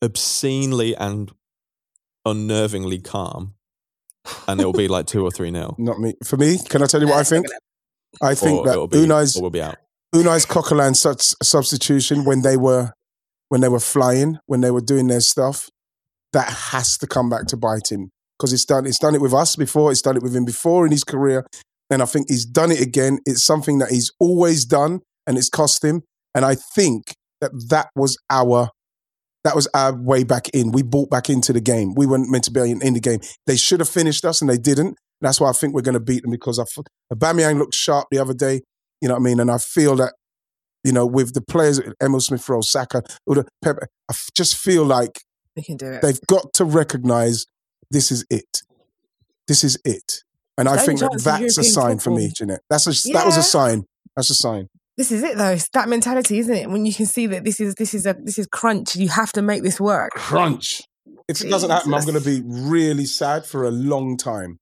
obscenely 0.03 0.95
and 0.97 1.33
unnervingly 2.27 3.03
calm, 3.03 3.55
and 4.47 4.61
it'll 4.61 4.73
be 4.73 4.89
like 4.89 5.07
two 5.07 5.25
or 5.25 5.31
three 5.31 5.51
nil. 5.51 5.75
Not 5.79 5.99
me. 5.99 6.15
For 6.25 6.37
me, 6.37 6.59
can 6.69 6.83
I 6.83 6.87
tell 6.87 7.01
you 7.01 7.09
what 7.09 7.19
I 7.19 7.25
think? 7.25 7.47
I 8.21 8.35
think 8.35 8.61
or 8.61 8.65
that 8.67 8.73
it'll 8.73 8.89
be, 8.89 8.99
Unai's 8.99 9.37
or 9.37 9.43
we'll 9.43 9.51
be 9.51 9.63
out. 9.63 9.77
Unai's 10.15 10.45
Coquelin 10.47 10.95
substitution 10.95 12.25
when 12.25 12.43
they 12.43 12.57
were 12.57 12.93
when 13.49 13.63
they 13.63 13.69
were 13.69 13.81
flying, 13.81 14.39
when 14.47 14.61
they 14.61 14.71
were 14.71 14.81
doing 14.83 15.07
their 15.07 15.21
stuff, 15.21 15.71
that 16.33 16.49
has 16.49 16.99
to 16.99 17.07
come 17.07 17.31
back 17.31 17.47
to 17.47 17.57
bite 17.57 17.91
him 17.91 18.11
because 18.39 18.53
it's 18.53 18.65
done. 18.65 18.87
It's 18.87 18.99
done 18.99 19.15
it 19.15 19.21
with 19.21 19.35
us 19.35 19.57
before. 19.57 19.91
It's 19.91 20.03
done 20.03 20.17
it 20.17 20.23
with 20.23 20.35
him 20.35 20.45
before 20.45 20.85
in 20.85 20.93
his 20.93 21.05
career, 21.05 21.47
and 21.91 22.03
I 22.03 22.07
think 22.07 22.27
he's 22.29 22.45
done 22.45 22.71
it 22.71 22.81
again. 22.81 23.19
It's 23.27 23.45
something 23.45 23.79
that 23.79 23.91
he's 23.91 24.13
always 24.21 24.65
done, 24.65 25.01
and 25.27 25.39
it's 25.39 25.49
cost 25.49 25.85
him. 25.85 26.03
And 26.35 26.45
I 26.45 26.55
think 26.55 27.15
that 27.41 27.53
that 27.71 27.89
was 27.97 28.17
our 28.31 28.71
that 29.45 29.55
was 29.55 29.69
our 29.75 29.95
way 29.95 30.25
back 30.25 30.49
in. 30.51 30.73
We 30.73 30.83
bought 30.83 31.11
back 31.11 31.31
into 31.31 31.53
the 31.53 31.61
game. 31.61 31.95
We 31.95 32.07
weren't 32.07 32.31
meant 32.31 32.45
to 32.45 32.51
be 32.51 32.71
in, 32.71 32.95
the 32.95 33.01
game. 33.01 33.21
They 33.47 33.57
should 33.57 33.81
have 33.81 33.89
finished 33.89 34.25
us, 34.25 34.41
and 34.41 34.51
they 34.51 34.59
didn't. 34.59 34.97
That's 35.21 35.41
why 35.41 35.49
I 35.49 35.53
think 35.53 35.75
we're 35.75 35.83
going 35.83 35.95
to 35.95 36.01
beat 36.01 36.23
them 36.23 36.31
because 36.31 36.59
I 36.59 36.65
Aubameyang 37.13 37.59
looked 37.59 37.75
sharp 37.75 38.09
the 38.11 38.19
other 38.19 38.35
day. 38.35 38.61
You 39.01 39.09
know 39.09 39.15
what 39.15 39.21
I 39.21 39.25
mean? 39.25 39.41
And 39.41 39.51
I 39.51 39.59
feel 39.59 39.97
that 39.97 40.15
you 40.85 40.93
know 40.93 41.07
with 41.07 41.35
the 41.35 41.41
players, 41.41 41.81
Emil 42.03 42.21
Smith 42.21 42.49
Rowe, 42.49 42.61
Saka, 42.61 43.03
Pepe, 43.63 43.81
I 44.11 44.15
just 44.37 44.57
feel 44.57 44.85
like 44.85 45.23
We 45.59 45.65
can 45.65 45.77
do 45.77 45.91
it. 45.91 46.03
they've 46.03 46.21
got 46.29 46.53
to 46.55 46.65
recognise 46.65 47.47
this 47.91 48.13
is 48.13 48.25
it. 48.31 48.63
This 49.49 49.65
is 49.65 49.77
it. 49.85 50.23
And 50.57 50.69
I 50.69 50.77
think 50.77 51.01
that 51.01 51.11
that's 51.13 51.27
a 51.27 51.63
European 51.63 51.65
sign 51.65 51.99
for 51.99 52.11
me, 52.11 52.29
football. 52.29 52.35
Jeanette. 52.37 52.61
That's 52.71 52.87
a, 52.87 53.13
that 53.13 53.27
was 53.27 53.37
a 53.37 53.43
sign. 53.43 53.87
That's 54.15 54.31
a 54.31 54.35
sign. 54.35 54.69
This 54.97 55.11
is 55.11 55.25
it 55.25 55.37
though. 55.37 55.51
It's 55.51 55.69
that 55.71 55.89
mentality, 55.89 56.39
isn't 56.39 56.55
it? 56.55 56.71
When 56.71 56.87
you 56.87 56.95
can 56.95 57.07
see 57.07 57.27
that 57.27 57.43
this 57.43 57.59
is 57.59 57.75
this 57.75 57.93
is 57.93 58.07
a 58.07 58.15
this 58.15 58.39
is 58.39 58.47
crunch. 58.47 58.95
You 58.95 59.09
have 59.09 59.33
to 59.33 59.43
make 59.43 59.65
this 59.65 59.81
work. 59.81 60.13
Crunch. 60.13 60.83
If 61.29 61.41
it 61.41 61.51
doesn't 61.51 61.71
happen, 61.71 61.93
I'm 61.93 62.05
going 62.05 62.21
to 62.21 62.25
be 62.25 62.43
really 62.45 63.05
sad 63.05 63.45
for 63.45 63.65
a 63.65 63.71
long 63.71 64.17
time. 64.17 64.61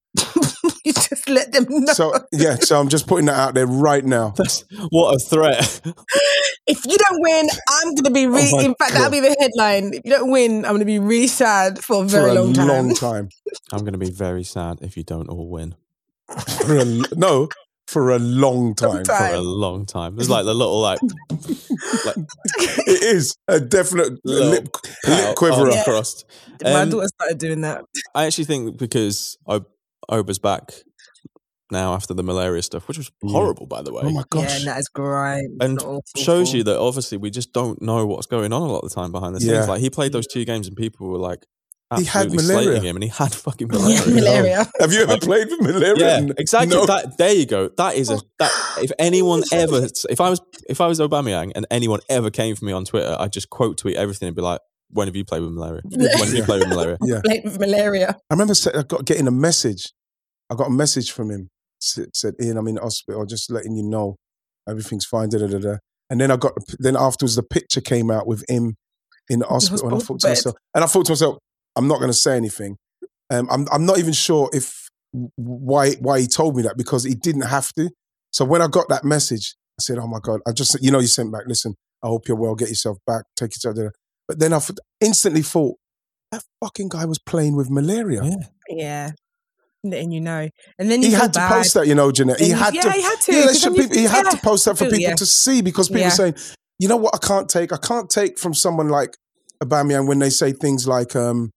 you 0.88 0.92
just 0.92 1.28
let 1.28 1.52
them 1.52 1.66
know. 1.68 1.92
So 1.92 2.14
yeah, 2.32 2.54
so 2.56 2.80
I'm 2.80 2.88
just 2.88 3.06
putting 3.06 3.26
that 3.26 3.36
out 3.38 3.54
there 3.54 3.66
right 3.66 4.04
now. 4.04 4.30
That's 4.36 4.64
what 4.90 5.14
a 5.14 5.18
threat. 5.18 5.80
if 6.66 6.86
you 6.86 6.96
don't 6.96 7.20
win, 7.22 7.48
I'm 7.68 7.88
going 7.94 8.04
to 8.04 8.10
be 8.10 8.26
really. 8.26 8.50
Oh 8.52 8.60
in 8.60 8.74
fact, 8.76 8.92
that'll 8.92 9.10
be 9.10 9.20
the 9.20 9.34
headline. 9.38 9.92
If 9.94 10.02
you 10.04 10.10
don't 10.12 10.30
win, 10.30 10.64
I'm 10.64 10.70
going 10.72 10.80
to 10.80 10.84
be 10.86 10.98
really 10.98 11.26
sad 11.26 11.82
for 11.82 12.04
a 12.04 12.08
For 12.08 12.12
very 12.12 12.30
a 12.30 12.34
long 12.42 12.52
time. 12.52 12.68
long 12.68 12.94
time. 13.08 13.28
I'm 13.72 13.80
going 13.80 13.92
to 13.92 13.98
be 13.98 14.10
very 14.10 14.44
sad 14.44 14.78
if 14.80 14.96
you 14.96 15.02
don't 15.02 15.28
all 15.28 15.48
win 15.50 15.74
For 16.64 16.78
a, 16.78 16.84
no, 17.16 17.48
for 17.88 18.10
a 18.10 18.18
long 18.18 18.74
time. 18.74 19.04
time. 19.04 19.30
for 19.30 19.34
a 19.36 19.40
long 19.40 19.86
time. 19.86 20.18
It's 20.18 20.28
like 20.28 20.44
the 20.44 20.54
little 20.54 20.80
like, 20.80 21.00
like 22.04 22.16
It 22.86 23.02
is 23.02 23.36
a 23.48 23.60
definite 23.60 24.12
lip, 24.24 24.64
lip 24.64 24.68
pout, 25.04 25.36
quiverer. 25.36 25.70
Yeah. 25.72 25.84
crossed. 25.84 26.24
My 26.62 26.82
Um, 26.82 26.90
daughter 26.90 27.08
started 27.08 27.38
doing 27.38 27.60
that. 27.62 27.84
I 28.14 28.26
actually 28.26 28.44
think 28.44 28.76
because 28.78 29.36
O- 29.46 29.64
Oba's 30.08 30.38
back 30.38 30.72
now 31.70 31.94
after 31.94 32.14
the 32.14 32.22
malaria 32.22 32.62
stuff, 32.62 32.86
which 32.88 32.96
was 32.98 33.10
horrible, 33.22 33.66
by 33.66 33.82
the 33.82 33.92
way. 33.92 34.02
Oh 34.04 34.10
my 34.10 34.20
Yeah, 34.20 34.24
gosh. 34.30 34.58
and 34.60 34.68
that 34.68 34.78
is 34.78 34.88
great. 34.88 35.48
and 35.60 35.80
awful. 35.80 36.02
shows 36.16 36.52
you 36.54 36.62
that 36.64 36.78
obviously 36.78 37.18
we 37.18 37.30
just 37.30 37.52
don't 37.52 37.82
know 37.82 38.06
what's 38.06 38.26
going 38.26 38.52
on 38.52 38.62
a 38.62 38.66
lot 38.66 38.80
of 38.84 38.90
the 38.90 38.94
time 38.94 39.10
behind 39.12 39.34
the 39.34 39.40
scenes. 39.40 39.52
Yeah. 39.52 39.64
Like 39.64 39.80
he 39.80 39.90
played 39.90 40.12
those 40.12 40.26
two 40.26 40.44
games 40.44 40.68
and 40.68 40.76
people 40.76 41.08
were 41.08 41.18
like 41.18 41.44
He 41.98 42.04
had 42.04 42.30
malaria. 42.32 42.62
slating 42.62 42.82
him, 42.84 42.96
and 42.96 43.02
he 43.02 43.08
had 43.10 43.32
fucking 43.34 43.68
malaria. 43.68 44.00
Yeah, 44.06 44.14
malaria. 44.14 44.66
Have 44.80 44.92
you 44.92 45.02
ever 45.02 45.18
played 45.18 45.48
with 45.50 45.60
malaria? 45.60 46.20
Yeah, 46.20 46.32
exactly. 46.38 46.76
No. 46.76 46.84
That 46.86 47.16
there 47.18 47.32
you 47.34 47.46
go. 47.46 47.68
That 47.76 47.94
is 47.96 48.10
a 48.10 48.14
oh, 48.14 48.20
that. 48.40 48.50
If 48.82 48.92
anyone 48.98 49.42
ever, 49.52 49.86
if 50.08 50.20
I 50.20 50.30
was 50.30 50.40
if 50.68 50.80
I 50.80 50.86
was 50.88 50.98
Aubameyang 51.00 51.50
and 51.56 51.64
anyone 51.70 52.00
ever 52.08 52.30
came 52.30 52.54
for 52.56 52.64
me 52.64 52.72
on 52.72 52.84
Twitter, 52.84 53.16
I'd 53.18 53.32
just 53.32 53.50
quote 53.50 53.76
tweet 53.78 53.96
everything 53.96 54.26
and 54.28 54.36
be 54.36 54.42
like, 54.42 54.60
"When 54.90 55.06
have 55.08 55.14
you 55.16 55.24
played 55.24 55.42
with 55.42 55.52
malaria? 55.52 55.82
When 55.90 56.00
have 56.28 56.34
you 56.34 56.42
played 56.44 56.60
with 56.60 56.68
malaria?" 56.68 56.96
Yeah. 57.02 57.20
Played 57.24 57.44
with 57.44 57.58
malaria. 57.60 58.16
I 58.30 58.34
remember 58.34 58.54
I 58.74 58.82
got 58.82 59.04
getting 59.04 59.26
a 59.28 59.32
message. 59.32 59.92
I 60.50 60.54
got 60.54 60.68
a 60.68 60.70
message 60.70 61.10
from 61.10 61.30
him. 61.30 61.48
Said, 61.80 62.08
said 62.14 62.34
Ian, 62.42 62.56
I'm 62.56 62.68
in 62.68 62.76
the 62.76 62.80
hospital. 62.80 63.26
Just 63.26 63.50
letting 63.50 63.76
you 63.76 63.82
know 63.82 64.16
everything's 64.68 65.04
fine. 65.04 65.28
Da, 65.28 65.38
da, 65.38 65.46
da, 65.46 65.58
da. 65.58 65.76
And 66.08 66.20
then 66.20 66.30
I 66.30 66.36
got 66.36 66.52
then 66.78 66.96
afterwards 66.96 67.36
the 67.36 67.42
picture 67.42 67.80
came 67.80 68.10
out 68.10 68.26
with 68.26 68.44
him 68.48 68.76
in 69.28 69.40
the 69.40 69.46
hospital, 69.46 69.88
and 69.88 69.96
I 69.96 69.98
thought 70.04 70.20
to 70.20 70.28
myself, 70.28 70.54
and 70.74 70.84
I 70.84 70.86
thought 70.86 71.06
to 71.06 71.12
myself, 71.12 71.38
I'm 71.74 71.88
not 71.88 71.98
going 71.98 72.10
to 72.10 72.14
say 72.14 72.36
anything. 72.36 72.76
Um, 73.30 73.48
I'm 73.50 73.66
I'm 73.72 73.84
not 73.84 73.98
even 73.98 74.12
sure 74.12 74.48
if 74.52 74.88
why 75.34 75.92
why 75.94 76.20
he 76.20 76.26
told 76.26 76.56
me 76.56 76.62
that 76.62 76.76
because 76.76 77.02
he 77.04 77.14
didn't 77.14 77.42
have 77.42 77.72
to. 77.74 77.90
So 78.30 78.44
when 78.44 78.62
I 78.62 78.68
got 78.68 78.88
that 78.88 79.04
message, 79.04 79.56
I 79.78 79.82
said, 79.82 79.98
"Oh 79.98 80.06
my 80.06 80.20
god!" 80.22 80.40
I 80.46 80.52
just 80.52 80.80
you 80.80 80.90
know 80.90 81.00
you 81.00 81.08
sent 81.08 81.32
back. 81.32 81.42
Listen, 81.46 81.74
I 82.02 82.06
hope 82.08 82.28
you're 82.28 82.36
well. 82.36 82.54
Get 82.54 82.68
yourself 82.68 82.98
back. 83.06 83.24
Take 83.34 83.56
yourself 83.56 83.74
there. 83.74 83.92
But 84.28 84.38
then 84.38 84.52
I 84.52 84.56
f- 84.56 84.70
instantly 85.00 85.42
thought 85.42 85.76
that 86.32 86.42
fucking 86.62 86.88
guy 86.90 87.04
was 87.04 87.18
playing 87.18 87.56
with 87.56 87.70
malaria. 87.70 88.22
Yeah. 88.24 88.36
Yeah. 88.68 89.10
Letting 89.90 90.10
you 90.12 90.20
know. 90.20 90.48
And 90.78 90.90
then 90.90 91.02
you 91.02 91.08
He 91.08 91.14
had 91.14 91.32
to 91.34 91.38
bad. 91.38 91.52
post 91.52 91.74
that, 91.74 91.86
you 91.86 91.94
know, 91.94 92.10
Jeanette. 92.12 92.40
He 92.40 92.48
you- 92.48 92.54
had 92.54 92.74
yeah, 92.74 92.82
to. 92.82 92.90
he 92.92 93.02
had 93.02 93.20
to, 93.20 93.32
Yeah, 93.32 93.42
'cause 93.42 93.52
they 93.52 93.58
should 93.58 93.74
people- 93.74 93.96
he 93.96 94.04
had 94.04 94.30
to 94.30 94.36
post 94.38 94.64
that 94.66 94.76
for 94.78 94.84
people 94.84 94.98
yeah. 95.00 95.14
to 95.14 95.26
see 95.26 95.62
because 95.62 95.88
people 95.88 96.02
Yeah. 96.02 96.08
saying, 96.10 96.34
you 96.78 96.88
know 96.88 96.96
what, 96.96 97.14
I 97.14 97.18
can't 97.26 97.48
take. 97.48 97.72
I 97.72 97.78
can't 97.78 98.08
take 98.10 98.38
from 98.38 98.54
someone 98.54 98.88
like 98.88 99.16
Aubameyang 99.62 100.06
when 100.06 100.18
they 100.18 100.30
say 100.30 100.52
things 100.52 100.86
like, 100.86 101.16
um, 101.16 101.50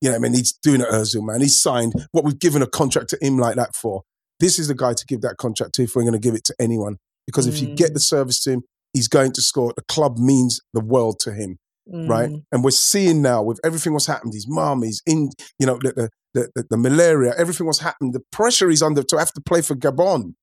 you 0.00 0.08
know, 0.10 0.16
I 0.16 0.18
mean, 0.18 0.32
he's 0.34 0.52
doing 0.62 0.80
it, 0.80 0.88
Özil, 0.88 1.24
man. 1.24 1.40
He's 1.40 1.60
signed 1.60 1.92
what 2.12 2.24
we've 2.24 2.38
given 2.38 2.62
a 2.62 2.66
contract 2.66 3.10
to 3.10 3.18
him 3.20 3.38
like 3.38 3.56
that 3.56 3.74
for. 3.74 4.02
This 4.38 4.58
is 4.58 4.68
the 4.68 4.74
guy 4.74 4.94
to 4.94 5.04
give 5.06 5.20
that 5.22 5.36
contract 5.36 5.74
to 5.74 5.82
if 5.82 5.94
we're 5.94 6.02
going 6.02 6.12
to 6.14 6.18
give 6.18 6.34
it 6.34 6.44
to 6.44 6.54
anyone. 6.58 6.96
Because 7.26 7.46
if 7.46 7.60
you 7.60 7.68
Mm. 7.68 7.76
get 7.76 7.92
the 7.94 8.00
service 8.00 8.42
to 8.44 8.52
him, 8.52 8.62
he's 8.94 9.08
going 9.08 9.32
to 9.32 9.42
score. 9.42 9.72
The 9.76 9.82
club 9.88 10.18
means 10.18 10.60
the 10.72 10.80
world 10.80 11.18
to 11.20 11.32
him 11.32 11.58
right? 11.92 12.30
Mm. 12.30 12.44
And 12.52 12.64
we're 12.64 12.70
seeing 12.70 13.22
now 13.22 13.42
with 13.42 13.60
everything 13.64 13.92
what's 13.92 14.06
happened, 14.06 14.32
his 14.34 14.46
mum, 14.48 14.82
he's 14.82 15.02
in, 15.06 15.30
you 15.58 15.66
know, 15.66 15.78
the, 15.82 16.10
the, 16.34 16.48
the, 16.54 16.64
the 16.70 16.76
malaria, 16.76 17.34
everything 17.36 17.66
what's 17.66 17.80
happened, 17.80 18.12
the 18.14 18.22
pressure 18.32 18.68
he's 18.70 18.82
under 18.82 19.02
to 19.02 19.16
have 19.18 19.32
to 19.32 19.40
play 19.40 19.60
for 19.62 19.74
Gabon. 19.74 20.34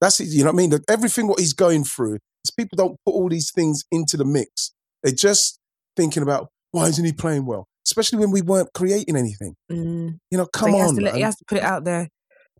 That's, 0.00 0.20
it, 0.20 0.28
you 0.28 0.40
know 0.44 0.50
what 0.50 0.54
I 0.54 0.56
mean? 0.56 0.70
That 0.70 0.82
everything 0.88 1.26
what 1.28 1.38
he's 1.40 1.54
going 1.54 1.84
through 1.84 2.14
is 2.44 2.50
people 2.56 2.76
don't 2.76 2.96
put 3.04 3.12
all 3.12 3.28
these 3.28 3.50
things 3.52 3.84
into 3.90 4.16
the 4.16 4.24
mix. 4.24 4.72
They're 5.02 5.12
just 5.12 5.58
thinking 5.96 6.22
about, 6.22 6.48
why 6.72 6.86
isn't 6.88 7.04
he 7.04 7.12
playing 7.12 7.46
well? 7.46 7.66
Especially 7.86 8.18
when 8.18 8.30
we 8.30 8.42
weren't 8.42 8.68
creating 8.74 9.16
anything. 9.16 9.54
Mm. 9.72 10.18
You 10.30 10.38
know, 10.38 10.44
So 10.44 10.50
come 10.52 10.72
he 10.74 10.80
on, 10.80 10.96
let- 10.96 11.14
he 11.14 11.22
has 11.22 11.36
to 11.36 11.44
put 11.48 11.58
it 11.58 11.64
out 11.64 11.84
there. 11.84 12.08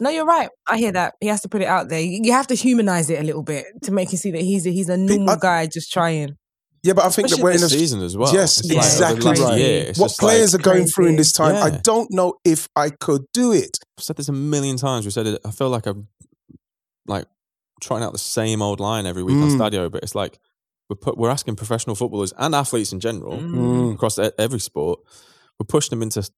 No, 0.01 0.11
you're 0.11 0.25
right. 0.25 0.49
I 0.69 0.79
hear 0.79 0.93
that. 0.93 1.15
He 1.21 1.27
has 1.27 1.41
to 1.41 1.49
put 1.49 1.61
it 1.61 1.67
out 1.67 1.89
there. 1.89 1.99
You 2.01 2.21
you 2.23 2.33
have 2.33 2.47
to 2.47 2.55
humanize 2.55 3.11
it 3.11 3.19
a 3.21 3.25
little 3.25 3.43
bit 3.43 3.67
to 3.83 3.91
make 3.91 4.13
you 4.13 4.17
see 4.19 4.31
that 4.31 4.43
he's 4.43 4.65
a, 4.65 4.71
he's 4.71 4.89
a 4.89 4.97
normal 4.97 5.31
I- 5.31 5.37
guy 5.41 5.67
just 5.67 5.93
trying. 5.93 6.37
Yeah, 6.83 6.93
but 6.93 7.05
I 7.05 7.09
think 7.11 7.29
that 7.31 7.41
we're 7.41 7.51
in 7.51 7.57
a 7.63 7.69
season 7.69 8.03
as 8.03 8.17
well. 8.17 8.33
Yes, 8.33 8.59
It's 8.59 8.69
like 8.69 8.77
over 8.79 8.81
the 8.81 8.87
exactly 8.87 9.25
last 9.31 9.41
right. 9.41 9.59
year, 9.59 9.93
what 9.97 10.13
players 10.19 10.55
like, 10.55 10.61
are 10.61 10.63
going 10.71 10.87
through 10.87 11.07
in 11.07 11.17
this 11.17 11.33
time. 11.33 11.57
I 11.57 11.71
don't 11.71 12.11
know 12.11 12.35
if 12.45 12.69
I 12.77 12.91
could 12.91 13.25
do 13.33 13.53
it. 13.53 13.79
I've 13.99 14.05
said 14.05 14.17
this 14.17 14.29
a 14.29 14.33
million 14.33 14.77
times. 14.77 15.05
We 15.05 15.11
said 15.11 15.27
it. 15.27 15.41
I 15.45 15.51
feel 15.51 15.71
like 15.71 15.87
I'm 15.87 16.09
like 17.07 17.27
trying 17.81 18.03
out 18.03 18.13
the 18.13 18.19
same 18.19 18.63
old 18.63 18.81
line 18.81 19.07
every 19.07 19.23
week 19.23 19.37
on 19.37 19.49
Mm. 19.51 19.59
Stadio, 19.59 19.91
but 19.91 20.03
it's 20.03 20.15
like 20.15 20.39
we're 20.89 20.97
put, 20.97 21.19
we're 21.19 21.31
asking 21.31 21.57
professional 21.57 21.95
footballers 21.97 22.33
and 22.39 22.55
athletes 22.55 22.93
in 22.93 23.01
general 23.01 23.39
Mm. 23.39 23.95
across 23.95 24.19
every 24.39 24.61
sport. 24.61 25.01
We're 25.59 25.67
pushing 25.67 25.91
them 25.91 26.03
into 26.03 26.29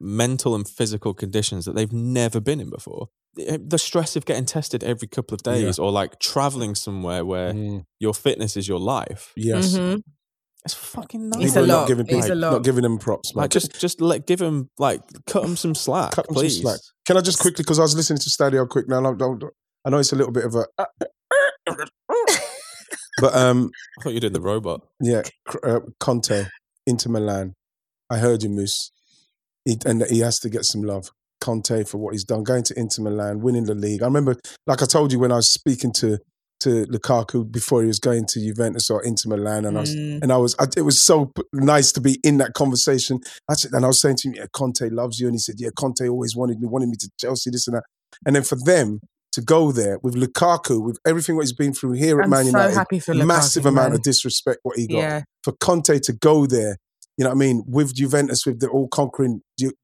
mental 0.00 0.54
and 0.54 0.68
physical 0.68 1.14
conditions 1.14 1.64
that 1.64 1.74
they've 1.74 1.92
never 1.92 2.40
been 2.40 2.60
in 2.60 2.70
before. 2.70 3.08
The 3.34 3.58
the 3.64 3.78
stress 3.78 4.16
of 4.16 4.24
getting 4.24 4.44
tested 4.46 4.82
every 4.84 5.08
couple 5.08 5.34
of 5.34 5.42
days, 5.42 5.78
or 5.78 5.90
like 5.92 6.18
traveling 6.18 6.74
somewhere 6.74 7.24
where 7.24 7.52
Mm. 7.52 7.84
your 8.00 8.14
fitness 8.14 8.56
is 8.56 8.66
your 8.68 8.80
life. 8.80 9.32
Yes. 9.36 9.74
Mhm. 9.74 10.02
It's 10.64 10.74
fucking 10.74 11.28
nuts. 11.30 11.42
It's 11.44 11.52
People 11.54 11.62
a 11.62 11.64
are 11.64 11.78
not 11.80 11.88
giving 11.88 12.06
It's 12.06 12.14
people, 12.26 12.32
a 12.32 12.34
lot. 12.40 12.52
not 12.52 12.64
giving 12.64 12.82
them 12.82 12.98
props. 12.98 13.34
man. 13.34 13.42
Like 13.44 13.50
just, 13.50 13.78
just 13.80 14.00
let 14.00 14.26
give 14.26 14.40
him 14.42 14.68
like 14.78 15.00
cut 15.26 15.44
him 15.44 15.56
some 15.56 15.74
slack, 15.74 16.12
cut 16.12 16.26
them 16.26 16.36
some 16.36 16.48
slack. 16.50 16.80
Can 17.06 17.16
I 17.16 17.20
just 17.20 17.38
quickly, 17.38 17.62
because 17.62 17.78
I 17.78 17.82
was 17.82 17.94
listening 17.94 18.18
to 18.18 18.28
Stadio 18.28 18.68
quick 18.68 18.88
now, 18.88 18.98
I, 18.98 19.14
don't, 19.14 19.42
I 19.84 19.90
know 19.90 19.98
it's 19.98 20.12
a 20.12 20.16
little 20.16 20.32
bit 20.32 20.44
of 20.44 20.54
a, 20.56 20.66
but 23.20 23.34
um, 23.34 23.70
I 23.98 24.02
thought 24.02 24.12
you 24.14 24.20
did 24.20 24.32
the 24.32 24.40
robot. 24.40 24.82
yeah, 25.00 25.22
uh, 25.62 25.80
Conte 26.00 26.46
into 26.86 27.08
Milan. 27.08 27.54
I 28.10 28.18
heard 28.18 28.42
you, 28.42 28.48
Moose, 28.48 28.90
he, 29.68 29.76
and 29.86 30.04
he 30.06 30.20
has 30.20 30.38
to 30.40 30.48
get 30.48 30.64
some 30.64 30.82
love. 30.82 31.10
Conte 31.40 31.84
for 31.84 31.98
what 31.98 32.14
he's 32.14 32.24
done, 32.24 32.42
going 32.42 32.64
to 32.64 32.78
Inter 32.78 33.02
Milan, 33.04 33.40
winning 33.40 33.64
the 33.64 33.74
league. 33.74 34.02
I 34.02 34.06
remember, 34.06 34.34
like 34.66 34.82
I 34.82 34.86
told 34.86 35.12
you 35.12 35.20
when 35.20 35.30
I 35.30 35.36
was 35.36 35.48
speaking 35.48 35.92
to 35.94 36.18
to 36.60 36.84
Lukaku 36.86 37.50
before 37.50 37.82
he 37.82 37.86
was 37.86 38.00
going 38.00 38.26
to 38.26 38.40
Juventus 38.40 38.90
or 38.90 39.04
Inter 39.04 39.30
Milan, 39.30 39.64
and 39.64 39.78
I 39.78 39.80
was 39.80 39.94
Mm. 39.94 40.22
and 40.22 40.32
I 40.32 40.36
was, 40.38 40.56
I, 40.58 40.66
it 40.76 40.82
was 40.82 41.00
so 41.00 41.30
nice 41.52 41.92
to 41.92 42.00
be 42.00 42.18
in 42.24 42.38
that 42.38 42.54
conversation. 42.54 43.20
I 43.48 43.54
said, 43.54 43.70
and 43.72 43.84
I 43.84 43.88
was 43.88 44.00
saying 44.00 44.16
to 44.16 44.28
him, 44.28 44.34
yeah, 44.34 44.46
Conte 44.52 44.88
loves 44.90 45.20
you. 45.20 45.28
And 45.28 45.34
he 45.34 45.38
said, 45.38 45.54
yeah, 45.58 45.70
Conte 45.78 46.08
always 46.08 46.34
wanted 46.34 46.58
me, 46.58 46.66
wanted 46.66 46.88
me 46.88 46.96
to 46.98 47.10
Chelsea, 47.20 47.50
this 47.50 47.68
and 47.68 47.76
that. 47.76 47.84
And 48.26 48.34
then 48.34 48.42
for 48.42 48.58
them 48.64 48.98
to 49.32 49.40
go 49.40 49.70
there 49.70 50.00
with 50.02 50.16
Lukaku, 50.16 50.84
with 50.84 50.98
everything 51.06 51.36
what 51.36 51.42
he's 51.42 51.52
been 51.52 51.72
through 51.72 51.92
here 51.92 52.18
at 52.18 52.24
I'm 52.24 52.30
Man 52.30 52.44
so 52.46 52.50
United, 52.50 52.74
happy 52.74 52.98
for 52.98 53.14
Lukaku, 53.14 53.26
massive 53.26 53.66
amount 53.66 53.94
of 53.94 54.02
disrespect 54.02 54.58
what 54.64 54.76
he 54.76 54.88
got. 54.88 54.98
Yeah. 54.98 55.22
For 55.44 55.52
Conte 55.60 55.96
to 55.96 56.12
go 56.12 56.46
there, 56.46 56.78
you 57.18 57.24
know 57.24 57.30
what 57.30 57.36
I 57.36 57.38
mean, 57.38 57.64
with 57.66 57.94
Juventus, 57.94 58.46
with 58.46 58.60
the 58.60 58.68
all 58.68 58.86
conquering 58.88 59.42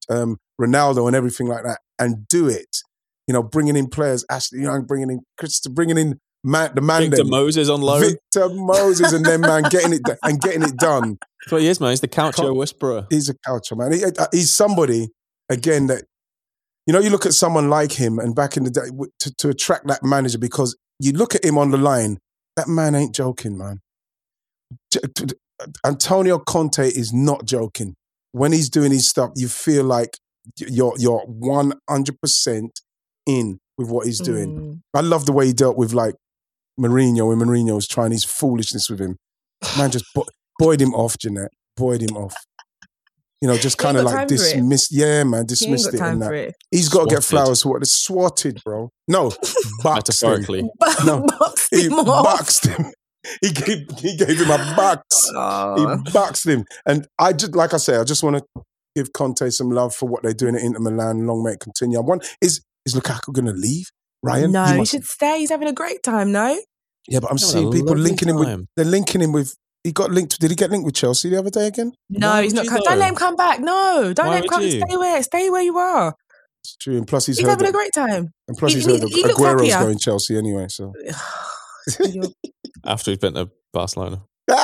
um, 0.09 0.39
Ronaldo 0.61 1.07
and 1.09 1.17
everything 1.17 1.49
like 1.49 1.65
that, 1.65 1.81
and 1.99 2.27
do 2.29 2.49
it. 2.49 2.77
You 3.27 3.35
know, 3.35 3.43
bringing 3.43 3.77
in 3.77 3.89
players, 3.89 4.25
Ashley 4.31 4.61
Young, 4.63 4.85
bringing 4.85 5.11
in 5.11 5.21
Chris, 5.37 5.61
bringing 5.61 5.99
in 5.99 6.21
man, 6.45 6.71
the 6.75 6.81
man, 6.81 7.03
Victor 7.03 7.17
them, 7.19 7.31
Moses 7.31 7.69
on 7.69 7.83
loan. 7.83 8.03
Victor 8.03 8.49
Moses, 8.51 9.13
and 9.13 9.25
then 9.25 9.41
man 9.41 9.65
getting 9.65 9.95
it 9.95 10.03
and 10.23 10.41
getting 10.41 10.63
it 10.63 10.77
done. 10.77 11.19
That's 11.41 11.53
what 11.53 11.63
he 11.63 11.69
is, 11.69 11.81
man. 11.81 11.91
He's 11.91 12.01
the 12.01 12.09
Con- 12.09 12.57
Whisperer. 12.57 13.07
He's 13.11 13.29
a 13.29 13.35
culture 13.45 13.75
man. 13.75 13.93
He- 13.93 14.05
uh, 14.05 14.27
he's 14.31 14.55
somebody 14.55 15.09
again 15.49 15.89
that 15.89 16.05
you 16.87 16.93
know. 16.93 17.01
You 17.01 17.11
look 17.11 17.27
at 17.27 17.33
someone 17.33 17.69
like 17.69 17.93
him, 17.93 18.21
and 18.21 18.35
back 18.35 18.57
in 18.57 18.63
the 18.63 18.71
day, 18.71 18.89
to, 19.19 19.35
to 19.35 19.49
attract 19.49 19.89
that 19.89 20.05
manager 20.05 20.39
because 20.39 20.77
you 21.01 21.13
look 21.13 21.35
at 21.35 21.45
him 21.45 21.59
on 21.59 21.73
the 21.73 21.79
line. 21.79 22.19
That 22.57 22.69
man 22.69 22.95
ain't 22.95 23.13
joking, 23.13 23.59
man. 23.59 23.81
J- 25.61 25.67
t- 25.67 25.73
t- 25.73 25.81
Antonio 25.85 26.39
Conte 26.39 26.87
is 26.89 27.13
not 27.13 27.45
joking. 27.45 27.95
When 28.33 28.53
he's 28.53 28.69
doing 28.69 28.91
his 28.93 29.09
stuff, 29.09 29.31
you 29.37 29.49
feel 29.49 29.85
like 29.85 30.17
you're 30.59 30.95
you're 30.99 31.21
one 31.27 31.73
hundred 31.89 32.21
percent 32.21 32.81
in 33.27 33.59
with 33.79 33.89
what 33.89 34.07
he's 34.07 34.21
doing. 34.21 34.57
Mm. 34.59 34.81
I 34.95 35.01
love 35.01 35.27
the 35.27 35.33
way 35.33 35.47
he 35.47 35.53
dealt 35.53 35.77
with 35.77 35.93
like 35.93 36.15
Mourinho 36.79 37.29
when 37.29 37.39
Mourinho 37.39 37.77
was 37.77 37.87
trying 37.87 38.11
his 38.13 38.25
foolishness 38.25 38.91
with 38.91 39.01
him. 39.01 39.17
Man 39.79 39.91
just 39.91 40.05
bu- 40.15 40.25
buoyed 40.59 40.81
him 40.81 40.95
off, 40.95 41.17
Jeanette. 41.19 41.51
Buoyed 41.77 42.03
him 42.03 42.17
off. 42.17 42.35
you 43.41 43.49
know, 43.49 43.57
just 43.57 43.79
kind 43.79 43.97
of 43.97 44.05
like 44.05 44.15
time 44.15 44.29
for 44.29 44.35
it. 44.35 44.39
dismissed. 44.39 44.89
Yeah, 44.93 45.23
man, 45.25 45.33
He 45.33 45.39
ain't 45.41 45.49
dismissed 45.49 45.85
got 45.87 45.95
it. 45.95 45.99
time 45.99 46.13
And 46.15 46.23
that. 46.23 46.27
for 46.27 46.35
it. 46.35 46.55
He's 46.71 46.89
got 46.89 47.09
to 47.09 47.15
get 47.15 47.25
flowers 47.25 47.63
for 47.63 47.71
what? 47.73 47.83
It's 47.83 47.93
swatted, 47.93 48.61
bro. 48.65 48.91
No, 49.09 49.33
boxed 49.83 50.23
him. 50.23 50.45
No. 51.07 51.27
Boxed 51.39 51.69
He 51.75 51.87
him 51.87 51.93
off. 51.95 52.25
boxed 52.25 52.67
him. 52.67 52.93
He 53.41 53.51
gave 53.53 53.89
he 53.99 54.17
gave 54.17 54.39
him 54.41 54.51
a 54.51 54.59
box. 54.77 55.03
Oh. 55.35 55.97
He 56.05 56.13
boxed 56.13 56.47
him. 56.47 56.65
And 56.87 57.07
I 57.19 57.33
just 57.33 57.55
like 57.55 57.75
I 57.75 57.79
say, 57.79 57.97
I 57.97 58.05
just 58.05 58.23
want 58.23 58.37
to 58.39 58.63
give 58.97 59.13
Conte 59.13 59.49
some 59.51 59.71
love 59.71 59.95
for 59.95 60.09
what 60.09 60.23
they're 60.23 60.33
doing 60.35 60.55
at 60.57 60.63
Inter 60.63 60.81
Milan. 60.81 61.27
Long 61.27 61.43
may 61.43 61.53
it 61.53 61.61
continue. 61.61 61.99
I 61.99 62.03
want 62.03 62.27
is 62.41 62.61
is 62.87 62.95
Lukaku 62.95 63.33
going 63.33 63.47
to 63.47 63.53
leave? 63.53 63.87
Ryan? 64.23 64.53
no, 64.53 64.65
He 64.67 64.79
he 64.79 64.85
should 64.85 65.05
stay. 65.05 65.39
He's 65.41 65.51
having 65.51 65.69
a 65.69 65.73
great 65.73 66.03
time, 66.03 66.33
no? 66.33 66.59
yeah, 67.09 67.21
but 67.21 67.31
I'm 67.31 67.37
Having 67.37 67.49
seeing 67.53 67.73
people 67.73 67.89
lovely 67.89 68.03
linking 68.05 68.29
him 68.29 68.37
with. 68.37 68.67
They're 68.77 68.85
linking 68.87 69.21
him 69.21 69.33
with. 69.33 69.55
He 69.83 69.93
got 69.93 70.11
linked. 70.11 70.39
Did 70.41 70.51
he 70.51 70.57
get 70.57 70.71
linked 70.71 70.87
with 70.87 70.95
Chelsea 70.95 71.29
the 71.29 71.39
other 71.39 71.51
day 71.51 71.67
again? 71.67 71.93
No, 72.09 72.31
Why 72.31 72.43
he's 72.45 72.55
not. 72.55 72.65
you 72.65 72.71
co- 72.71 72.77
though? 72.77 72.85
Don't 72.91 72.99
let 73.01 73.09
him 73.11 73.17
come 73.17 73.37
back. 73.37 73.61
No, 73.61 74.13
don't 74.15 74.27
Why 74.29 74.35
let 74.37 74.45
him 74.45 74.49
come. 74.49 74.63
you? 74.63 74.81
Stay 74.81 74.97
where, 74.97 75.23
stay 75.23 75.51
where 75.51 75.63
you 75.63 75.77
are. 75.77 76.15
It's 76.63 76.77
true. 76.77 76.97
And 76.97 77.07
plus, 77.07 77.27
he's 77.27 77.37
He's 77.37 77.45
heard 77.47 77.51
having 77.51 77.67
a 77.69 77.73
great 77.73 77.93
time. 77.95 78.31
and 78.49 78.57
plus 78.57 78.73
he- 78.73 78.79
he's 78.79 78.87
he- 78.87 78.93
heard 78.93 79.03
that 79.03 79.09
he 79.11 79.23
Aguero's 79.25 79.71
happier. 79.73 79.85
going 79.87 79.99
Chelsea 79.99 80.39
anyway. 80.39 80.67
So 80.71 80.93
You're- 81.03 81.15
After 82.85 83.11
he's 83.11 83.19
been 83.19 83.35
to 83.35 83.51
Barcelona. 83.73 84.23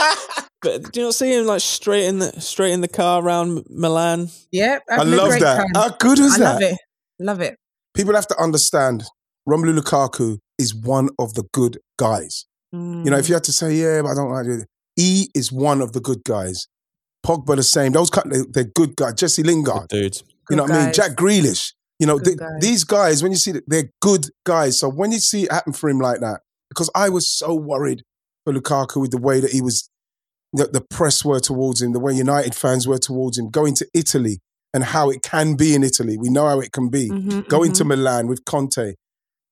But 0.62 0.92
do 0.92 1.00
you 1.00 1.06
not 1.06 1.14
see 1.14 1.32
him 1.34 1.46
like 1.46 1.62
straight 1.62 2.04
in 2.04 2.18
the 2.18 2.38
straight 2.38 2.72
in 2.72 2.82
the 2.82 2.88
car 2.88 3.22
around 3.22 3.64
Milan? 3.70 4.28
yeah, 4.52 4.78
I 4.90 5.02
love 5.04 5.30
that. 5.40 5.56
time. 5.56 5.66
How 5.74 5.88
good 5.96 6.18
is 6.18 6.34
I 6.34 6.38
that? 6.40 6.52
love 6.52 6.62
it. 6.62 6.78
Love 7.18 7.40
it. 7.40 7.56
People 7.94 8.14
have 8.14 8.26
to 8.26 8.38
understand. 8.38 9.04
Romelu 9.48 9.78
Lukaku 9.80 10.36
is 10.58 10.74
one 10.74 11.08
of 11.18 11.32
the 11.32 11.44
good 11.54 11.78
guys. 11.98 12.44
You 12.72 12.78
know, 12.78 13.16
if 13.16 13.24
Mm. 13.24 13.28
you 13.30 13.34
had 13.36 13.44
to 13.44 13.52
say, 13.52 13.72
yeah, 13.72 14.02
but 14.02 14.08
I 14.10 14.14
don't 14.14 14.30
like 14.30 14.46
it, 14.48 14.66
E 14.98 15.28
is 15.34 15.50
one 15.50 15.80
of 15.80 15.92
the 15.92 16.00
good 16.00 16.22
guys. 16.24 16.66
Pogba 17.26 17.56
the 17.56 17.62
same. 17.62 17.92
Those 17.92 18.10
kind, 18.10 18.30
they- 18.30 18.44
they're 18.50 18.70
good 18.74 18.96
guys. 18.96 19.14
Jesse 19.14 19.42
Lingard. 19.42 19.88
Dude. 19.88 20.20
You 20.50 20.56
know 20.56 20.66
Good 20.66 20.72
what 20.72 20.80
I 20.82 20.84
mean? 20.84 20.92
Jack 20.92 21.12
Grealish. 21.12 21.72
You 21.98 22.06
know, 22.06 22.18
Good 22.18 22.24
th- 22.26 22.38
guys. 22.38 22.60
these 22.60 22.84
guys, 22.84 23.22
when 23.22 23.32
you 23.32 23.38
see 23.38 23.52
that, 23.52 23.64
they're 23.66 23.90
good 24.02 24.26
guys. 24.44 24.78
So 24.78 24.90
when 24.90 25.10
you 25.10 25.18
see 25.20 25.44
it 25.44 25.52
happen 25.52 25.72
for 25.72 25.88
him 25.88 26.00
like 26.00 26.20
that, 26.20 26.42
because 26.70 26.88
I 26.94 27.08
was 27.10 27.28
so 27.30 27.54
worried 27.54 28.02
for 28.44 28.52
Lukaku 28.54 29.00
with 29.02 29.10
the 29.10 29.18
way 29.18 29.40
that 29.40 29.52
he 29.52 29.60
was, 29.60 29.90
that 30.54 30.72
the 30.72 30.80
press 30.80 31.24
were 31.24 31.40
towards 31.40 31.82
him, 31.82 31.92
the 31.92 32.00
way 32.00 32.14
United 32.14 32.54
fans 32.54 32.88
were 32.88 32.98
towards 32.98 33.36
him, 33.38 33.50
going 33.50 33.74
to 33.74 33.86
Italy 33.92 34.38
and 34.72 34.84
how 34.84 35.10
it 35.10 35.22
can 35.22 35.56
be 35.56 35.74
in 35.74 35.82
Italy. 35.84 36.16
We 36.16 36.30
know 36.30 36.46
how 36.48 36.60
it 36.60 36.72
can 36.72 36.88
be. 36.88 37.08
Mhm, 37.10 37.48
Going 37.48 37.72
mhm. 37.72 37.76
to 37.78 37.84
Milan 37.84 38.28
with 38.28 38.44
Conte, 38.44 38.94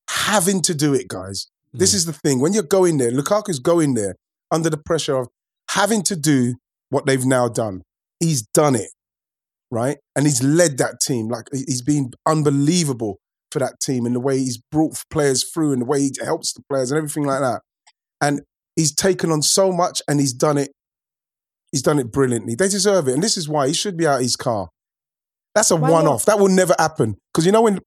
having 0.09 0.63
to 0.63 0.75
do 0.75 0.95
it, 0.95 1.09
guys. 1.09 1.49
This 1.73 1.93
Mm. 1.93 1.95
is 1.97 2.05
the 2.07 2.13
thing. 2.13 2.41
When 2.41 2.53
you're 2.53 2.63
going 2.63 2.99
there, 2.99 3.11
Lukaku's 3.11 3.59
going 3.59 3.95
there 3.95 4.15
under 4.51 4.71
the 4.71 4.79
pressure 4.79 5.17
of 5.17 5.29
having 5.71 6.03
to 6.05 6.17
do 6.17 6.55
what 6.91 7.05
they've 7.05 7.27
now 7.27 7.49
done. 7.49 7.83
He's 8.21 8.43
done 8.55 8.75
it, 8.75 8.91
right? 9.71 9.99
And 10.17 10.25
he's 10.27 10.43
led 10.43 10.79
that 10.79 11.01
team. 11.01 11.29
Like 11.29 11.49
he's 11.53 11.83
been 11.83 12.13
unbelievable 12.27 13.19
for 13.51 13.59
that 13.59 13.81
team 13.81 14.07
and 14.07 14.15
the 14.15 14.21
way 14.21 14.39
he's 14.39 14.59
brought 14.59 15.03
players 15.11 15.45
through 15.51 15.73
and 15.73 15.83
the 15.83 15.87
way 15.87 16.01
he 16.01 16.13
helps 16.23 16.53
the 16.53 16.63
players 16.69 16.91
and 16.91 16.99
everything 16.99 17.25
like 17.25 17.41
that. 17.41 17.63
And 18.21 18.43
he's 18.77 18.95
taken 18.95 19.31
on 19.31 19.43
so 19.43 19.73
much 19.73 20.03
and 20.09 20.21
he's 20.21 20.33
done 20.33 20.59
it. 20.59 20.71
He's 21.73 21.83
done 21.83 21.99
it 21.99 22.11
brilliantly. 22.11 22.55
They 22.55 22.69
deserve 22.69 23.09
it. 23.09 23.15
And 23.15 23.23
this 23.23 23.37
is 23.37 23.49
why 23.49 23.69
he 23.69 23.75
should 23.75 23.97
be 23.97 24.07
out 24.07 24.17
of 24.17 24.23
his 24.23 24.37
car. 24.37 24.69
That's 25.55 25.71
a 25.71 25.77
Why 25.77 25.91
one 25.91 26.05
not? 26.05 26.15
off. 26.15 26.25
That 26.27 26.39
will 26.39 26.49
never 26.49 26.75
happen. 26.79 27.17
Because 27.33 27.45
you 27.45 27.53
know 27.53 27.63
when 27.63 27.81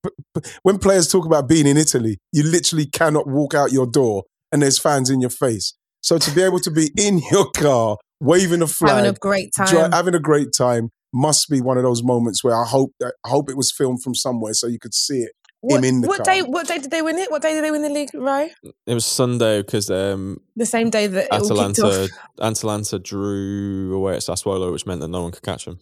when 0.63 0.77
players 0.77 1.07
talk 1.07 1.25
about 1.25 1.47
being 1.47 1.65
in 1.67 1.77
Italy, 1.77 2.17
you 2.31 2.43
literally 2.43 2.85
cannot 2.85 3.27
walk 3.27 3.53
out 3.53 3.71
your 3.71 3.87
door 3.87 4.23
and 4.51 4.61
there's 4.61 4.79
fans 4.79 5.09
in 5.09 5.21
your 5.21 5.29
face. 5.29 5.73
So 6.01 6.17
to 6.17 6.31
be 6.31 6.41
able 6.41 6.59
to 6.59 6.71
be 6.71 6.91
in 6.97 7.21
your 7.31 7.49
car, 7.51 7.97
waving 8.19 8.61
a 8.61 8.67
flag, 8.67 8.97
having 8.97 9.09
a 9.09 9.13
great 9.13 9.51
time. 9.55 9.67
dri- 9.67 9.89
having 9.91 10.15
a 10.15 10.19
great 10.19 10.49
time, 10.55 10.89
must 11.13 11.49
be 11.49 11.61
one 11.61 11.77
of 11.77 11.83
those 11.83 12.03
moments 12.03 12.43
where 12.43 12.55
I 12.55 12.65
hope 12.65 12.91
that 12.99 13.13
I 13.25 13.29
hope 13.29 13.49
it 13.49 13.57
was 13.57 13.71
filmed 13.71 14.01
from 14.03 14.15
somewhere 14.15 14.53
so 14.53 14.67
you 14.67 14.79
could 14.79 14.93
see 14.93 15.19
it. 15.21 15.31
What, 15.61 15.77
him 15.77 15.83
in 15.83 16.01
the 16.01 16.07
what 16.07 16.23
car. 16.23 16.25
day? 16.25 16.41
What 16.41 16.67
day 16.67 16.79
did 16.79 16.91
they 16.91 17.01
win 17.01 17.17
it? 17.17 17.31
What 17.31 17.41
day 17.41 17.53
did 17.53 17.63
they 17.63 17.71
win 17.71 17.81
the 17.81 17.89
league? 17.89 18.09
Right, 18.13 18.51
It 18.85 18.93
was 18.93 19.05
Sunday 19.05 19.61
because 19.61 19.89
um, 19.89 20.41
the 20.55 20.65
same 20.65 20.89
day 20.89 21.07
that 21.07 21.25
it 21.25 21.31
all 21.31 21.39
kicked 21.39 21.51
Atalanta 21.51 22.03
off. 22.03 22.09
Atalanta 22.41 22.99
drew 22.99 23.95
away 23.95 24.13
at 24.15 24.21
Sassuolo, 24.21 24.71
which 24.71 24.85
meant 24.85 25.01
that 25.01 25.07
no 25.07 25.21
one 25.21 25.31
could 25.31 25.43
catch 25.43 25.65
him. 25.65 25.79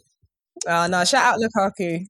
Oh 0.67 0.87
no! 0.87 1.03
Shout 1.05 1.35
out 1.35 1.39
Lukaku. 1.39 2.05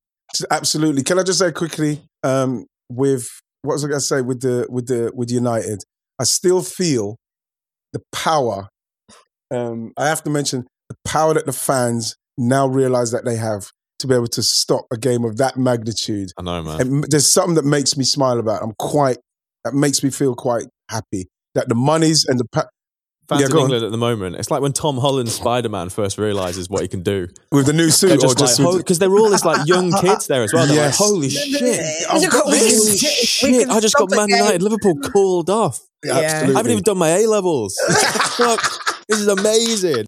Absolutely. 0.51 1.03
Can 1.03 1.19
I 1.19 1.23
just 1.23 1.39
say 1.39 1.51
quickly, 1.51 2.01
um, 2.23 2.65
with 2.89 3.27
what 3.61 3.73
was 3.73 3.83
I 3.83 3.87
going 3.87 3.99
to 3.99 4.05
say 4.05 4.21
with 4.21 4.41
the 4.41 4.67
with 4.69 4.87
the 4.87 5.11
with 5.13 5.31
United? 5.31 5.83
I 6.19 6.23
still 6.23 6.61
feel 6.61 7.17
the 7.93 8.01
power. 8.11 8.69
Um, 9.51 9.93
I 9.97 10.07
have 10.07 10.23
to 10.23 10.29
mention 10.29 10.67
the 10.89 10.95
power 11.05 11.33
that 11.33 11.45
the 11.45 11.53
fans 11.53 12.15
now 12.37 12.67
realize 12.67 13.11
that 13.11 13.25
they 13.25 13.35
have 13.35 13.71
to 13.99 14.07
be 14.07 14.15
able 14.15 14.27
to 14.27 14.43
stop 14.43 14.85
a 14.91 14.97
game 14.97 15.23
of 15.25 15.37
that 15.37 15.57
magnitude. 15.57 16.29
I 16.37 16.41
know, 16.41 16.63
man. 16.63 16.81
And 16.81 17.03
there's 17.09 17.31
something 17.31 17.55
that 17.55 17.65
makes 17.65 17.95
me 17.97 18.03
smile 18.05 18.39
about. 18.39 18.61
it. 18.61 18.65
I'm 18.65 18.73
quite 18.79 19.17
that 19.65 19.73
makes 19.73 20.03
me 20.03 20.09
feel 20.09 20.35
quite 20.35 20.65
happy 20.89 21.27
that 21.55 21.67
the 21.69 21.75
monies 21.75 22.25
and 22.27 22.39
the 22.39 22.45
pa- 22.51 22.65
Fans 23.27 23.41
yeah, 23.41 23.45
in 23.45 23.51
go 23.51 23.57
on. 23.59 23.63
England 23.65 23.83
at 23.85 23.91
the 23.91 23.97
moment, 23.97 24.35
it's 24.37 24.49
like 24.49 24.59
when 24.61 24.73
Tom 24.73 24.97
Holland's 24.97 25.35
Spider 25.35 25.69
Man 25.69 25.89
first 25.89 26.17
realizes 26.17 26.67
what 26.67 26.81
he 26.81 26.87
can 26.87 27.03
do. 27.03 27.27
with 27.51 27.67
the 27.67 27.73
new 27.73 27.83
They're 27.83 27.91
suit 27.91 28.11
or 28.13 28.17
just 28.17 28.39
just 28.39 28.59
like, 28.59 28.67
with, 28.69 28.77
because 28.79 28.97
they're 28.97 29.11
all 29.15 29.29
this 29.29 29.45
like 29.45 29.67
young 29.67 29.91
kids 30.01 30.25
there 30.25 30.41
as 30.41 30.51
well. 30.51 30.65
They're 30.65 30.77
Yes. 30.77 30.99
like, 30.99 31.07
holy 31.09 31.29
shit. 31.29 32.09
I've 32.09 32.31
got 32.31 32.45
what 32.47 32.53
we 32.53 32.59
this. 32.59 32.71
can 32.71 32.79
Holy 32.79 32.91
do. 32.91 32.97
Shit. 33.27 33.69
I 33.69 33.79
just 33.81 33.93
got 33.95 34.09
Man. 34.09 34.29
United. 34.29 34.63
Liverpool 34.63 34.95
called 34.99 35.51
off. 35.51 35.79
Yeah. 36.03 36.13
Absolutely. 36.17 36.55
I 36.55 36.57
haven't 36.57 36.71
even 36.71 36.83
done 36.83 36.97
my 36.97 37.09
A 37.09 37.27
levels. 37.27 37.75
Fuck. 38.37 39.05
This 39.07 39.19
is 39.19 39.27
amazing. 39.27 40.05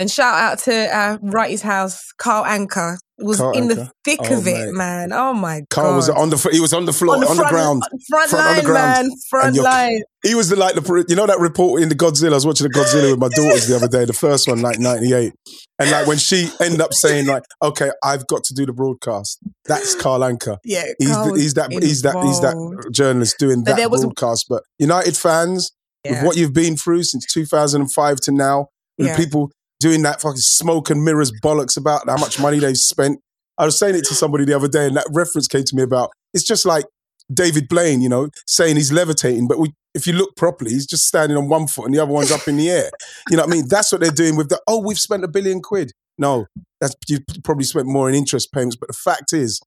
And 0.00 0.10
shout 0.10 0.34
out 0.34 0.58
to 0.60 0.96
uh, 0.96 1.18
Wrighty's 1.20 1.60
house, 1.62 2.00
Carl 2.18 2.44
Anka 2.44 2.96
was 3.18 3.36
Carl 3.36 3.52
in 3.52 3.68
the 3.68 3.90
thick 4.02 4.18
Oh, 4.22 4.38
of 4.38 4.46
it, 4.46 4.68
mate. 4.68 4.72
man. 4.72 5.12
Oh 5.12 5.34
my 5.34 5.60
Carl 5.68 5.68
god! 5.68 5.82
Carl 5.82 5.96
was 5.96 6.08
on 6.08 6.30
the 6.30 6.48
he 6.50 6.58
was 6.58 6.72
on 6.72 6.86
the 6.86 6.92
floor 6.94 7.16
on 7.16 7.20
the, 7.20 7.26
front, 7.26 7.48
ground. 7.50 7.82
front, 8.08 8.30
Front 8.30 8.32
on 8.32 8.38
line, 8.38 8.56
the 8.56 8.62
ground. 8.62 9.08
man, 9.08 9.16
front 9.28 9.56
line. 9.56 10.00
He 10.22 10.34
was 10.34 10.48
the 10.48 10.56
like 10.56 10.74
the 10.74 11.04
you 11.06 11.14
know 11.16 11.26
that 11.26 11.38
report 11.38 11.82
in 11.82 11.90
the 11.90 11.94
Godzilla. 11.94 12.30
I 12.32 12.34
was 12.36 12.46
watching 12.46 12.66
the 12.66 12.72
Godzilla 12.72 13.10
with 13.10 13.20
my 13.20 13.28
daughters 13.28 13.68
the 13.68 13.76
other 13.76 13.88
day, 13.88 14.06
the 14.06 14.14
first 14.14 14.48
one, 14.48 14.62
like 14.62 14.78
'98, 14.78 15.34
and 15.78 15.90
like 15.90 16.06
when 16.06 16.16
she 16.16 16.48
ended 16.62 16.80
up 16.80 16.94
saying 16.94 17.26
like, 17.26 17.42
"Okay, 17.62 17.90
I've 18.02 18.26
got 18.26 18.42
to 18.44 18.54
do 18.54 18.64
the 18.64 18.72
broadcast." 18.72 19.38
That's 19.66 19.94
Carl 19.94 20.20
Anka. 20.20 20.56
Yeah, 20.64 20.84
He's 20.98 21.10
the, 21.10 21.32
he's 21.36 21.54
that 21.54 21.70
he's 21.72 22.00
that 22.00 22.16
he's 22.24 22.40
that 22.40 22.88
journalist 22.90 23.36
doing 23.38 23.64
that 23.64 23.76
broadcast. 23.90 24.46
But 24.48 24.62
United 24.78 25.14
fans, 25.18 25.70
with 26.08 26.24
what 26.24 26.38
you've 26.38 26.54
been 26.54 26.74
through 26.78 27.02
since 27.02 27.26
2005 27.26 28.16
to 28.20 28.32
now, 28.32 28.68
Yeah. 28.96 29.14
people 29.14 29.50
doing 29.80 30.02
that 30.02 30.20
fucking 30.20 30.36
smoke 30.36 30.90
and 30.90 31.02
mirrors 31.02 31.32
bollocks 31.42 31.76
about 31.76 32.08
how 32.08 32.18
much 32.18 32.38
money 32.38 32.58
they've 32.58 32.76
spent. 32.76 33.18
I 33.58 33.64
was 33.64 33.78
saying 33.78 33.96
it 33.96 34.04
to 34.06 34.14
somebody 34.14 34.44
the 34.44 34.54
other 34.54 34.68
day, 34.68 34.86
and 34.86 34.96
that 34.96 35.08
reference 35.10 35.48
came 35.48 35.64
to 35.64 35.76
me 35.76 35.82
about 35.82 36.10
it's 36.32 36.44
just 36.44 36.64
like 36.64 36.84
David 37.32 37.68
Blaine, 37.68 38.00
you 38.00 38.08
know, 38.08 38.28
saying 38.46 38.76
he's 38.76 38.92
levitating, 38.92 39.48
but 39.48 39.58
we, 39.58 39.72
if 39.94 40.06
you 40.06 40.12
look 40.12 40.36
properly, 40.36 40.72
he's 40.72 40.86
just 40.86 41.06
standing 41.06 41.36
on 41.36 41.48
one 41.48 41.66
foot 41.66 41.86
and 41.86 41.94
the 41.94 42.00
other 42.00 42.12
one's 42.12 42.30
up 42.30 42.46
in 42.46 42.56
the 42.56 42.70
air. 42.70 42.90
You 43.28 43.36
know 43.36 43.44
what 43.44 43.52
I 43.52 43.54
mean? 43.54 43.68
That's 43.68 43.90
what 43.92 44.00
they're 44.00 44.10
doing 44.10 44.36
with 44.36 44.48
the, 44.48 44.60
oh, 44.68 44.80
we've 44.80 44.98
spent 44.98 45.24
a 45.24 45.28
billion 45.28 45.60
quid. 45.60 45.92
No, 46.18 46.46
that's 46.80 46.94
you've 47.08 47.22
probably 47.44 47.64
spent 47.64 47.86
more 47.86 48.08
in 48.08 48.14
interest 48.14 48.52
payments. 48.52 48.76
But 48.76 48.88
the 48.88 48.94
fact 48.94 49.32
is, 49.32 49.60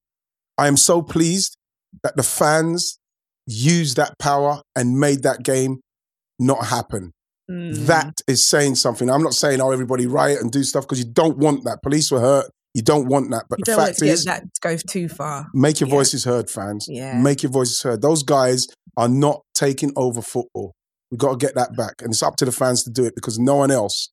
I 0.57 0.68
am 0.68 0.78
so 0.78 1.01
pleased 1.01 1.57
that 2.03 2.16
the 2.16 2.24
fans 2.24 2.99
used 3.47 3.97
that 3.97 4.18
power 4.20 4.61
and 4.76 4.99
made 4.99 5.24
that 5.24 5.43
game 5.43 5.82
not 6.39 6.68
happen. 6.68 7.11
Mm. 7.50 7.86
That 7.88 8.14
is 8.28 8.48
saying 8.50 8.76
something. 8.76 9.10
I'm 9.10 9.22
not 9.24 9.34
saying, 9.34 9.60
oh, 9.62 9.72
everybody 9.72 10.08
riot 10.08 10.39
and 10.41 10.52
do 10.52 10.64
stuff 10.64 10.86
because 10.86 11.00
you 11.00 11.06
don't 11.12 11.38
want 11.38 11.66
that. 11.66 11.82
Police 11.84 12.10
were 12.12 12.22
hurt. 12.22 12.50
You 12.74 12.82
don't 12.82 13.08
want 13.08 13.30
that. 13.32 13.46
But 13.50 13.60
you 13.60 13.66
the 13.66 13.72
don't 13.74 13.78
want 13.80 13.89
it 13.89 13.94
fact 13.94 14.00
to 14.00 14.06
is, 14.08 14.26
that 14.26 14.44
goes 14.62 14.82
too 14.84 15.08
far. 15.10 15.48
make 15.54 15.80
your 15.80 15.89
Yeah. 15.89 15.96
voices 15.96 16.24
heard, 16.26 16.50
fans. 16.50 16.86
Yeah. 16.89 17.20
Make 17.22 17.44
your 17.44 17.52
voices 17.52 17.82
heard. 17.82 18.02
Those 18.02 18.24
guys 18.24 18.68
are 18.98 19.10
not 19.10 19.41
taking 19.54 19.91
over 19.96 20.22
football. 20.22 20.74
We've 21.12 21.20
got 21.20 21.32
to 21.39 21.46
get 21.46 21.54
that 21.56 21.76
back. 21.76 21.96
And 22.02 22.12
it's 22.12 22.24
up 22.24 22.36
to 22.38 22.46
the 22.46 22.52
fans 22.52 22.84
to 22.86 22.89
do 22.89 23.04
it 23.06 23.14
because 23.16 23.38
no 23.38 23.58
one 23.58 23.70
else, 23.72 24.10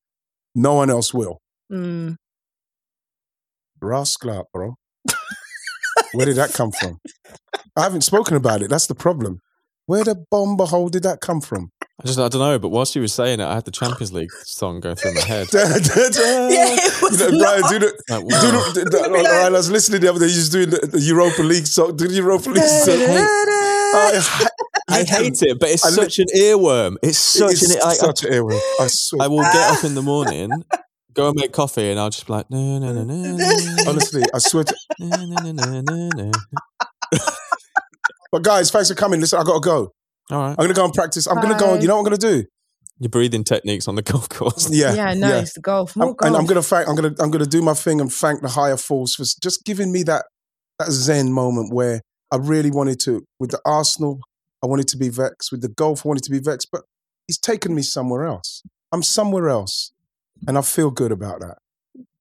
no 0.54 0.74
one 0.74 0.90
else 0.90 1.14
will. 1.14 1.38
Mm. 1.72 2.16
Rascal, 3.80 4.48
bro. 4.52 4.74
Where 6.12 6.26
did 6.26 6.36
that 6.36 6.52
come 6.52 6.72
from? 6.72 6.98
I 7.76 7.82
haven't 7.84 8.02
spoken 8.02 8.36
about 8.36 8.62
it. 8.62 8.68
That's 8.70 8.88
the 8.88 8.94
problem. 8.94 9.38
Where 9.86 10.04
the 10.04 10.24
bomber 10.30 10.66
hole 10.66 10.88
did 10.88 11.04
that 11.04 11.20
come 11.20 11.40
from? 11.40 11.70
I 12.02 12.06
just, 12.06 12.18
I 12.18 12.28
don't 12.28 12.40
know, 12.40 12.58
but 12.58 12.70
whilst 12.70 12.94
you 12.96 13.02
were 13.02 13.08
saying 13.08 13.40
it, 13.40 13.44
I 13.44 13.54
had 13.54 13.66
the 13.66 13.70
Champions 13.70 14.10
League 14.10 14.32
song 14.44 14.80
going 14.80 14.96
through 14.96 15.14
my 15.14 15.20
head. 15.20 15.48
Da, 15.52 15.64
da, 15.64 16.08
da. 16.08 16.48
Yeah, 16.48 16.76
it 16.80 17.02
was 17.02 17.20
you 17.20 17.30
know, 17.30 17.38
Brian, 17.38 17.62
do 17.68 17.78
the, 17.78 18.02
Like, 18.08 18.20
do 18.20 18.26
wow. 18.26 18.40
the, 18.72 18.80
the, 18.84 18.90
the- 18.90 19.08
Brian, 19.10 19.26
I 19.28 19.50
was 19.50 19.70
listening 19.70 20.00
the 20.00 20.08
other 20.08 20.18
day. 20.20 20.28
He 20.30 20.36
was 20.38 20.48
doing 20.48 20.70
the, 20.70 20.78
the 20.78 21.00
Europa 21.00 21.42
League 21.42 21.66
song. 21.66 21.96
Do 21.96 22.08
the 22.08 22.14
Europa 22.14 22.48
League 22.48 22.62
song. 22.64 22.96
I, 23.92 24.48
I 24.88 25.04
hate 25.04 25.42
it, 25.42 25.58
but 25.60 25.68
it's 25.68 25.84
I 25.84 25.90
such 25.90 26.18
an 26.20 26.26
earworm. 26.34 26.96
It's 27.02 27.18
such 27.18 27.52
it's 27.52 27.74
an. 27.74 27.82
I, 27.82 27.88
I, 27.90 27.94
such 27.94 28.24
an 28.24 28.32
earworm. 28.32 28.60
I 28.80 28.86
swear. 28.88 29.22
I 29.22 29.28
will 29.28 29.42
get 29.42 29.76
up 29.78 29.84
in 29.84 29.94
the 29.94 30.02
morning, 30.02 30.50
go 31.12 31.28
and 31.28 31.38
make 31.38 31.52
coffee, 31.52 31.90
and 31.90 32.00
I'll 32.00 32.10
just 32.10 32.26
be 32.26 32.32
like, 32.32 32.50
no, 32.50 32.78
no, 32.78 32.92
no, 32.92 33.02
no, 33.04 33.36
no, 33.36 33.84
Honestly, 33.88 34.22
I 34.32 34.38
swear. 34.38 34.64
To, 34.64 34.74
no, 35.00 35.16
no, 35.26 35.52
no, 35.52 35.80
no, 35.82 36.08
no. 36.14 36.30
but 38.32 38.42
guys, 38.42 38.70
thanks 38.70 38.88
for 38.88 38.94
coming. 38.94 39.20
Listen, 39.20 39.38
I 39.40 39.44
got 39.44 39.54
to 39.54 39.60
go. 39.60 39.92
All 40.30 40.38
right. 40.38 40.50
I'm 40.50 40.56
going 40.56 40.68
to 40.68 40.74
go 40.74 40.84
and 40.84 40.94
practice. 40.94 41.26
I'm 41.26 41.36
going 41.40 41.52
to 41.52 41.58
go. 41.58 41.74
And 41.74 41.82
You 41.82 41.88
know 41.88 41.94
what 41.96 42.00
I'm 42.06 42.18
going 42.18 42.20
to 42.20 42.42
do? 42.42 42.48
your 43.02 43.08
breathing 43.08 43.44
techniques 43.44 43.88
on 43.88 43.94
the 43.94 44.02
golf 44.10 44.28
course. 44.28 44.68
Yeah, 44.70 44.92
Yeah, 44.94 45.14
no, 45.14 45.38
it's 45.38 45.54
the 45.54 45.60
golf. 45.60 45.96
More 45.96 46.08
I'm- 46.08 46.14
golf. 46.16 46.26
And 46.28 46.36
I'm 46.36 46.44
gonna 46.46 46.62
thank. 46.62 46.86
I'm 46.86 46.94
gonna. 46.94 47.14
I'm 47.18 47.30
gonna 47.30 47.46
do 47.46 47.62
my 47.62 47.72
thing 47.72 47.98
and 48.00 48.12
thank 48.12 48.42
the 48.42 48.48
higher 48.48 48.76
force 48.76 49.14
for 49.14 49.24
just 49.42 49.64
giving 49.64 49.90
me 49.90 50.02
that 50.02 50.26
that 50.78 50.90
zen 50.90 51.32
moment 51.32 51.72
where 51.72 52.02
I 52.30 52.36
really 52.36 52.70
wanted 52.70 53.00
to. 53.04 53.22
With 53.38 53.52
the 53.52 53.60
Arsenal, 53.64 54.20
I 54.62 54.66
wanted 54.66 54.86
to 54.88 54.98
be 54.98 55.08
vexed. 55.08 55.50
With 55.50 55.62
the 55.62 55.68
golf, 55.70 56.04
I 56.04 56.08
wanted 56.08 56.24
to 56.24 56.30
be 56.30 56.40
vexed. 56.40 56.68
But 56.70 56.82
he's 57.26 57.38
taken 57.38 57.74
me 57.74 57.80
somewhere 57.80 58.24
else. 58.26 58.62
I'm 58.92 59.02
somewhere 59.02 59.48
else, 59.48 59.92
and 60.46 60.58
I 60.58 60.60
feel 60.60 60.90
good 60.90 61.10
about 61.10 61.40
that. 61.40 61.56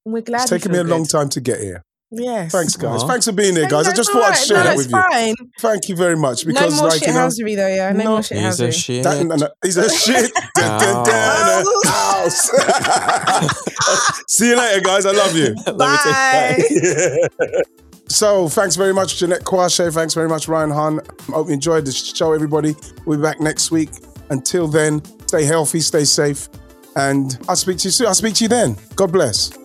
We're 0.05 0.21
glad. 0.21 0.43
It's 0.43 0.51
you 0.51 0.57
taken 0.59 0.71
me 0.71 0.77
a 0.77 0.83
feel 0.85 0.91
long 0.95 1.05
time 1.05 1.27
to 1.29 1.41
get 1.41 1.59
here. 1.59 1.83
Yes. 2.11 2.51
Thanks, 2.51 2.75
guys. 2.75 3.03
Aw. 3.03 3.07
Thanks 3.07 3.25
for 3.25 3.31
being 3.31 3.55
here, 3.55 3.67
guys. 3.67 3.87
I 3.87 3.93
just 3.93 4.09
it's 4.09 4.09
thought 4.09 4.31
I'd 4.31 4.35
share 4.35 4.57
no, 4.57 4.63
that 4.63 4.77
it's 4.79 4.91
with 4.91 5.39
you. 5.39 5.51
Thank 5.59 5.89
you 5.89 5.95
very 5.95 6.17
much. 6.17 6.45
Because, 6.45 6.73
no 6.73 6.81
more 6.81 6.89
like, 6.89 6.99
shit 6.99 7.09
you 7.09 7.13
know, 7.13 7.19
housery 7.19 7.55
though, 7.55 7.67
yeah. 7.67 7.91
No, 7.91 8.03
No, 8.03 8.09
more 8.11 8.23
shit 8.23 8.37
He's 8.39 8.59
a 8.59 8.71
shit. 8.71 9.03
That, 9.03 9.17
and, 9.21 9.31
and, 9.31 9.43
he's 9.63 9.77
a 9.77 9.89
shit. 9.89 10.31
House. 11.85 12.49
See 14.27 14.49
you 14.49 14.57
later, 14.57 14.81
guys. 14.81 15.05
I 15.05 15.11
love 15.11 15.35
you. 15.35 15.55
Bye. 15.77 16.57
so, 18.07 18.49
thanks 18.49 18.75
very 18.75 18.93
much, 18.93 19.19
Jeanette 19.19 19.43
Kwakye. 19.43 19.93
Thanks 19.93 20.15
very 20.15 20.27
much, 20.27 20.47
Ryan 20.47 20.71
Hunn. 20.71 20.99
I 21.29 21.31
hope 21.31 21.47
you 21.47 21.53
enjoyed 21.53 21.85
the 21.85 21.91
show, 21.91 22.33
everybody. 22.33 22.75
We'll 23.05 23.19
be 23.19 23.23
back 23.23 23.39
next 23.39 23.69
week. 23.69 23.89
Until 24.31 24.67
then, 24.67 25.03
stay 25.27 25.43
healthy, 25.43 25.79
stay 25.79 26.05
safe, 26.05 26.49
and 26.95 27.37
I'll 27.47 27.55
speak 27.55 27.77
to 27.79 27.87
you 27.87 27.91
soon. 27.91 28.07
I'll 28.07 28.15
speak 28.15 28.35
to 28.35 28.43
you 28.43 28.49
then. 28.49 28.75
God 28.95 29.11
bless. 29.11 29.58